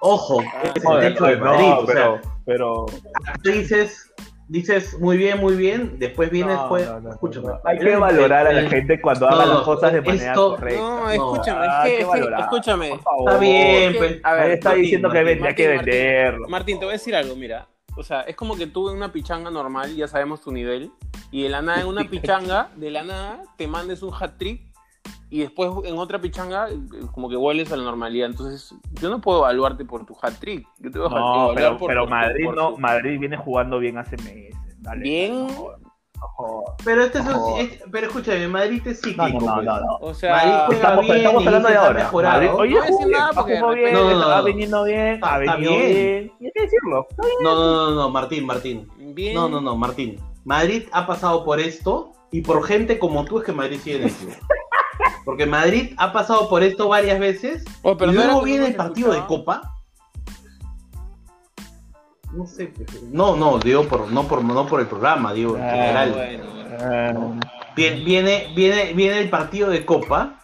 Ojo, 0.00 0.40
Ah, 0.40 0.60
este 0.64 0.78
es 0.78 0.84
el 0.86 1.00
techo 1.00 1.24
de 1.26 1.36
no, 1.38 1.44
Madrid. 1.44 1.72
o 1.72 1.86
pero, 1.86 2.20
sea, 2.22 2.32
pero 2.46 2.86
dices, 3.42 4.14
dices 4.46 4.96
muy 5.00 5.16
bien, 5.16 5.40
muy 5.40 5.56
bien, 5.56 5.98
después 5.98 6.30
vienes, 6.30 6.56
no, 6.56 6.68
pues, 6.68 6.86
no, 6.88 7.00
no, 7.00 7.10
escúchame. 7.10 7.48
no. 7.48 7.60
Hay 7.64 7.78
que 7.80 7.96
valorar 7.96 8.46
a 8.46 8.52
la 8.52 8.60
Eh, 8.62 8.68
gente 8.70 9.00
cuando 9.00 9.28
no, 9.28 9.34
haga 9.34 9.46
no, 9.46 9.54
las 9.54 9.62
cosas 9.62 9.92
de 9.92 10.00
manera 10.00 10.30
esto- 10.30 10.50
correcta. 10.56 10.80
no, 10.80 11.10
escúchame, 11.10 11.66
Ah, 11.68 11.82
es 11.82 11.82
que, 11.82 11.88
hay 11.88 11.92
es 11.94 11.98
que- 11.98 12.04
valorar, 12.06 12.40
escúchame. 12.42 12.88
por 12.90 13.02
favor. 13.02 13.28
Está 13.28 13.40
bien, 13.40 13.82
Es 13.82 13.92
que, 13.92 13.98
pues. 13.98 14.20
a 14.22 14.32
ver, 14.34 14.50
está 14.52 14.68
Martín, 14.68 14.82
diciendo 14.82 15.10
que 15.10 15.14
Martín, 15.24 15.44
hay 15.46 15.54
que 15.56 15.68
Martín, 15.68 15.84
venderlo. 15.92 16.48
Martín, 16.48 16.78
te 16.78 16.84
voy 16.84 16.92
a 16.92 16.96
decir 16.96 17.16
algo, 17.16 17.34
mira. 17.36 17.66
O 17.98 18.02
sea, 18.04 18.20
es 18.22 18.36
como 18.36 18.56
que 18.56 18.66
tú 18.68 18.88
en 18.90 18.96
una 18.96 19.10
pichanga 19.12 19.50
normal, 19.50 19.94
ya 19.96 20.06
sabemos 20.06 20.40
tu 20.40 20.52
nivel, 20.52 20.90
y 21.32 21.42
de 21.42 21.48
la 21.48 21.62
nada 21.62 21.80
en 21.80 21.88
una 21.88 22.04
pichanga, 22.08 22.70
de 22.76 22.90
la 22.90 23.02
nada, 23.02 23.42
te 23.56 23.66
mandes 23.66 24.02
un 24.02 24.12
hat 24.14 24.36
trick 24.38 24.62
y 25.30 25.40
después 25.40 25.70
en 25.84 25.98
otra 25.98 26.20
pichanga, 26.20 26.68
como 27.12 27.28
que 27.28 27.36
vuelves 27.36 27.70
a 27.72 27.76
la 27.76 27.82
normalidad. 27.84 28.30
Entonces, 28.30 28.74
yo 29.00 29.10
no 29.10 29.20
puedo 29.20 29.40
evaluarte 29.40 29.84
por 29.84 30.06
tu 30.06 30.16
hat 30.22 30.34
trick. 30.38 30.66
Yo 30.78 30.90
te 30.90 30.98
voy 30.98 31.08
a 31.08 31.10
No, 31.10 31.16
evaluar 31.50 31.54
pero, 31.56 31.76
por, 31.78 31.88
pero 31.88 32.00
por- 32.02 32.10
Madrid 32.10 32.44
por 32.46 32.56
no, 32.56 32.70
tu- 32.70 32.78
Madrid 32.78 33.18
viene 33.20 33.36
jugando 33.36 33.78
bien 33.78 33.98
hace 33.98 34.16
meses. 34.18 34.54
Dale, 34.80 35.02
Bien. 35.02 35.46
no. 35.48 35.70
Pero 36.84 37.02
este 37.02 37.18
es 37.18 37.24
un, 37.26 37.58
es- 37.58 37.82
pero 37.90 38.06
escúchame, 38.06 38.48
Madrid 38.48 38.80
es 38.86 39.00
cíclico. 39.00 39.40
no, 39.40 39.46
no, 39.46 39.54
pues. 39.56 39.66
no, 39.66 39.80
no. 39.80 39.96
O 40.00 40.14
sea, 40.14 40.36
Madrid 40.36 40.52
juega 40.66 40.74
Estamos, 40.82 41.04
bien 41.04 41.16
estamos 41.16 41.42
y 41.42 41.46
hablando 41.46 41.68
de 41.68 41.76
ahora. 41.76 42.10
Madrid, 42.12 42.50
oye, 42.54 42.74
No 42.74 42.78
voy 42.80 42.86
a 42.88 42.90
decir 42.90 43.06
nada 43.08 43.30
porque 43.32 43.52
de 43.54 43.74
bien, 43.74 43.92
No, 43.94 44.10
no, 44.10 44.36
no. 44.36 44.44
venido 44.44 44.84
bien, 44.84 45.06
Está- 45.14 45.34
ha 45.34 45.40
está 45.40 45.54
venido 45.56 45.72
bien. 45.72 45.92
bien. 45.92 46.32
Y 46.40 46.44
hay 46.46 46.52
que 46.54 46.62
decirlo. 46.62 47.06
está 47.10 47.22
bien. 47.26 47.36
No, 47.42 47.54
no, 47.54 47.90
no, 47.90 47.94
no, 47.96 48.10
Martín, 48.10 48.46
Martín. 48.46 48.88
bien. 48.98 49.34
No, 49.34 49.48
no, 49.48 49.60
no, 49.60 49.76
Martín. 49.76 50.20
Madrid 50.44 50.84
ha 50.92 51.06
pasado 51.06 51.44
por 51.44 51.60
esto 51.60 52.12
y 52.30 52.40
por 52.42 52.64
gente 52.64 52.98
como 52.98 53.24
tú 53.24 53.38
es 53.38 53.44
que 53.44 53.52
Madrid 53.52 53.80
sigue 53.82 53.96
en 53.96 54.04
esto. 54.08 54.26
Porque 55.24 55.44
Madrid 55.46 55.92
ha 55.98 56.12
pasado 56.12 56.48
por 56.48 56.62
esto 56.62 56.88
varias 56.88 57.20
veces 57.20 57.62
Oh, 57.82 57.96
pero 57.96 58.12
y 58.12 58.14
luego 58.14 58.40
viene 58.42 58.66
el 58.68 58.74
partido 58.76 59.12
de. 59.12 59.20
Copa. 59.26 59.74
No 62.32 62.46
sé, 62.46 62.72
no, 63.10 63.36
no, 63.36 63.58
digo 63.58 63.84
por, 63.84 64.10
no 64.12 64.28
por, 64.28 64.44
no 64.44 64.66
por 64.66 64.80
el 64.80 64.86
programa, 64.86 65.32
digo 65.32 65.56
en 65.56 65.62
Ah, 65.62 65.70
general. 65.70 66.12
Bueno, 66.12 66.44
bueno. 66.78 67.40
Viene, 67.74 68.04
viene, 68.04 68.52
viene, 68.54 68.92
viene 68.92 69.18
el 69.20 69.30
partido 69.30 69.70
de 69.70 69.84
Copa 69.86 70.38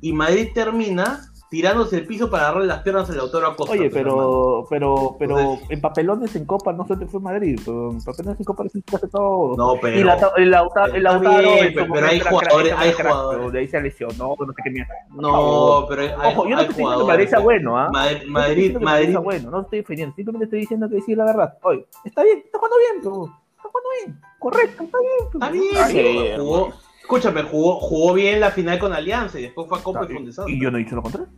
y 0.00 0.12
Madrid 0.12 0.48
termina 0.52 1.20
tirándose 1.52 1.98
el 1.98 2.06
piso 2.06 2.30
para 2.30 2.44
agarrarle 2.44 2.66
las 2.66 2.78
piernas 2.82 3.10
al 3.10 3.20
autor 3.20 3.44
Acosta. 3.44 3.72
Oye, 3.74 3.90
pues, 3.90 3.92
pero, 3.92 4.66
pero, 4.70 5.16
pero 5.18 5.38
Entonces- 5.38 5.70
en 5.70 5.80
papelones 5.82 6.34
en 6.34 6.46
Copa 6.46 6.72
no 6.72 6.86
se 6.86 6.96
te 6.96 7.04
fue 7.06 7.20
Madrid. 7.20 7.60
pero 7.62 7.90
En 7.90 8.02
papelones 8.02 8.40
en 8.40 8.44
Copa 8.46 8.64
se 8.70 8.82
hace 8.96 9.08
todo. 9.08 9.54
No, 9.54 9.78
pero. 9.78 9.98
Y 10.00 10.02
la, 10.02 10.14
el, 10.14 10.44
el 10.44 10.50
Lautaro, 10.50 10.94
en 10.96 11.68
su 11.68 11.74
pero 11.74 11.86
momento 11.88 12.08
hay 12.08 12.20
jugadores- 12.20 12.74
hay 12.78 12.92
jugadores. 12.94 13.38
pero 13.38 13.50
De 13.50 13.58
ahí 13.58 13.68
se 13.68 13.80
lesionó, 13.82 14.34
no 14.38 14.46
sé 14.46 14.62
qué 14.64 14.70
mierda. 14.70 14.94
No, 15.10 15.84
pero 15.90 16.02
hay, 16.02 16.32
Ojo, 16.34 16.48
yo 16.48 16.54
no 16.56 16.60
estoy 16.62 16.74
diciendo 16.78 16.98
que. 17.00 17.12
Madrid 17.12 17.28
sea 17.28 17.38
bueno, 17.40 17.78
¿ah? 17.78 17.88
Madrid, 17.92 18.22
Madrid, 18.28 18.76
Madrid, 18.80 19.10
sea 19.10 19.20
bueno, 19.20 19.50
no 19.50 19.60
estoy 19.60 19.80
defendiendo, 19.80 20.14
simplemente 20.16 20.44
estoy 20.46 20.60
diciendo 20.60 20.88
que 20.88 20.94
decir 20.94 21.18
la 21.18 21.26
verdad. 21.26 21.58
Oye, 21.64 21.86
está 22.02 22.22
bien, 22.24 22.38
está 22.46 22.58
jugando 22.58 22.76
bien, 22.78 23.00
pero 23.02 23.24
está 23.56 23.68
jugando 23.68 23.90
bien, 24.00 24.20
correcto, 24.38 24.82
está 24.84 24.98
bien. 25.00 25.12
pero- 25.30 25.44
Está 25.44 25.88
bien, 25.88 26.06
sí, 26.36 26.40
jugó, 26.40 26.72
escúchame, 27.16 27.42
jugó, 27.42 27.78
jugó 27.80 28.14
bien 28.14 28.40
la 28.40 28.50
final 28.50 28.78
con 28.78 28.92
Alianza 28.92 29.38
y 29.38 29.42
después 29.42 29.68
fue 29.68 29.78
a 29.78 29.82
Copa 29.82 30.00
Está 30.00 30.12
y 30.12 30.14
fue 30.14 30.20
un 30.22 30.26
desastre. 30.26 30.54
Y 30.54 30.62
yo 30.62 30.70
no 30.70 30.78
he 30.78 30.80
dicho 30.84 30.96
lo 30.96 31.02
contrario. 31.02 31.28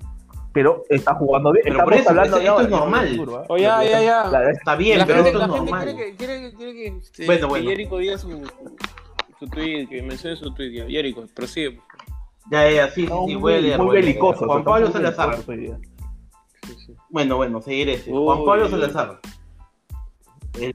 Pero 0.52 0.84
está 0.88 1.14
jugando 1.16 1.50
bien. 1.52 1.64
Pero 1.66 1.82
por 1.82 1.94
eso, 1.94 2.10
hablando 2.10 2.36
esto- 2.36 2.38
de 2.38 2.44
esto 2.44 2.52
ahora, 2.52 2.64
es 2.64 2.70
normal. 2.70 3.08
seguro, 3.10 3.38
¿ah? 3.38 3.44
Oh, 3.48 3.56
ya, 3.56 3.82
ya, 3.82 4.00
ya. 4.02 4.24
La- 4.28 4.50
Está 4.52 4.76
bien, 4.76 4.98
la 4.98 5.06
pero 5.06 5.24
gente, 5.24 5.30
esto 5.30 5.42
es 5.42 5.48
la 5.48 5.54
gente 5.54 5.70
normal. 5.70 5.84
quiere 5.96 6.10
que, 6.12 6.16
quiere 6.16 6.52
quiere 6.54 6.72
que, 6.74 6.86
este, 6.98 7.26
Bueno, 7.26 7.40
que 7.40 7.46
bueno. 7.50 7.70
Jericho 7.70 7.98
diga 7.98 8.18
su, 8.18 8.42
su 9.40 9.46
tweet, 9.48 9.86
que 9.88 10.02
mencione 10.02 10.36
su 10.36 10.54
tweet. 10.54 10.70
ya. 10.72 10.86
Jericho, 10.86 11.24
prosigue. 11.34 11.80
Ya, 12.52 12.70
ya, 12.70 12.88
sí, 12.90 13.02
sí, 13.02 13.06
No, 13.08 13.24
sí, 13.26 13.32
muy, 13.32 13.34
voy 13.36 13.54
a 13.54 13.58
leer. 13.60 13.78
muy 13.82 13.96
belicoso. 13.96 14.46
Juan 14.46 14.62
Pablo 14.62 14.92
Salazar. 14.92 15.38
Bueno, 17.10 17.36
bueno, 17.36 17.60
seguiré. 17.60 18.00
Uy. 18.06 18.24
Juan 18.24 18.44
Pablo 18.44 18.68
Salazar. 18.68 19.18
El. 20.60 20.74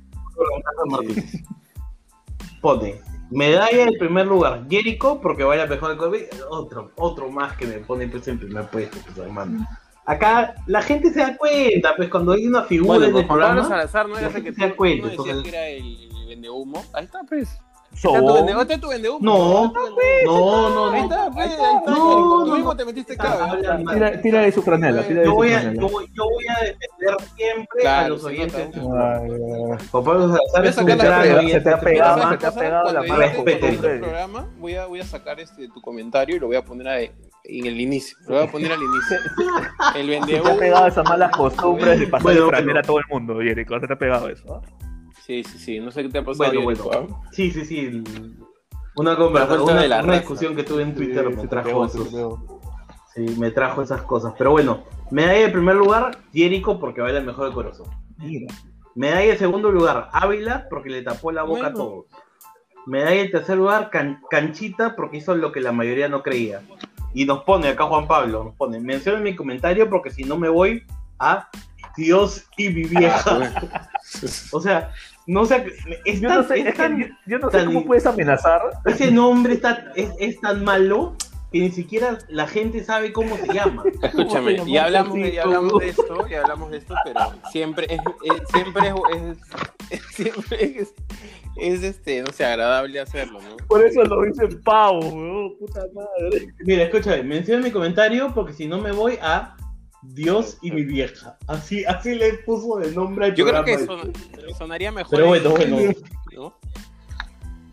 Pone 2.62 3.00
medalla 3.30 3.84
en 3.84 3.98
primer 3.98 4.26
lugar. 4.28 4.66
Jericho, 4.70 5.20
porque 5.22 5.44
vaya 5.44 5.66
mejor 5.66 5.92
al 5.92 5.98
COVID. 5.98 6.24
Otro, 6.50 6.92
otro 6.96 7.30
más 7.30 7.56
que 7.58 7.66
me 7.68 7.78
pone 7.80 8.08
pues, 8.08 8.28
en 8.28 8.40
primer 8.40 8.68
puesto, 8.70 8.98
pues, 9.06 9.18
hermano. 9.18 9.66
Acá 10.06 10.56
la 10.66 10.82
gente 10.82 11.12
se 11.12 11.20
da 11.20 11.38
cuenta, 11.38 11.96
pues 11.96 12.10
cuando 12.10 12.32
hay 12.32 12.48
una 12.48 12.64
figura 12.64 12.98
Bueno, 12.98 13.04
en 13.06 13.10
el 13.10 13.14
Juan 13.14 13.28
Pablo 13.28 13.44
programa. 13.46 13.68
Salazar 13.70 14.08
no 14.10 14.18
era 14.18 14.22
la 14.24 14.28
ese 14.30 14.38
que 14.40 14.44
gente 14.46 14.56
tú 14.56 14.62
se 14.64 14.70
da 14.70 14.76
cuenta, 14.76 15.06
no 15.06 15.10
decías 15.12 15.28
entonces- 15.28 15.52
que 15.52 15.58
era 15.58 15.68
el, 15.70 16.12
el 16.22 16.28
vendehumo. 16.28 16.84
Ahí 16.94 17.06
está, 17.06 17.24
pues. 17.30 17.60
Está 17.94 18.20
tu 18.22 18.34
vende- 18.34 18.62
está 18.62 18.78
tu 18.80 18.88
vende 18.90 19.10
humo, 19.10 19.20
No. 19.22 19.74
No, 20.26 20.70
no, 20.70 20.92
Ahí 20.92 21.02
no. 21.02 21.08
está, 21.10 21.30
pues, 21.32 21.48
ahí 21.48 21.54
está, 21.54 21.92
No, 21.92 22.46
tú 22.46 22.56
mismo 22.56 22.76
te 22.78 22.86
metiste 22.86 23.18
mal. 23.18 23.60
Tira, 23.94 24.22
tira 24.22 24.42
de 24.42 24.52
su 24.52 24.62
franela, 24.62 25.04
tira 25.04 25.20
de 25.22 25.26
Yo 25.26 25.32
su 25.32 25.36
voy, 25.38 25.52
a, 25.54 25.60
franela. 25.60 25.82
yo, 25.82 25.90
voy- 25.90 26.06
yo 26.14 26.24
voy 26.24 26.46
a 26.48 26.60
defender 26.64 27.18
siempre 27.36 27.80
a 27.80 27.82
Claro, 27.82 28.10
los 28.10 28.22
se 28.22 28.28
oyentes. 28.28 28.70
Pablo 29.92 30.28
Salazar 30.28 30.40
Voy 30.62 30.66
a 30.66 30.70
es 30.70 30.78
un 30.78 30.88
sacar 30.90 30.98
la 31.10 31.26
gran 31.26 31.48
Se 31.50 31.62
te 31.62 31.70
ha 31.70 31.80
pegado, 31.80 32.30
se 32.32 32.38
te 32.38 32.46
ha 32.48 32.52
pegado 32.52 32.92
la 32.94 33.26
edite 33.26 33.68
el 33.68 34.00
programa, 34.00 34.48
voy 34.58 34.76
a, 34.76 34.86
voy 34.86 35.00
a 35.02 35.06
sacar 35.06 35.40
este, 35.40 35.68
tu 35.70 35.82
comentario 35.82 36.36
y 36.36 36.40
lo 36.40 36.48
voy 36.48 36.56
a 36.56 36.64
poner 36.64 36.88
ahí, 36.88 37.12
en 37.44 37.66
el 37.66 37.80
inicio. 37.82 38.18
Lo 38.28 38.36
voy 38.36 38.48
a 38.48 38.52
poner 38.52 38.72
al 38.72 38.80
inicio. 38.82 39.18
El 39.96 40.06
Se 40.06 40.12
vende 40.12 40.40
te 40.42 40.50
ha 40.50 40.58
pegado 40.58 40.88
esas 40.88 41.04
malas 41.10 41.32
costumbres 41.36 42.00
de 42.00 42.08
pasar 42.08 42.24
Bueno, 42.24 42.44
de 42.46 42.50
franela 42.50 42.80
a 42.80 42.84
todo 42.84 43.00
el 43.00 43.06
mundo, 43.10 43.40
Jerico. 43.42 43.80
Se 43.80 43.88
te 43.88 43.94
ha 43.94 43.98
pegado 44.00 44.30
eso. 44.30 44.62
Sí, 45.30 45.44
sí, 45.44 45.60
sí. 45.60 45.80
No 45.80 45.92
sé 45.92 46.02
qué 46.02 46.10
te 46.10 46.18
ha 46.18 46.24
pasado. 46.26 46.52
Bueno, 46.60 46.64
bueno. 46.64 46.90
¿ah? 46.92 47.30
Sí, 47.32 47.52
sí, 47.52 47.64
sí. 47.64 48.04
Una 48.96 49.16
conversación, 49.16 49.62
una, 49.62 49.82
de 49.84 49.88
la 49.88 49.98
una 49.98 50.08
raza. 50.08 50.20
discusión 50.22 50.56
que 50.56 50.64
tuve 50.64 50.82
en 50.82 50.96
Twitter 50.96 51.24
Sí, 51.30 51.36
me 51.38 51.48
trajo 51.48 51.86
esos-. 51.86 52.40
Sí, 53.14 53.36
me 53.38 53.52
trajo 53.52 53.84
esas 53.84 54.02
cosas. 54.02 54.34
Pero 54.40 54.50
bueno, 54.50 54.86
medalla 55.12 55.46
de 55.46 55.50
primer 55.50 55.76
lugar, 55.76 56.18
Jericho 56.34 56.80
porque 56.80 57.02
baila 57.02 57.22
mejor 57.22 57.48
de 57.50 57.54
corazón. 57.54 57.86
Mira. 58.18 58.52
Medalla 58.96 59.32
de 59.32 59.38
segundo 59.38 59.72
lugar, 59.72 60.10
Ávila 60.14 60.66
porque 60.68 60.90
le 60.90 61.04
tapó 61.04 61.32
la 61.32 61.44
boca 61.44 61.68
a 61.68 61.74
todos. 61.74 62.06
Medalla 62.88 63.22
de 63.22 63.30
tercer 63.30 63.58
lugar, 63.58 63.92
Can- 63.92 64.24
Canchita 64.32 64.96
porque 64.96 65.18
hizo 65.18 65.36
lo 65.36 65.52
que 65.52 65.62
la 65.62 65.72
mayoría 65.72 66.10
no 66.10 66.24
creía. 66.24 66.64
Y 67.14 67.26
nos 67.26 67.44
pone 67.44 67.68
acá 67.68 67.84
Juan 67.84 68.08
Pablo, 68.08 68.46
nos 68.46 68.56
pone, 68.56 68.80
menciona 68.80 69.20
en 69.20 69.26
mi 69.26 69.36
comentario 69.36 69.92
porque 69.92 70.10
si 70.10 70.24
no 70.24 70.40
me 70.40 70.50
voy 70.50 70.82
a 71.20 71.48
Dios 71.96 72.48
y 72.58 72.70
mi 72.70 72.86
vieja. 72.86 73.86
O 74.52 74.60
sea, 74.60 74.92
no 75.32 75.44
es 75.44 75.50
Yo 76.22 76.28
tan- 76.28 76.38
no 76.42 76.44
sé, 76.48 76.60
es 76.60 76.66
es 76.66 76.72
que 76.74 76.78
tan- 76.78 77.18
yo, 77.28 77.40
no 77.40 77.52
sé 77.52 77.58
tan- 77.58 77.66
cómo 77.68 77.86
puedes 77.86 78.06
amenazar. 78.06 78.62
ese 78.86 79.12
nombre 79.12 79.54
está, 79.54 79.92
es, 79.96 80.10
es 80.20 80.40
tan 80.42 80.64
malo 80.64 81.16
que 81.52 81.60
ni 81.60 81.72
siquiera 81.72 82.18
la 82.30 82.48
gente 82.48 82.84
sabe 82.84 83.12
cómo 83.12 83.36
se 83.38 83.54
llama. 83.54 83.84
Escúchame, 84.04 84.56
¿Cómo 84.58 84.66
se 84.66 84.72
ya 84.72 84.86
llama 84.86 84.86
hablamos, 84.86 85.14
de, 85.16 85.32
ya 85.32 85.44
hablamos 85.44 85.80
de 85.80 85.90
esto, 85.90 86.28
ya 86.28 86.42
hablamos 86.42 86.72
de 86.72 86.78
esto, 86.78 86.96
pero 87.04 87.20
siempre 87.52 87.88
es, 87.90 88.00
es- 88.24 88.48
siempre 88.50 88.88
es, 88.90 90.00
siempre 90.16 90.78
es, 90.82 90.94
es, 91.58 91.84
este, 91.84 92.22
no 92.22 92.32
sé, 92.32 92.46
agradable 92.46 93.00
hacerlo, 93.00 93.40
¿no? 93.42 93.58
Por 93.68 93.84
eso 93.86 94.04
lo 94.04 94.22
dicen 94.24 94.62
pavo, 94.64 95.00
weón, 95.00 95.58
puta 95.58 95.82
madre. 95.94 96.54
Mira, 96.60 96.84
escúchame, 96.84 97.24
menciona 97.24 97.58
en 97.60 97.64
mi 97.66 97.72
comentario 97.72 98.32
porque 98.34 98.54
si 98.54 98.68
no 98.68 98.78
me 98.80 98.92
voy 98.92 99.18
a 99.22 99.56
Dios 100.02 100.58
y 100.62 100.72
mi 100.72 100.84
vieja. 100.84 101.38
Así, 101.47 101.84
así 101.86 102.16
le 102.16 102.34
puso 102.45 102.78
de 102.78 102.91
nombre 102.91 103.28
al 103.28 103.36
Yo 103.36 103.45
creo 103.45 103.64
que 103.64 103.80
son- 103.86 104.14
sonaría 104.58 104.91
mejor. 104.91 105.12
Pero 105.12 105.28
bueno, 105.28 105.58
en- 105.58 105.72
bueno. 105.72 105.91
¿no? 106.36 106.54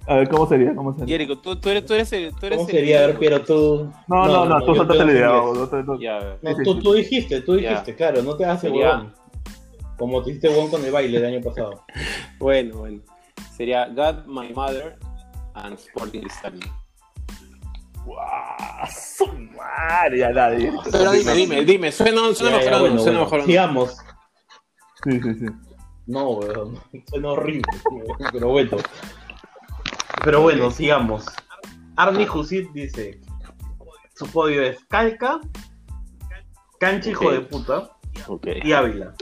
A 0.09 0.15
ver, 0.17 0.29
¿cómo 0.29 0.49
sería? 0.49 0.75
¿Cómo 0.75 0.93
sería? 0.97 1.15
Jerico, 1.19 1.39
tú, 1.39 1.57
tú 1.57 1.69
eres, 1.69 1.85
tú 1.85 1.95
eres 1.95 2.13
el, 2.13 2.33
tú 2.35 2.47
eres 2.47 2.59
¿Cómo 2.59 2.69
el- 2.69 2.75
sería? 2.77 3.05
A 3.05 3.07
ver, 3.09 3.19
Piero, 3.19 3.43
tú... 3.43 3.93
No, 4.07 4.27
no, 4.27 4.45
no, 4.47 4.65
tú 4.65 4.73
tengo 4.87 5.05
la 5.05 5.13
idea. 5.13 5.27
no 5.29 5.69
te- 5.69 5.83
no- 5.83 6.01
Ya, 6.01 6.37
No, 6.43 6.57
tú, 6.63 6.79
tú 6.81 6.93
dijiste, 6.95 7.41
tú 7.43 7.59
Ya. 7.59 7.71
dijiste, 7.71 7.95
claro, 7.97 8.23
no 8.23 8.37
te 8.37 8.45
hagas 8.45 8.63
huevón. 8.65 9.13
Como 9.99 10.23
te 10.23 10.31
hiciste 10.31 10.49
con 10.71 10.85
el 10.85 10.93
baile 10.93 11.19
el 11.19 11.25
año 11.25 11.41
pasado. 11.43 11.85
bueno, 12.39 12.79
bueno. 12.79 13.01
Sería 13.57 13.87
God, 13.89 14.27
My 14.27 14.53
Mother 14.53 14.97
and 15.55 15.75
Sporting 15.79 16.21
Cristal. 16.21 16.61
¡Guau! 18.77 18.89
¡Su 18.91 19.27
madre! 19.57 20.19
Ya 20.19 20.31
nadie. 20.31 20.73
Pero 20.91 21.13
dime, 21.13 21.35
dime, 21.35 21.65
dime, 21.65 21.93
suena, 21.93 22.35
suena 22.35 22.59
Ya, 22.59 22.65
ya, 22.65 22.71
mejor 22.71 22.81
bueno, 22.81 22.99
suena 23.03 23.19
bueno, 23.21 23.25
mejor. 23.25 23.47
Sigamos. 23.47 23.97
Sí, 25.05 25.21
sí, 25.21 25.35
sí. 25.35 25.47
No, 26.07 26.31
weón. 26.31 26.81
Suena 27.09 27.29
horrible. 27.29 27.65
Pero 28.33 28.49
bueno. 28.49 28.77
Pero 30.25 30.43
bueno, 30.43 30.71
sigamos. 30.71 31.27
Arnie 31.97 32.29
Husit 32.29 32.71
dice: 32.73 33.21
Su 34.15 34.27
podio 34.29 34.63
es 34.63 34.79
Calca, 34.89 35.41
Cancha 36.79 37.11
hijo 37.11 37.31
de 37.31 37.41
puta 37.41 37.91
y 38.65 38.73
Ávila. 38.73 39.15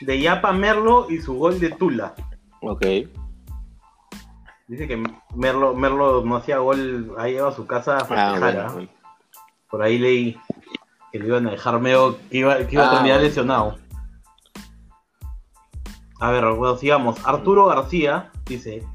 De 0.00 0.20
Yapa 0.20 0.52
Merlo 0.52 1.06
y 1.10 1.18
su 1.18 1.34
gol 1.34 1.60
de 1.60 1.70
Tula. 1.70 2.14
ok. 2.62 2.86
Dice 4.70 4.86
que 4.86 5.02
Merlo, 5.34 5.74
Merlo 5.74 6.24
no 6.24 6.36
hacía 6.36 6.58
gol, 6.58 7.12
ahí 7.18 7.34
iba 7.34 7.48
a 7.48 7.52
su 7.52 7.66
casa 7.66 7.94
a 7.96 8.02
Ah, 8.02 8.04
festejar. 8.04 8.56
¿ah? 8.60 8.70
bueno. 8.72 8.88
Por 9.68 9.82
ahí 9.82 9.98
leí 9.98 10.36
que 11.10 11.18
le 11.18 11.26
iban 11.26 11.48
a 11.48 11.50
dejar 11.50 11.80
medio, 11.80 12.16
que 12.30 12.38
iba, 12.38 12.56
que 12.58 12.74
iba 12.76 12.84
a 12.84 12.86
Ah, 12.86 12.90
terminar 12.92 13.16
bueno. 13.18 13.28
lesionado. 13.28 13.78
A 16.20 16.30
ver, 16.30 16.44
bueno, 16.54 16.76
sigamos. 16.76 17.16
Arturo 17.26 17.66
García 17.66 18.30
dice: 18.46 18.86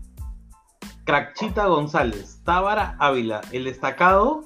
Cracchita 1.03 1.65
González, 1.67 2.39
Tábara 2.45 2.95
Ávila, 2.99 3.41
el 3.51 3.65
destacado, 3.65 4.43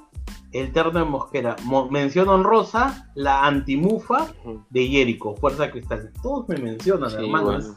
el 0.52 0.72
terno 0.74 0.98
de 1.00 1.06
Mosquera. 1.06 1.58
Mo- 1.64 1.90
mención 1.92 2.28
honrosa, 2.30 3.12
la 3.14 3.46
antimufa 3.46 4.28
de 4.72 4.88
Jerico, 4.88 5.36
Fuerza 5.36 5.70
Cristal. 5.70 6.12
Todos 6.24 6.48
me 6.50 6.58
mencionan, 6.58 7.12
Sí, 7.12 7.18
hermanos. 7.18 7.76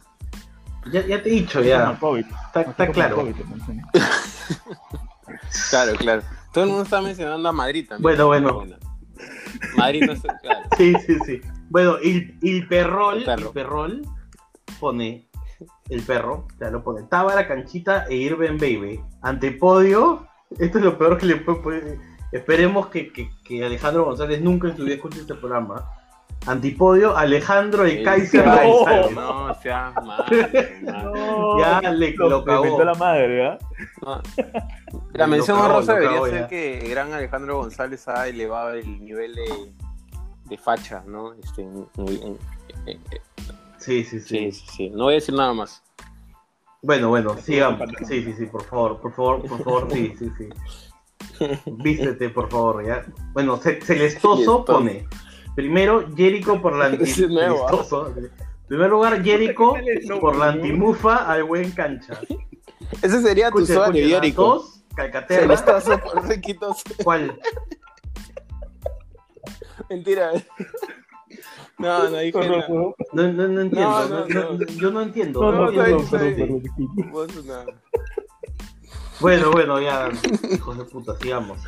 Ya, 0.91 1.07
ya 1.07 1.23
te 1.23 1.29
he 1.29 1.33
dicho, 1.33 1.63
ya. 1.63 1.97
COVID. 1.99 2.25
Está, 2.55 2.91
claro. 2.93 3.17
COVID. 3.17 3.35
Claro, 5.71 5.93
claro. 5.97 6.23
Todo 6.53 6.65
el 6.65 6.71
mundo 6.71 6.85
está 6.85 7.01
mencionando 7.01 7.49
a 7.49 7.53
Madrid 7.53 7.87
también. 7.89 8.03
Bueno, 8.03 8.27
bueno. 8.27 8.65
Madrid 9.77 10.03
no 10.07 10.13
está, 10.13 10.37
claro. 10.43 10.61
Sí, 10.77 10.95
sí, 11.07 11.17
sí. 11.27 11.41
Bueno, 11.71 11.97
el, 12.03 12.39
el 12.43 12.67
perrol, 12.69 13.19
El 13.19 13.25
perro. 13.25 13.47
el 13.49 13.53
perrol 13.53 14.03
pone 14.81 15.29
el 15.89 16.03
perro, 16.03 16.49
ya 16.61 16.71
lo 16.71 16.83
pone 16.83 17.03
Tábara, 17.05 17.47
Canchita 17.47 18.07
e 18.09 18.17
Irben 18.17 18.59
Baby. 18.59 19.01
Antepodio, 19.23 20.27
esto 20.59 20.79
es 20.79 20.85
lo 20.85 20.99
peor 20.99 21.19
que 21.19 21.27
le 21.27 21.37
puede. 21.37 21.59
puede- 21.61 22.01
Esperemos 22.33 22.87
que, 22.89 23.13
que- 23.13 23.31
que 23.45 23.63
Alejandro 23.65 24.05
González 24.07 24.41
nunca 24.41 24.69
en 24.69 24.77
su 24.77 24.85
vida 24.85 24.95
escuche 24.95 25.21
este 25.21 25.35
programa. 25.35 25.85
Antipodio, 26.47 27.17
Alejandro 27.17 27.85
el 27.85 27.99
Sí. 27.99 28.03
Kaiser 28.03 28.47
No. 28.47 29.11
No, 29.49 29.55
sea 29.63 29.93
mal. 30.05 30.25
No, 30.83 31.59
Ya 31.61 31.81
le 31.93 32.15
lo, 32.15 32.29
lo 32.29 32.45
cagó. 32.45 32.65
inventó 32.65 32.85
la 32.85 32.95
madre, 32.95 33.47
¿ah? 33.47 33.59
No. 34.03 34.23
La 35.15 35.27
mención 35.27 35.59
honrosa 35.59 35.93
debería 35.95 36.15
cagó 36.17 36.27
ser 36.27 36.41
ya. 36.41 36.49
que 36.49 36.79
el 36.81 36.91
gran 36.91 37.13
Alejandro 37.13 37.59
González 37.59 38.09
ha 38.09 38.27
elevado 38.29 38.73
el 38.73 39.05
nivel 39.05 39.35
de, 39.35 39.73
de 40.47 40.59
facha, 40.59 41.03
¿no? 41.07 41.35
Este, 41.35 41.63
en- 41.63 41.87
en- 41.99 42.39
en- 42.87 43.01
Sí, 43.79 44.05
sí, 44.05 44.21
sí, 44.21 44.21
sí, 44.21 44.53
sí, 44.53 44.67
sí. 44.77 44.91
No 44.91 45.05
voy 45.05 45.15
a 45.15 45.17
decir 45.17 45.35
nada 45.35 45.53
más. 45.53 45.83
Bueno, 46.83 47.09
bueno, 47.11 47.37
sigamos. 47.37 47.89
Sí, 48.09 48.23
sí, 48.25 48.33
sí, 48.39 48.47
por 48.47 48.65
favor, 48.65 49.01
por 49.01 49.13
favor, 49.13 49.43
por 49.47 49.63
favor, 49.63 49.89
sí, 49.93 50.15
sí, 50.19 50.31
sí. 50.39 50.49
Vístete, 51.67 52.29
por 52.31 52.51
favor, 52.51 52.85
ya. 52.87 53.05
Bueno, 53.33 53.57
Ce- 53.59 53.81
Celestoso 53.83 54.35
Celestoso. 54.37 54.65
pone. 54.65 55.07
Primero, 55.55 56.09
Jericho 56.17 56.61
por 56.61 56.77
la 56.77 56.91
primer 58.69 58.91
lugar, 58.91 59.23
Jericho 59.23 59.75
por 60.21 60.37
la 60.37 60.51
antimufa 60.51 61.31
al 61.31 61.45
buen 61.45 61.71
cancha. 61.73 62.19
Ese 63.03 63.23
sería 63.23 63.51
tu 63.51 63.59
Escucha, 63.59 63.73
usuario, 63.81 64.03
escucha, 64.03 64.21
Yerico. 64.21 64.43
Dos, 64.45 64.75
Se 64.89 64.95
Calcaterra. 64.95 65.55
estás 65.55 65.85
por 66.01 66.27
requitos. 66.27 66.83
¿Cuál? 67.03 67.39
Mentira. 69.89 70.33
No, 71.79 72.11
no 72.11 72.19
dije 72.19 72.39
nada. 72.39 72.67
No, 72.69 72.95
no, 73.13 73.49
no 73.49 73.61
entiendo. 73.63 73.91
No, 73.91 74.09
no, 74.09 74.27
no, 74.27 74.27
no, 74.27 74.53
no. 74.53 74.67
yo 74.67 74.91
no 74.91 75.03
entiendo. 75.03 75.41
No, 75.41 75.53
no 75.53 75.73
no, 75.73 75.83
está 75.99 76.29
entiendo. 76.29 76.61
Vos 77.11 77.45
nada. 77.45 77.67
Bueno, 79.21 79.51
bueno, 79.53 79.81
ya, 79.81 80.11
hijos 80.51 80.79
de 80.79 80.85
puta, 80.85 81.17
sigamos. 81.19 81.59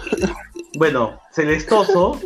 Bueno, 0.77 1.21
Celestoso 1.31 2.21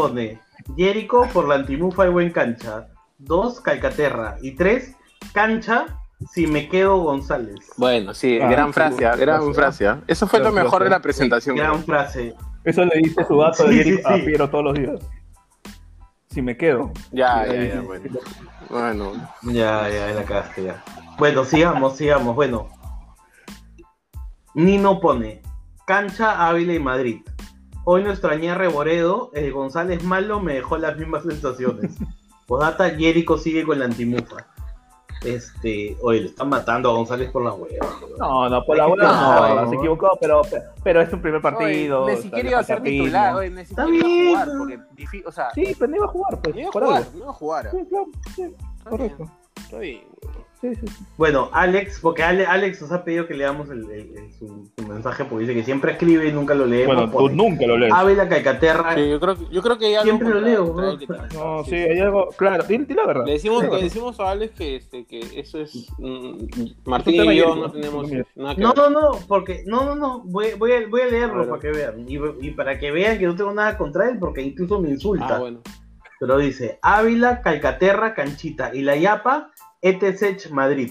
pone 0.00 0.40
Jericho 0.76 1.26
por 1.32 1.46
la 1.48 1.56
antimufa 1.56 2.06
y 2.06 2.10
buen 2.10 2.30
cancha. 2.30 2.88
Dos, 3.18 3.60
Calcaterra. 3.60 4.36
Y 4.40 4.52
tres, 4.52 4.94
cancha 5.34 5.86
si 6.32 6.46
me 6.46 6.68
quedo 6.68 6.98
González. 7.02 7.56
Bueno, 7.76 8.14
sí, 8.14 8.38
Ah, 8.40 8.48
gran 8.50 8.68
sí, 8.68 8.72
frase, 8.72 8.96
gran 8.96 9.18
gran 9.18 9.40
frase. 9.54 9.84
frase. 9.84 9.88
¿ah? 9.88 10.00
Eso 10.06 10.26
fue 10.26 10.40
lo 10.40 10.52
mejor 10.52 10.70
frase. 10.70 10.84
de 10.84 10.90
la 10.90 11.00
presentación. 11.00 11.56
Gran 11.56 11.84
frase. 11.84 12.34
Eso 12.64 12.84
le 12.84 12.98
dice 12.98 13.24
su 13.26 13.36
gato 13.38 13.64
Sí, 13.64 13.68
de 13.68 13.74
Jericho 13.84 14.08
sí, 14.08 14.20
a. 14.20 14.24
Piero 14.24 14.50
todos 14.50 14.64
los 14.64 14.74
días. 14.74 15.00
Si 16.30 16.40
me 16.42 16.56
quedo. 16.56 16.92
Ya, 17.10 17.46
ya, 17.46 17.64
ya, 17.64 17.80
bueno. 17.80 18.18
Bueno, 18.70 19.12
Ya, 19.42 19.88
ya, 19.88 20.06
la 20.14 20.22
cagaste 20.24 20.64
ya. 20.64 20.84
Bueno, 21.18 21.44
sigamos, 21.44 21.96
sigamos. 21.96 22.34
Bueno. 22.34 22.68
Nino 24.54 25.00
pone 25.00 25.42
Cancha, 25.86 26.46
Ávila 26.48 26.72
y 26.74 26.78
Madrid. 26.78 27.20
Hoy 27.92 28.04
no 28.04 28.10
extrañé 28.12 28.52
a 28.52 28.54
Reboredo, 28.54 29.32
el 29.34 29.52
González 29.52 30.04
malo 30.04 30.38
me 30.38 30.54
dejó 30.54 30.78
las 30.78 30.96
mismas 30.96 31.24
sensaciones. 31.24 31.96
Podata, 32.46 32.88
Jericho 32.90 33.36
sigue 33.36 33.64
con 33.66 33.80
la 33.80 33.86
antimufa. 33.86 34.46
Este, 35.24 35.96
oye, 36.00 36.20
le 36.20 36.26
están 36.28 36.50
matando 36.50 36.88
a 36.88 36.92
González 36.92 37.32
por 37.32 37.42
la 37.42 37.52
hueva. 37.52 37.88
No, 38.16 38.48
no, 38.48 38.64
por 38.64 38.76
la 38.76 38.86
bola 38.86 39.04
no. 39.12 39.62
no, 39.64 39.70
se 39.70 39.74
equivocó, 39.74 40.16
pero, 40.20 40.42
pero 40.84 41.00
es 41.00 41.12
un 41.12 41.20
primer 41.20 41.42
partido. 41.42 42.04
Oye, 42.04 42.14
Messi 42.14 42.30
quiere 42.30 42.50
iba 42.50 42.60
a 42.60 42.62
ser 42.62 42.80
titular, 42.80 43.34
oye, 43.34 43.50
Messi 43.50 43.72
Está 43.72 43.88
iba 43.88 44.06
a 44.06 44.08
jugar, 44.30 44.46
pero- 44.46 44.58
porque 44.58 44.78
difí- 44.94 45.24
o 45.26 45.32
sea, 45.32 45.50
Sí, 45.52 45.74
pero 45.76 45.90
no 45.90 45.96
iba 45.96 46.06
a 46.06 46.08
jugar, 46.10 46.40
pues. 46.40 46.54
no 46.54 46.60
iba 46.60 46.68
a 46.68 46.72
jugar, 46.72 47.06
no 47.12 47.18
iba 47.18 47.30
a 47.30 47.32
jugar. 47.32 47.70
Sí, 47.72 47.86
claro, 47.88 48.06
sí, 48.36 48.42
Está 48.78 48.90
correcto. 48.90 49.16
bien, 49.24 49.30
Está 49.64 49.78
bien. 49.80 50.02
Sí, 50.60 50.74
sí, 50.74 50.86
sí. 50.88 51.04
Bueno, 51.16 51.48
Alex, 51.52 52.00
porque 52.00 52.22
Ale- 52.22 52.44
Alex 52.44 52.82
nos 52.82 52.92
ha 52.92 53.02
pedido 53.02 53.26
que 53.26 53.32
leamos 53.32 53.70
el, 53.70 53.90
el- 53.90 54.14
el- 54.18 54.32
su, 54.34 54.70
su 54.76 54.86
mensaje 54.86 55.24
porque 55.24 55.42
dice 55.46 55.54
que 55.54 55.64
siempre 55.64 55.92
escribe 55.92 56.28
y 56.28 56.32
nunca 56.32 56.54
lo 56.54 56.66
leemos. 56.66 57.10
Bueno, 57.10 57.10
tú 57.30 57.34
nunca 57.34 57.66
lo 57.66 57.78
lees. 57.78 57.90
Ávila 57.94 58.28
Calcaterra. 58.28 58.94
Sí, 58.94 59.08
yo 59.08 59.18
creo, 59.20 59.36
que- 59.38 59.46
yo 59.50 59.62
creo 59.62 59.78
que 59.78 59.86
hay 59.86 59.94
algo 59.94 60.04
Siempre 60.04 60.28
lo 60.28 60.40
leo. 60.42 60.76
No, 61.34 61.64
sí, 61.64 61.74
hay 61.76 61.98
algo. 62.00 62.28
Claro, 62.36 62.64
di, 62.64 62.76
di 62.76 62.92
la 62.94 63.06
verdad. 63.06 63.24
Le 63.24 63.32
decimos, 63.32 63.62
le 63.64 63.82
decimos 63.82 64.20
a 64.20 64.30
Alex 64.32 64.54
que, 64.54 64.76
este, 64.76 65.06
que 65.06 65.20
eso 65.40 65.60
es. 65.60 65.88
mm, 65.98 66.44
Martín 66.84 67.24
y 67.30 67.36
yo 67.36 67.54
no 67.56 67.70
tenemos 67.72 68.10
nada 68.34 68.54
que 68.54 68.60
No, 68.60 68.74
ver. 68.74 68.76
no, 68.76 68.90
no, 68.90 69.10
porque 69.28 69.62
no, 69.66 69.84
no, 69.86 69.94
no, 69.94 70.20
voy, 70.24 70.48
voy, 70.58 70.72
a, 70.72 70.86
voy 70.88 71.00
a 71.00 71.06
leerlo 71.06 71.34
Claro. 71.44 71.48
para 71.50 71.62
que 71.62 71.70
vean. 71.70 72.06
Y, 72.06 72.18
y 72.46 72.50
para 72.50 72.78
que 72.78 72.90
vean 72.90 73.18
que 73.18 73.26
no 73.26 73.34
tengo 73.34 73.52
nada 73.54 73.78
contra 73.78 74.10
él, 74.10 74.18
porque 74.18 74.42
incluso 74.42 74.78
me 74.78 74.90
insulta. 74.90 75.36
Ah, 75.36 75.38
bueno. 75.38 75.60
Pero 76.18 76.36
dice 76.36 76.78
Ávila, 76.82 77.40
Calcaterra, 77.40 78.12
Canchita 78.14 78.74
y 78.74 78.82
la 78.82 78.94
Yapa, 78.96 79.52
ETSECH 79.82 80.50
Madrid. 80.50 80.90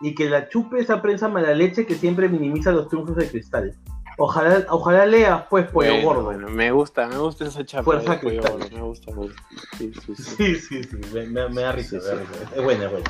Y 0.00 0.14
que 0.14 0.28
la 0.28 0.48
chupe 0.48 0.80
esa 0.80 1.00
prensa 1.00 1.28
mala 1.28 1.54
leche 1.54 1.86
que 1.86 1.94
siempre 1.94 2.28
minimiza 2.28 2.72
los 2.72 2.88
triunfos 2.88 3.16
de 3.16 3.28
cristal. 3.28 3.74
Ojalá, 4.18 4.66
ojalá 4.68 5.06
leas, 5.06 5.44
pues, 5.48 5.70
pollo 5.70 5.90
Bueno, 5.92 6.04
gordo. 6.04 6.24
bueno, 6.24 6.48
me 6.48 6.70
gusta, 6.70 7.06
me 7.06 7.16
gusta 7.18 7.46
esa 7.46 7.64
chapa. 7.64 7.84
Fuerza 7.84 8.12
de 8.12 8.18
pollo 8.18 8.40
cristal. 8.42 8.58
gordo, 8.58 8.76
me 8.76 8.82
gusta, 8.82 9.10
me 9.12 9.16
gusta. 9.18 9.42
Sí, 9.78 9.92
sí, 9.94 10.14
sí. 10.16 10.22
Sí, 10.22 10.54
sí, 10.56 10.82
sí, 10.84 10.96
me, 11.14 11.26
me- 11.28 11.48
me 11.48 11.62
da 11.62 11.72
risa, 11.72 11.98
Sí, 12.00 12.06
me 12.08 12.16
da 12.16 12.20
sí. 12.20 12.26
risa. 12.32 12.56
Es 12.56 12.62
buena, 12.64 12.84
es 12.86 12.90
buena. 12.90 13.06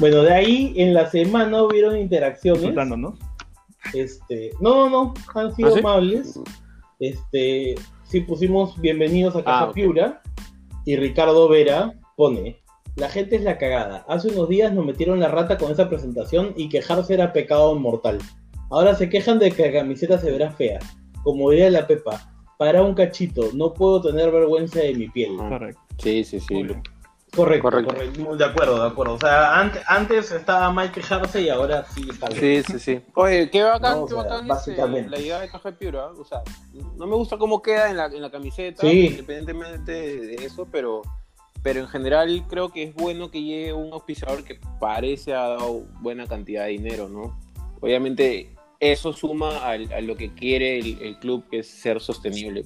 Bueno, 0.00 0.22
de 0.22 0.32
ahí 0.34 0.74
en 0.76 0.94
la 0.94 1.10
semana 1.10 1.62
hubieron 1.62 1.96
interacciones. 1.98 2.62
Insultándonos. 2.62 3.18
Este, 3.92 4.52
no, 4.60 4.88
no, 4.88 4.90
no, 4.90 5.14
han 5.34 5.54
sido 5.54 5.68
¿Ah, 5.68 5.72
sí? 5.74 5.78
amables. 5.80 6.40
Este, 6.98 7.74
sí 8.04 8.20
pusimos 8.20 8.80
bienvenidos 8.80 9.34
a 9.36 9.44
Casa 9.44 9.64
Ah. 9.64 9.72
Piura 9.72 10.22
y 10.84 10.96
Ricardo 10.96 11.48
Vera 11.48 11.92
pone, 12.16 12.61
la 12.96 13.08
gente 13.08 13.36
es 13.36 13.42
la 13.42 13.58
cagada. 13.58 14.04
Hace 14.08 14.28
unos 14.28 14.48
días 14.48 14.72
nos 14.72 14.84
metieron 14.84 15.18
la 15.20 15.28
rata 15.28 15.56
con 15.58 15.70
esa 15.72 15.88
presentación 15.88 16.52
y 16.56 16.68
quejarse 16.68 17.14
era 17.14 17.32
pecado 17.32 17.74
mortal. 17.74 18.18
Ahora 18.70 18.94
se 18.94 19.08
quejan 19.08 19.38
de 19.38 19.50
que 19.52 19.66
la 19.70 19.80
camiseta 19.80 20.18
se 20.18 20.30
verá 20.30 20.50
fea. 20.52 20.78
Como 21.22 21.50
diría 21.50 21.70
la 21.70 21.86
Pepa, 21.86 22.32
para 22.58 22.82
un 22.82 22.94
cachito, 22.94 23.50
no 23.54 23.72
puedo 23.72 24.00
tener 24.02 24.30
vergüenza 24.30 24.80
de 24.80 24.94
mi 24.94 25.08
piel. 25.08 25.36
Correcto. 25.36 25.80
Sí, 25.98 26.24
sí, 26.24 26.40
sí. 26.40 26.66
Correcto, 27.34 27.70
Correcto. 27.70 27.94
correcto. 27.94 28.36
De 28.36 28.44
acuerdo, 28.44 28.82
de 28.82 28.88
acuerdo. 28.88 29.14
O 29.14 29.18
sea, 29.18 29.58
antes, 29.58 29.82
antes 29.88 30.30
estaba 30.32 30.70
mal 30.70 30.92
quejarse 30.92 31.40
y 31.40 31.48
ahora 31.48 31.84
sí 31.94 32.02
está 32.10 32.28
bien. 32.28 32.62
Sí, 32.62 32.72
sí, 32.72 32.78
sí. 32.78 33.00
Oye, 33.14 33.48
qué 33.50 33.62
bacán, 33.62 34.00
No, 34.00 34.06
qué 34.06 34.14
bacán 34.14 34.36
este, 34.40 34.48
básicamente. 34.48 35.08
la 35.10 35.18
idea 35.18 35.40
de 35.40 35.48
caja 35.48 35.70
de 35.70 35.76
Piura. 35.78 36.06
O 36.08 36.24
sea, 36.26 36.42
no 36.96 37.06
me 37.06 37.16
gusta 37.16 37.38
cómo 37.38 37.62
queda 37.62 37.90
en 37.90 37.96
la, 37.96 38.06
en 38.06 38.20
la 38.20 38.30
camiseta, 38.30 38.82
Sí. 38.82 39.06
independientemente 39.06 39.92
de, 39.92 40.26
de 40.26 40.34
eso, 40.44 40.68
pero, 40.70 41.00
pero 41.62 41.80
en 41.80 41.88
general 41.88 42.44
creo 42.48 42.70
que 42.70 42.82
es 42.84 42.94
bueno 42.94 43.30
que 43.30 43.42
llegue 43.42 43.72
un 43.72 43.92
auspiciador 43.92 44.42
que 44.44 44.58
parece 44.80 45.32
ha 45.34 45.48
dado 45.48 45.84
buena 46.00 46.26
cantidad 46.26 46.64
de 46.64 46.70
dinero, 46.70 47.08
¿no? 47.08 47.38
Obviamente 47.80 48.50
eso 48.80 49.12
suma 49.12 49.58
al- 49.66 49.92
a, 49.92 50.00
lo 50.00 50.16
que 50.16 50.34
quiere 50.34 50.78
el, 50.78 51.00
el 51.02 51.18
club, 51.18 51.44
que 51.50 51.60
es 51.60 51.68
ser 51.68 52.00
sostenible. 52.00 52.64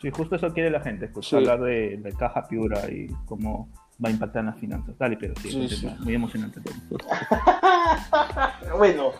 Sí, 0.00 0.10
justo 0.10 0.36
eso 0.36 0.52
quiere 0.52 0.70
la 0.70 0.80
gente, 0.80 1.06
escuchar 1.06 1.28
Sí. 1.42 1.48
hablar 1.48 1.60
de, 1.68 1.96
de 1.98 2.12
caja 2.12 2.46
piura 2.48 2.90
y 2.90 3.06
cómo 3.26 3.68
va 4.04 4.08
a 4.08 4.12
impactar 4.12 4.40
en 4.40 4.46
las 4.46 4.58
finanzas. 4.58 4.96
Dale, 4.98 5.16
pero 5.18 5.34
sí, 5.40 5.50
Sí, 5.50 5.58
continúa. 5.58 5.96
muy 6.04 6.14
emocionante 6.14 6.60
todo. 6.60 6.98
bueno, 8.78 9.12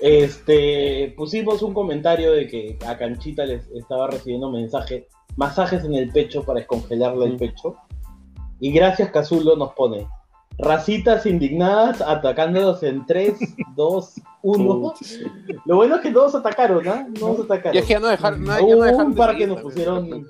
este, 0.00 1.14
pusimos 1.16 1.62
un 1.62 1.74
comentario 1.74 2.32
de 2.32 2.46
que 2.48 2.78
a 2.86 2.96
Canchita 2.98 3.44
les 3.44 3.66
estaba 3.70 4.08
recibiendo 4.08 4.50
mensaje, 4.50 5.08
masajes 5.36 5.84
en 5.84 5.94
el 5.94 6.10
pecho 6.10 6.42
para 6.44 6.58
descongelarle 6.60 7.26
el 7.26 7.36
pecho. 7.36 7.76
Y 8.60 8.72
gracias 8.72 9.10
Cazulo 9.10 9.56
nos 9.56 9.72
pone, 9.74 10.06
racitas 10.58 11.26
indignadas 11.26 12.00
atacándolos 12.00 12.82
en 12.82 13.04
3, 13.06 13.34
2, 13.76 14.14
1. 14.42 14.80
Pucha, 14.80 15.04
sí. 15.04 15.22
Lo 15.66 15.76
bueno 15.76 15.96
es 15.96 16.00
que 16.00 16.10
todos 16.10 16.34
atacaron, 16.34 16.82
¿no? 16.84 17.06
Todos 17.18 17.40
atacaron. 17.44 17.74
Y 17.74 17.78
es 17.78 17.84
que 17.84 17.92
ya 17.92 18.00
no 18.00 18.08
dejar, 18.08 18.38
no, 18.38 18.46
ya 18.54 18.60
no 18.60 18.66
Hubo 18.66 18.82
dejaron 18.84 19.06
un 19.08 19.14
par 19.14 19.36
que 19.36 19.46
nos 19.46 19.60
pusieron, 19.60 20.26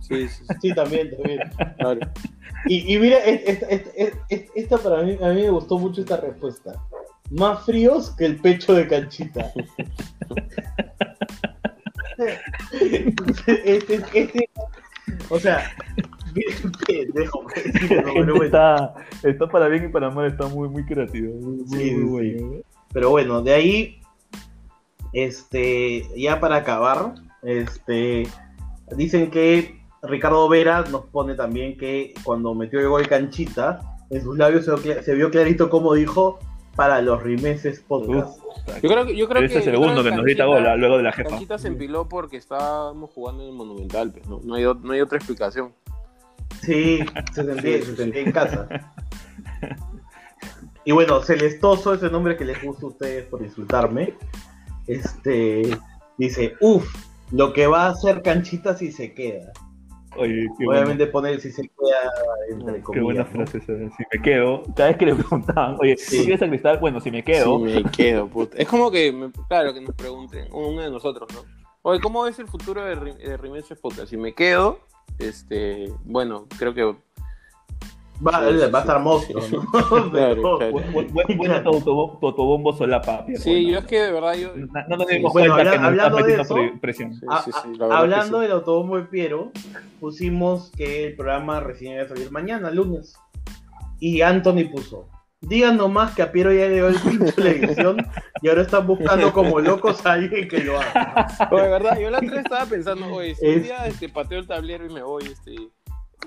Sí, 0.00 0.28
sí, 0.28 0.44
sí, 0.46 0.54
sí, 0.60 0.74
también, 0.74 1.10
también. 1.10 1.40
claro. 1.78 2.00
Y, 2.66 2.94
y 2.94 2.98
mira, 2.98 3.18
es- 3.18 3.42
es- 3.46 3.62
es- 3.68 3.92
es- 3.96 4.14
es- 4.28 4.50
esta 4.54 4.78
para 4.78 5.02
mí, 5.02 5.16
a 5.22 5.28
mí 5.28 5.42
me 5.42 5.50
gustó 5.50 5.78
mucho 5.78 6.00
esta 6.02 6.16
respuesta. 6.18 6.72
Más 7.30 7.64
fríos 7.64 8.10
que 8.16 8.26
el 8.26 8.38
pecho 8.40 8.74
de 8.74 8.86
canchita. 8.86 9.50
este, 13.64 14.10
este, 14.14 14.50
o 15.28 15.38
sea, 15.38 15.70
pendejo, 16.86 17.46
gente 17.48 18.02
bueno. 18.14 18.42
está, 18.42 18.94
está 19.22 19.46
para 19.46 19.68
bien 19.68 19.86
y 19.86 19.88
para 19.88 20.10
mal, 20.10 20.26
está 20.26 20.46
muy, 20.48 20.68
muy 20.68 20.84
creativa. 20.84 21.32
Muy, 21.40 21.56
muy, 21.56 21.66
Sí, 21.66 21.90
muy 21.94 22.30
sí, 22.30 22.34
bueno. 22.38 22.62
Pero 22.92 23.10
bueno, 23.10 23.42
de 23.42 23.52
ahí, 23.52 24.00
este, 25.12 26.06
ya 26.16 26.40
para 26.40 26.56
acabar, 26.56 27.14
este, 27.42 28.26
dicen 28.96 29.30
que 29.30 29.80
Ricardo 30.02 30.48
Vera 30.48 30.84
nos 30.90 31.06
pone 31.06 31.34
también 31.34 31.76
que 31.76 32.14
cuando 32.22 32.54
metió 32.54 32.80
el 32.80 32.88
gol 32.88 33.08
canchita, 33.08 33.80
en 34.10 34.22
sus 34.22 34.36
labios 34.36 34.64
se 34.64 35.02
se 35.02 35.14
vio 35.14 35.30
clarito 35.30 35.70
como 35.70 35.94
dijo 35.94 36.38
para 36.76 37.00
los 37.02 37.22
rimeses 37.22 37.80
podcast. 37.80 38.38
Yo 38.82 38.88
creo 38.88 39.06
que, 39.06 39.16
yo 39.16 39.28
creo 39.28 39.40
que, 39.40 39.46
es 39.46 39.54
el 39.56 39.62
segundo 39.62 40.02
que 40.02 40.10
nos 40.10 40.22
grita 40.24 40.44
Canchita- 40.44 40.70
gol 40.70 40.80
luego 40.80 40.96
de 40.96 41.02
la 41.02 41.12
jefa. 41.12 41.30
Canchita 41.30 41.58
se 41.58 41.68
empiló 41.68 42.08
porque 42.08 42.36
estábamos 42.36 43.10
jugando 43.10 43.42
en 43.42 43.50
el 43.50 43.54
Monumental, 43.54 44.10
pues, 44.12 44.26
no, 44.26 44.40
no, 44.42 44.54
hay, 44.54 44.64
o- 44.64 44.74
no 44.74 44.92
hay 44.92 45.00
otra 45.00 45.18
explicación. 45.18 45.72
Sí, 46.62 47.00
se 47.32 47.44
sentía, 47.44 47.82
se 47.84 47.96
sentía 47.96 48.22
en 48.22 48.32
casa. 48.32 48.68
Y 50.84 50.92
bueno, 50.92 51.20
Celestoso, 51.22 51.94
ese 51.94 52.10
nombre 52.10 52.36
que 52.36 52.44
les 52.44 52.62
gusta 52.62 52.84
a 52.86 52.88
ustedes 52.90 53.24
por 53.26 53.42
insultarme, 53.42 54.14
este, 54.86 55.78
dice, 56.18 56.54
uff, 56.60 56.86
lo 57.32 57.52
que 57.52 57.66
va 57.66 57.86
a 57.86 57.90
hacer 57.90 58.22
canchita 58.22 58.76
si 58.76 58.92
se 58.92 59.14
queda. 59.14 59.52
Oye, 60.16 60.46
qué, 60.58 60.64
buena- 60.64 60.80
Obviamente 60.82 61.06
pone 61.08 61.38
si 61.40 61.50
se 61.50 61.62
queda 61.62 62.12
entre 62.50 62.76
qué 62.76 62.82
comillas. 62.82 63.04
buena 63.04 63.20
¿no? 63.24 63.26
frase 63.30 63.58
esa. 63.58 63.72
Si 63.96 64.04
me 64.12 64.22
quedo, 64.22 64.62
cada 64.76 64.88
vez 64.90 64.98
que 64.98 65.06
le 65.06 65.14
preguntaban, 65.14 65.76
oye, 65.80 65.96
Sí. 65.96 66.18
¿tú 66.18 66.24
quieres 66.24 66.42
a 66.42 66.48
Cristal? 66.48 66.78
Bueno, 66.78 67.00
si 67.00 67.10
me 67.10 67.22
quedo, 67.24 67.58
Sí, 67.58 67.64
me 67.82 67.90
quedo, 67.90 68.26
puta. 68.28 68.56
Es 68.58 68.68
como 68.68 68.90
que, 68.90 69.12
me- 69.12 69.30
claro, 69.48 69.72
que 69.74 69.80
nos 69.80 69.94
pregunten, 69.94 70.48
uno 70.52 70.80
de 70.82 70.90
nosotros, 70.90 71.28
¿no? 71.34 71.40
Oye, 71.82 72.00
¿cómo 72.00 72.22
ves 72.22 72.38
el 72.38 72.46
futuro 72.48 72.82
de, 72.84 72.94
de 72.96 73.76
Podcast? 73.80 74.08
Si 74.08 74.16
me 74.16 74.34
quedo, 74.34 74.78
este, 75.18 75.92
bueno, 76.04 76.46
creo 76.58 76.72
que... 76.74 76.96
Va, 78.26 78.48
Sí, 78.48 78.58
sí, 78.58 78.70
va 78.70 78.78
a 78.78 78.82
estar 78.82 78.96
sí. 78.98 79.02
monstruo, 79.02 79.42
¿no? 79.50 79.62
Claro, 80.10 80.58
claro. 80.58 80.72
bu- 80.72 80.92
bu- 80.92 81.08
bu- 81.10 81.36
buena 81.36 81.62
tu 81.62 81.68
autobombo, 81.70 82.18
tu 82.18 82.26
autobombo 82.28 82.72
solapa. 82.72 83.24
pero 83.26 83.38
Sí, 83.38 83.50
bueno. 83.50 83.68
yo 83.70 83.78
es 83.80 83.84
que 83.86 84.00
de 84.00 84.12
verdad 84.12 84.34
yo... 84.34 84.52
No, 84.56 84.66
no 84.88 84.96
nos 84.96 85.06
dimos 85.08 85.32
Bueno, 85.32 85.54
cuenta 85.54 85.54
habla- 85.54 85.70
que 85.72 85.78
nos 85.78 85.92
está 85.92 86.06
hablando 86.06 86.16
de 86.16 86.22
metiendo 86.22 86.42
eso, 86.42 86.54
pre- 86.54 86.78
presión. 86.80 87.14
Sí, 87.14 87.26
sí, 87.62 87.78
hablando 87.90 88.40
del 88.40 88.52
autobombo 88.52 88.96
de 88.96 89.02
Piero, 89.04 89.52
pusimos 90.00 90.70
que 90.76 91.06
el 91.08 91.16
programa 91.16 91.60
recién 91.60 91.94
iba 91.94 92.02
a 92.04 92.08
salir 92.08 92.30
mañana, 92.30 92.70
lunes. 92.70 93.14
Y 94.00 94.20
Anthony 94.22 94.64
puso, 94.70 95.08
digan 95.40 95.76
nomás 95.76 96.14
que 96.14 96.22
a 96.22 96.32
Piero 96.32 96.52
ya 96.52 96.66
le 96.66 96.74
dio 96.74 96.88
el 96.88 96.96
pinche 96.96 97.32
la 97.42 97.50
edición 97.50 97.96
y 98.42 98.48
ahora 98.48 98.62
están 98.62 98.86
buscando 98.86 99.32
como 99.32 99.60
locos 99.60 100.04
a 100.04 100.12
alguien 100.12 100.48
que 100.48 100.58
lo 100.64 100.78
haga. 100.78 101.26
Oye, 101.50 101.62
de 101.62 101.68
verdad, 101.68 101.98
yo 101.98 102.10
la 102.10 102.18
otra 102.18 102.40
estaba 102.40 102.64
pensando, 102.66 103.06
oye, 103.14 103.34
si 103.34 103.46
un 103.46 103.52
Es- 103.54 103.62
día 103.62 103.86
este, 103.86 104.08
pateo 104.08 104.38
el 104.40 104.46
tablero 104.46 104.86
y 104.86 104.92
me 104.92 105.02
voy, 105.02 105.24
este, 105.24 105.54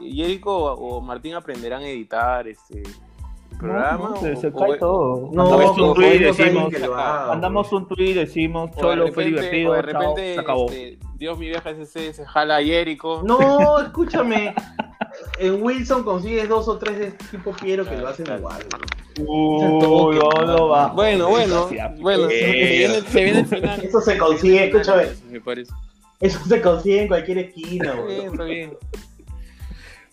y 0.01 0.23
Erico 0.23 0.55
o 0.55 1.01
Martín 1.01 1.33
aprenderán 1.35 1.83
a 1.83 1.87
editar 1.89 2.47
este 2.47 2.83
el 2.83 3.57
programa. 3.57 3.97
No, 3.97 4.09
no, 4.09 4.15
o- 4.15 4.21
se, 4.21 4.35
se 4.35 4.47
o- 4.47 4.53
cae 4.55 4.77
todo. 4.77 5.29
No, 5.33 5.49
Mandamos 5.49 5.77
un 5.77 5.83
o- 5.89 5.93
tweet 5.93 6.19
decimos, 6.19 6.69
que 6.73 6.79
mandamos 6.87 7.69
bro. 7.69 7.77
un 7.79 7.87
tweet 7.87 8.09
y 8.09 8.13
decimos, 8.13 8.71
de 8.75 8.81
solo 8.81 9.11
fue 9.13 9.25
divertido, 9.25 9.73
de 9.73 9.81
chao, 9.81 9.91
repente 9.99 10.33
se 10.35 10.39
acabó. 10.39 10.65
este, 10.69 10.99
Dios 11.17 11.39
mi 11.39 11.47
vieja 11.47 11.69
ese 11.71 12.13
se 12.13 12.25
jala 12.25 12.55
a 12.57 12.61
Erico. 12.61 13.21
No, 13.23 13.79
escúchame. 13.79 14.53
En 15.39 15.63
Wilson 15.63 16.03
consigues 16.03 16.47
dos 16.47 16.67
o 16.67 16.77
tres 16.77 16.99
de 16.99 17.07
este 17.07 17.25
tipo 17.37 17.51
Piero 17.51 17.83
que 17.83 17.89
Claro, 17.89 18.03
lo 18.03 18.09
hacen 18.09 18.25
claro. 18.25 18.39
igual. 18.39 18.63
Uy, 19.25 20.15
no, 20.19 20.31
no 20.45 20.67
va. 20.67 20.87
Bueno, 20.89 21.29
bueno, 21.29 21.67
bueno, 21.99 22.27
se, 22.29 22.35
se 22.39 22.51
viene, 22.51 23.01
se 23.01 23.23
viene 23.23 23.39
el 23.39 23.45
final. 23.47 23.83
Eso 23.83 23.99
se 24.01 24.17
consigue, 24.17 24.65
escúchame. 24.65 25.05
Me 25.31 25.41
parece. 25.41 25.71
Eso 26.19 26.39
se 26.45 26.61
consigue 26.61 27.01
en 27.03 27.07
cualquier 27.07 27.37
esquina, 27.39 27.93
Está 27.93 28.03
bien, 28.05 28.25
está 28.31 28.43
bien. 28.43 28.77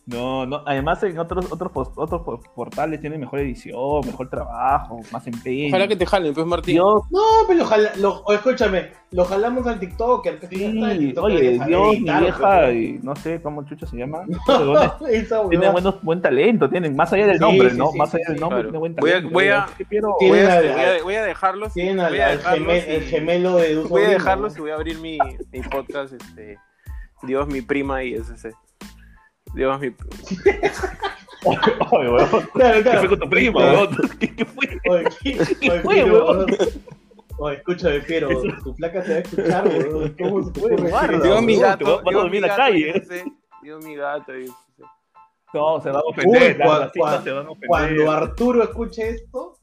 No, 0.06 0.44
no, 0.44 0.62
además 0.66 1.02
en 1.02 1.18
otros 1.18 1.50
otros 1.50 1.72
pos- 1.72 1.90
otros 1.96 2.20
po- 2.22 2.38
portales 2.54 3.00
tienen 3.00 3.20
mejor 3.20 3.38
edición, 3.40 4.04
mejor 4.04 4.28
trabajo, 4.28 5.00
más 5.10 5.26
empeño. 5.26 5.68
Ojalá 5.68 5.88
que 5.88 5.96
te 5.96 6.04
jalen, 6.04 6.34
pues 6.34 6.46
Martín. 6.46 6.74
Dios, 6.74 7.02
No, 7.10 7.20
pero 7.46 7.60
lo, 7.60 7.64
jala- 7.64 7.92
lo- 7.96 8.22
o 8.22 8.32
escúchame, 8.34 8.92
lo 9.12 9.24
jalamos 9.24 9.66
al 9.66 9.80
TikToker. 9.80 10.38
que 10.40 10.46
sí, 10.48 10.58
ya 10.58 10.68
está, 10.68 10.92
el 10.92 10.98
TikToker 10.98 11.36
oye, 11.36 11.52
ya 11.52 11.58
sabe 11.58 11.70
Dios, 11.70 11.88
mi 11.88 12.04
vieja, 12.20 12.72
y 12.72 13.00
no 13.02 13.16
sé 13.16 13.40
cómo 13.42 13.64
chucha 13.64 13.86
se 13.86 13.96
llama. 13.96 14.24
Esa 15.08 15.48
tiene 15.48 15.70
buenos, 15.70 16.02
buen 16.02 16.20
talento, 16.20 16.68
tienen, 16.68 16.94
más 16.94 17.10
allá 17.14 17.26
del 17.26 17.36
Sí, 17.38 17.40
nombre, 17.40 17.70
sí, 17.70 17.76
¿no? 17.78 17.90
sí, 17.90 17.96
más 17.98 18.10
sí, 18.10 18.16
allá 18.18 18.32
del 18.32 18.40
nombre, 18.40 18.56
claro. 18.58 18.68
tiene 18.68 18.78
buen 18.78 18.94
Voy 18.96 19.10
a- 19.10 19.14
talento. 19.14 19.32
voy 19.32 19.48
a- 19.48 19.66
Voy 20.20 20.38
a, 20.38 20.60
voy 20.60 20.84
a- 20.98 21.02
voy 21.02 21.14
a 21.14 21.22
dejarlos. 21.24 21.70
y- 21.70 21.80
Tienen 21.80 21.96
voy 21.96 22.18
a 22.20 22.28
dejarlos 22.28 22.84
el 22.86 23.02
gemelo 23.04 23.56
de 23.56 23.76
Voy 23.76 24.02
a 24.02 24.08
dejarlos 24.10 24.52
¿no? 24.52 24.58
y 24.58 24.60
voy 24.60 24.70
a 24.70 24.74
abrir 24.74 24.98
mi, 24.98 25.18
mi 25.50 25.62
podcast, 25.62 26.12
este, 26.12 26.58
Dios 27.22 27.46
mi 27.48 27.62
prima 27.62 28.02
y 28.04 28.12
ese. 28.14 28.52
Dios 29.54 29.80
mi 29.80 29.92
Oye, 31.46 32.08
huevón, 32.08 32.48
Claro, 32.54 32.82
¿Qué 32.82 32.98
fue 32.98 33.08
con 33.08 33.18
tu 33.20 33.28
prima? 33.28 33.86
¿Qué, 34.18 34.34
qué 34.34 34.44
fue? 34.46 34.80
Oye, 34.88 35.04
¿qué- 35.22 35.70
oye, 35.70 35.80
fue, 35.82 36.04
weón? 36.04 36.46
Oye, 37.38 37.56
escúchame, 37.56 38.00
Piero, 38.00 38.28
tu 38.62 38.74
flaca 38.74 39.02
se 39.04 39.10
va 39.10 39.16
a 39.16 39.20
escuchar, 39.20 39.68
weón. 39.68 40.16
¿Cómo 40.18 40.42
se 40.44 40.50
puede 40.52 41.18
Digo 41.22 41.42
mi 41.42 41.56
gato. 41.56 41.84
te 41.84 41.84
vas 41.84 42.00
a 42.06 42.10
dormir 42.18 42.30
mi 42.30 42.36
en 42.38 42.42
la 42.42 42.56
calle. 42.56 43.02
Digo 43.62 43.78
mi 43.80 43.94
gato. 43.96 44.32
No, 45.52 45.80
se 45.80 45.88
van 45.90 45.96
a 45.98 46.00
ofender, 46.00 46.52
Uy, 46.52 46.58
las 46.58 46.68
cua- 46.68 46.78
racistas 46.80 47.20
cua- 47.20 47.22
se 47.24 47.30
van 47.30 47.46
a 47.46 47.50
ofender. 47.50 47.68
Cuando 47.68 48.10
Arturo 48.10 48.62
escuche 48.64 49.08
esto, 49.10 49.58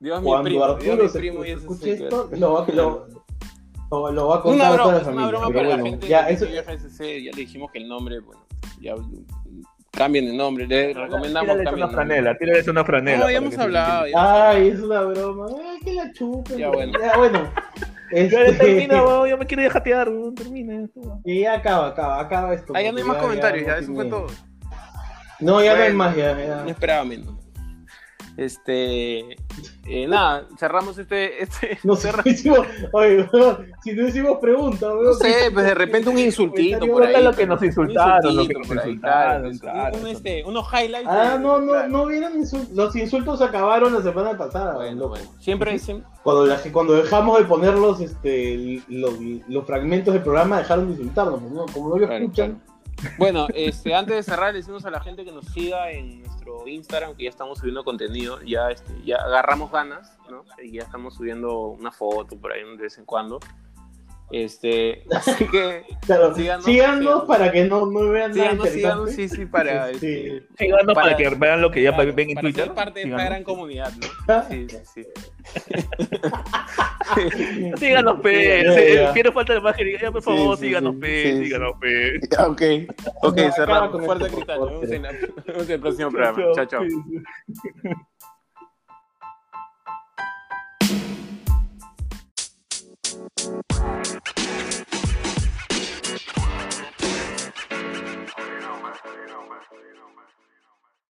Dios 0.00 0.20
mi 0.22 0.26
cuando 0.26 0.44
primo. 0.48 0.64
Dios 0.66 0.76
Arturo 0.76 1.02
mi 1.04 1.08
primo 1.10 1.44
ese 1.44 1.52
escuche 1.54 1.92
esto, 1.94 2.30
lo 2.32 3.06
lo, 3.90 4.28
va 4.28 4.36
a 4.36 4.38
una 4.38 4.42
contar 4.42 4.66
a 4.66 4.70
broma, 4.74 4.84
toda 4.84 5.02
la 5.02 5.10
una 5.10 5.28
broma 5.28 5.46
pero 5.48 5.58
para 5.58 5.68
la 5.68 5.76
bueno, 5.76 5.90
gente 5.90 6.08
ya, 6.08 6.28
eso, 6.28 6.46
FSC, 6.46 7.22
ya 7.22 7.30
le 7.32 7.36
dijimos 7.36 7.70
que 7.70 7.78
el 7.78 7.88
nombre, 7.88 8.20
bueno, 8.20 8.44
ya 8.80 8.94
cambien 9.96 10.26
de 10.26 10.32
nombre, 10.34 10.66
le 10.66 10.92
recomendamos 10.92 11.56
Tírales 11.56 11.64
cambien 11.64 11.74
una 11.74 11.86
de 11.86 11.92
franela, 11.92 12.38
tírales 12.38 12.68
una 12.68 12.84
franela. 12.84 13.18
No, 13.18 13.30
ya 13.30 13.38
hemos 13.38 13.58
hablado. 13.58 14.06
ya. 14.06 14.50
Ay, 14.50 14.68
es 14.68 14.80
una 14.80 15.00
broma. 15.00 15.46
Ay, 15.48 15.78
que 15.80 15.94
la 15.94 16.12
chupen. 16.12 16.58
Ya, 16.58 16.68
bueno. 16.68 16.98
Ya, 16.98 17.16
bueno. 17.16 17.52
Ya 18.12 18.20
Este, 18.22 18.52
termina, 18.52 19.02
huevón, 19.04 19.28
ya 19.28 19.36
me 19.36 19.46
quiero 19.46 19.68
jatear, 19.68 20.08
huevón, 20.08 20.32
termina. 20.36 20.88
Y 21.24 21.40
ya 21.40 21.54
acaba, 21.54 21.88
acaba, 21.88 22.20
acaba 22.20 22.54
esto. 22.54 22.72
Ah, 22.76 22.80
ya 22.80 22.92
no 22.92 22.98
hay 22.98 23.04
más 23.04 23.16
comentarios, 23.16 23.66
ya, 23.66 23.72
no 23.72 23.78
eso 23.80 23.94
fue 23.94 24.04
todo. 24.04 24.26
No, 25.40 25.60
ya 25.60 25.74
no 25.74 25.82
hay 25.82 25.92
más, 25.92 26.14
ya. 26.14 26.38
ya. 26.38 26.62
No 26.62 26.70
esperaba 26.70 27.04
menos. 27.04 27.45
Este, 28.36 29.36
eh, 29.86 30.06
nada, 30.06 30.46
cerramos 30.58 30.98
este, 30.98 31.42
este, 31.42 31.78
No 31.84 31.96
sé, 31.96 32.08
cerra- 32.10 32.22
no 32.24 32.30
hicimos, 32.30 32.58
oye, 32.92 33.28
weón, 33.32 33.66
si 33.82 33.92
no 33.94 34.08
hicimos 34.08 34.38
preguntas, 34.38 34.92
no 35.02 35.12
sé, 35.14 35.50
pues 35.52 35.64
de 35.64 35.74
repente 35.74 36.10
un 36.10 36.18
insultito 36.18 36.86
por 36.86 37.02
ahí. 37.04 37.22
lo 37.24 37.32
que 37.32 37.46
nos 37.46 37.62
insultaron, 37.62 38.36
lo 38.36 38.46
que 38.46 38.54
nos 38.54 38.66
pues, 38.68 40.04
este, 40.12 40.44
unos 40.44 40.66
highlights. 40.72 41.08
Ah, 41.08 41.38
no, 41.40 41.60
no, 41.60 41.86
no 41.88 42.06
vieron 42.06 42.34
insultos. 42.36 42.70
Los 42.76 42.94
insultos 42.96 43.40
acabaron 43.40 43.94
la 43.94 44.02
semana 44.02 44.36
pasada. 44.36 44.74
Bueno. 44.76 45.08
Siempre, 45.38 45.78
siempre- 45.78 46.06
Cuando, 46.22 46.46
la- 46.46 46.60
cuando 46.72 46.92
dejamos 46.94 47.38
de 47.38 47.44
poner 47.44 47.74
los, 47.74 48.00
este, 48.00 48.82
los, 48.88 49.14
los 49.48 49.64
fragmentos 49.66 50.12
del 50.14 50.22
programa, 50.22 50.58
dejaron 50.58 50.86
de 50.86 50.92
insultarnos. 50.92 51.42
¿no? 51.42 51.66
Como 51.72 51.88
no 51.90 51.96
lo 51.98 52.06
Claro, 52.06 52.24
escuchan. 52.24 52.62
Bueno, 53.18 53.46
este, 53.54 53.94
antes 53.94 54.16
de 54.16 54.22
cerrar, 54.22 54.54
decimos 54.54 54.84
a 54.84 54.90
la 54.90 55.00
gente 55.00 55.24
que 55.24 55.32
nos 55.32 55.46
siga 55.46 55.90
en 55.90 56.22
nuestro 56.22 56.66
Instagram, 56.66 57.16
que 57.16 57.24
ya 57.24 57.30
estamos 57.30 57.58
subiendo 57.58 57.84
contenido, 57.84 58.40
ya, 58.42 58.70
este, 58.70 58.92
ya 59.04 59.16
agarramos 59.16 59.70
ganas, 59.70 60.18
¿no? 60.30 60.44
Y 60.62 60.72
ya 60.72 60.82
estamos 60.82 61.14
subiendo 61.14 61.68
una 61.68 61.90
foto 61.90 62.38
por 62.38 62.52
ahí 62.52 62.62
de 62.62 62.76
vez 62.76 62.98
en 62.98 63.04
cuando. 63.04 63.40
Este, 64.30 65.04
así 65.12 65.44
que 65.46 65.84
claro, 66.04 66.34
síganos, 66.34 67.24
para 67.26 67.52
que 67.52 67.64
no, 67.64 67.86
no 67.86 68.08
vean 68.10 68.32
nada 68.32 68.66
síganos, 68.66 69.10
sí, 69.10 69.28
sí, 69.28 69.42
este, 69.42 69.46
para, 69.46 69.92
para, 70.94 71.16
que 71.16 71.28
vean 71.28 71.60
lo 71.60 71.70
que 71.70 71.82
ya 71.82 71.92
ven 71.92 72.30
en 72.30 72.36
Twitter. 72.36 72.72
Parte 72.74 73.00
de 73.00 73.10
esta 73.10 73.24
gran 73.24 73.44
comunidad, 73.44 73.92
ah, 74.28 74.48
síganos, 77.78 78.20
P. 78.20 79.10
Quiero 79.12 79.32
falta 79.32 79.52
de 79.52 79.60
imagen. 79.60 79.86
Ya, 80.00 80.10
por 80.10 80.22
favor, 80.22 80.56
síganos, 80.56 80.96
P. 80.96 81.48
Ok, 82.38 82.62
ok, 83.22 83.38
cerramos. 83.54 83.90
Con 83.90 84.04
fuerte 84.04 84.28
cristal. 84.28 84.60
Nos 84.60 85.70
el 85.70 85.80
próximo 85.80 86.10
programa. 86.10 86.42
Chao, 86.54 86.66
chao. 86.66 86.82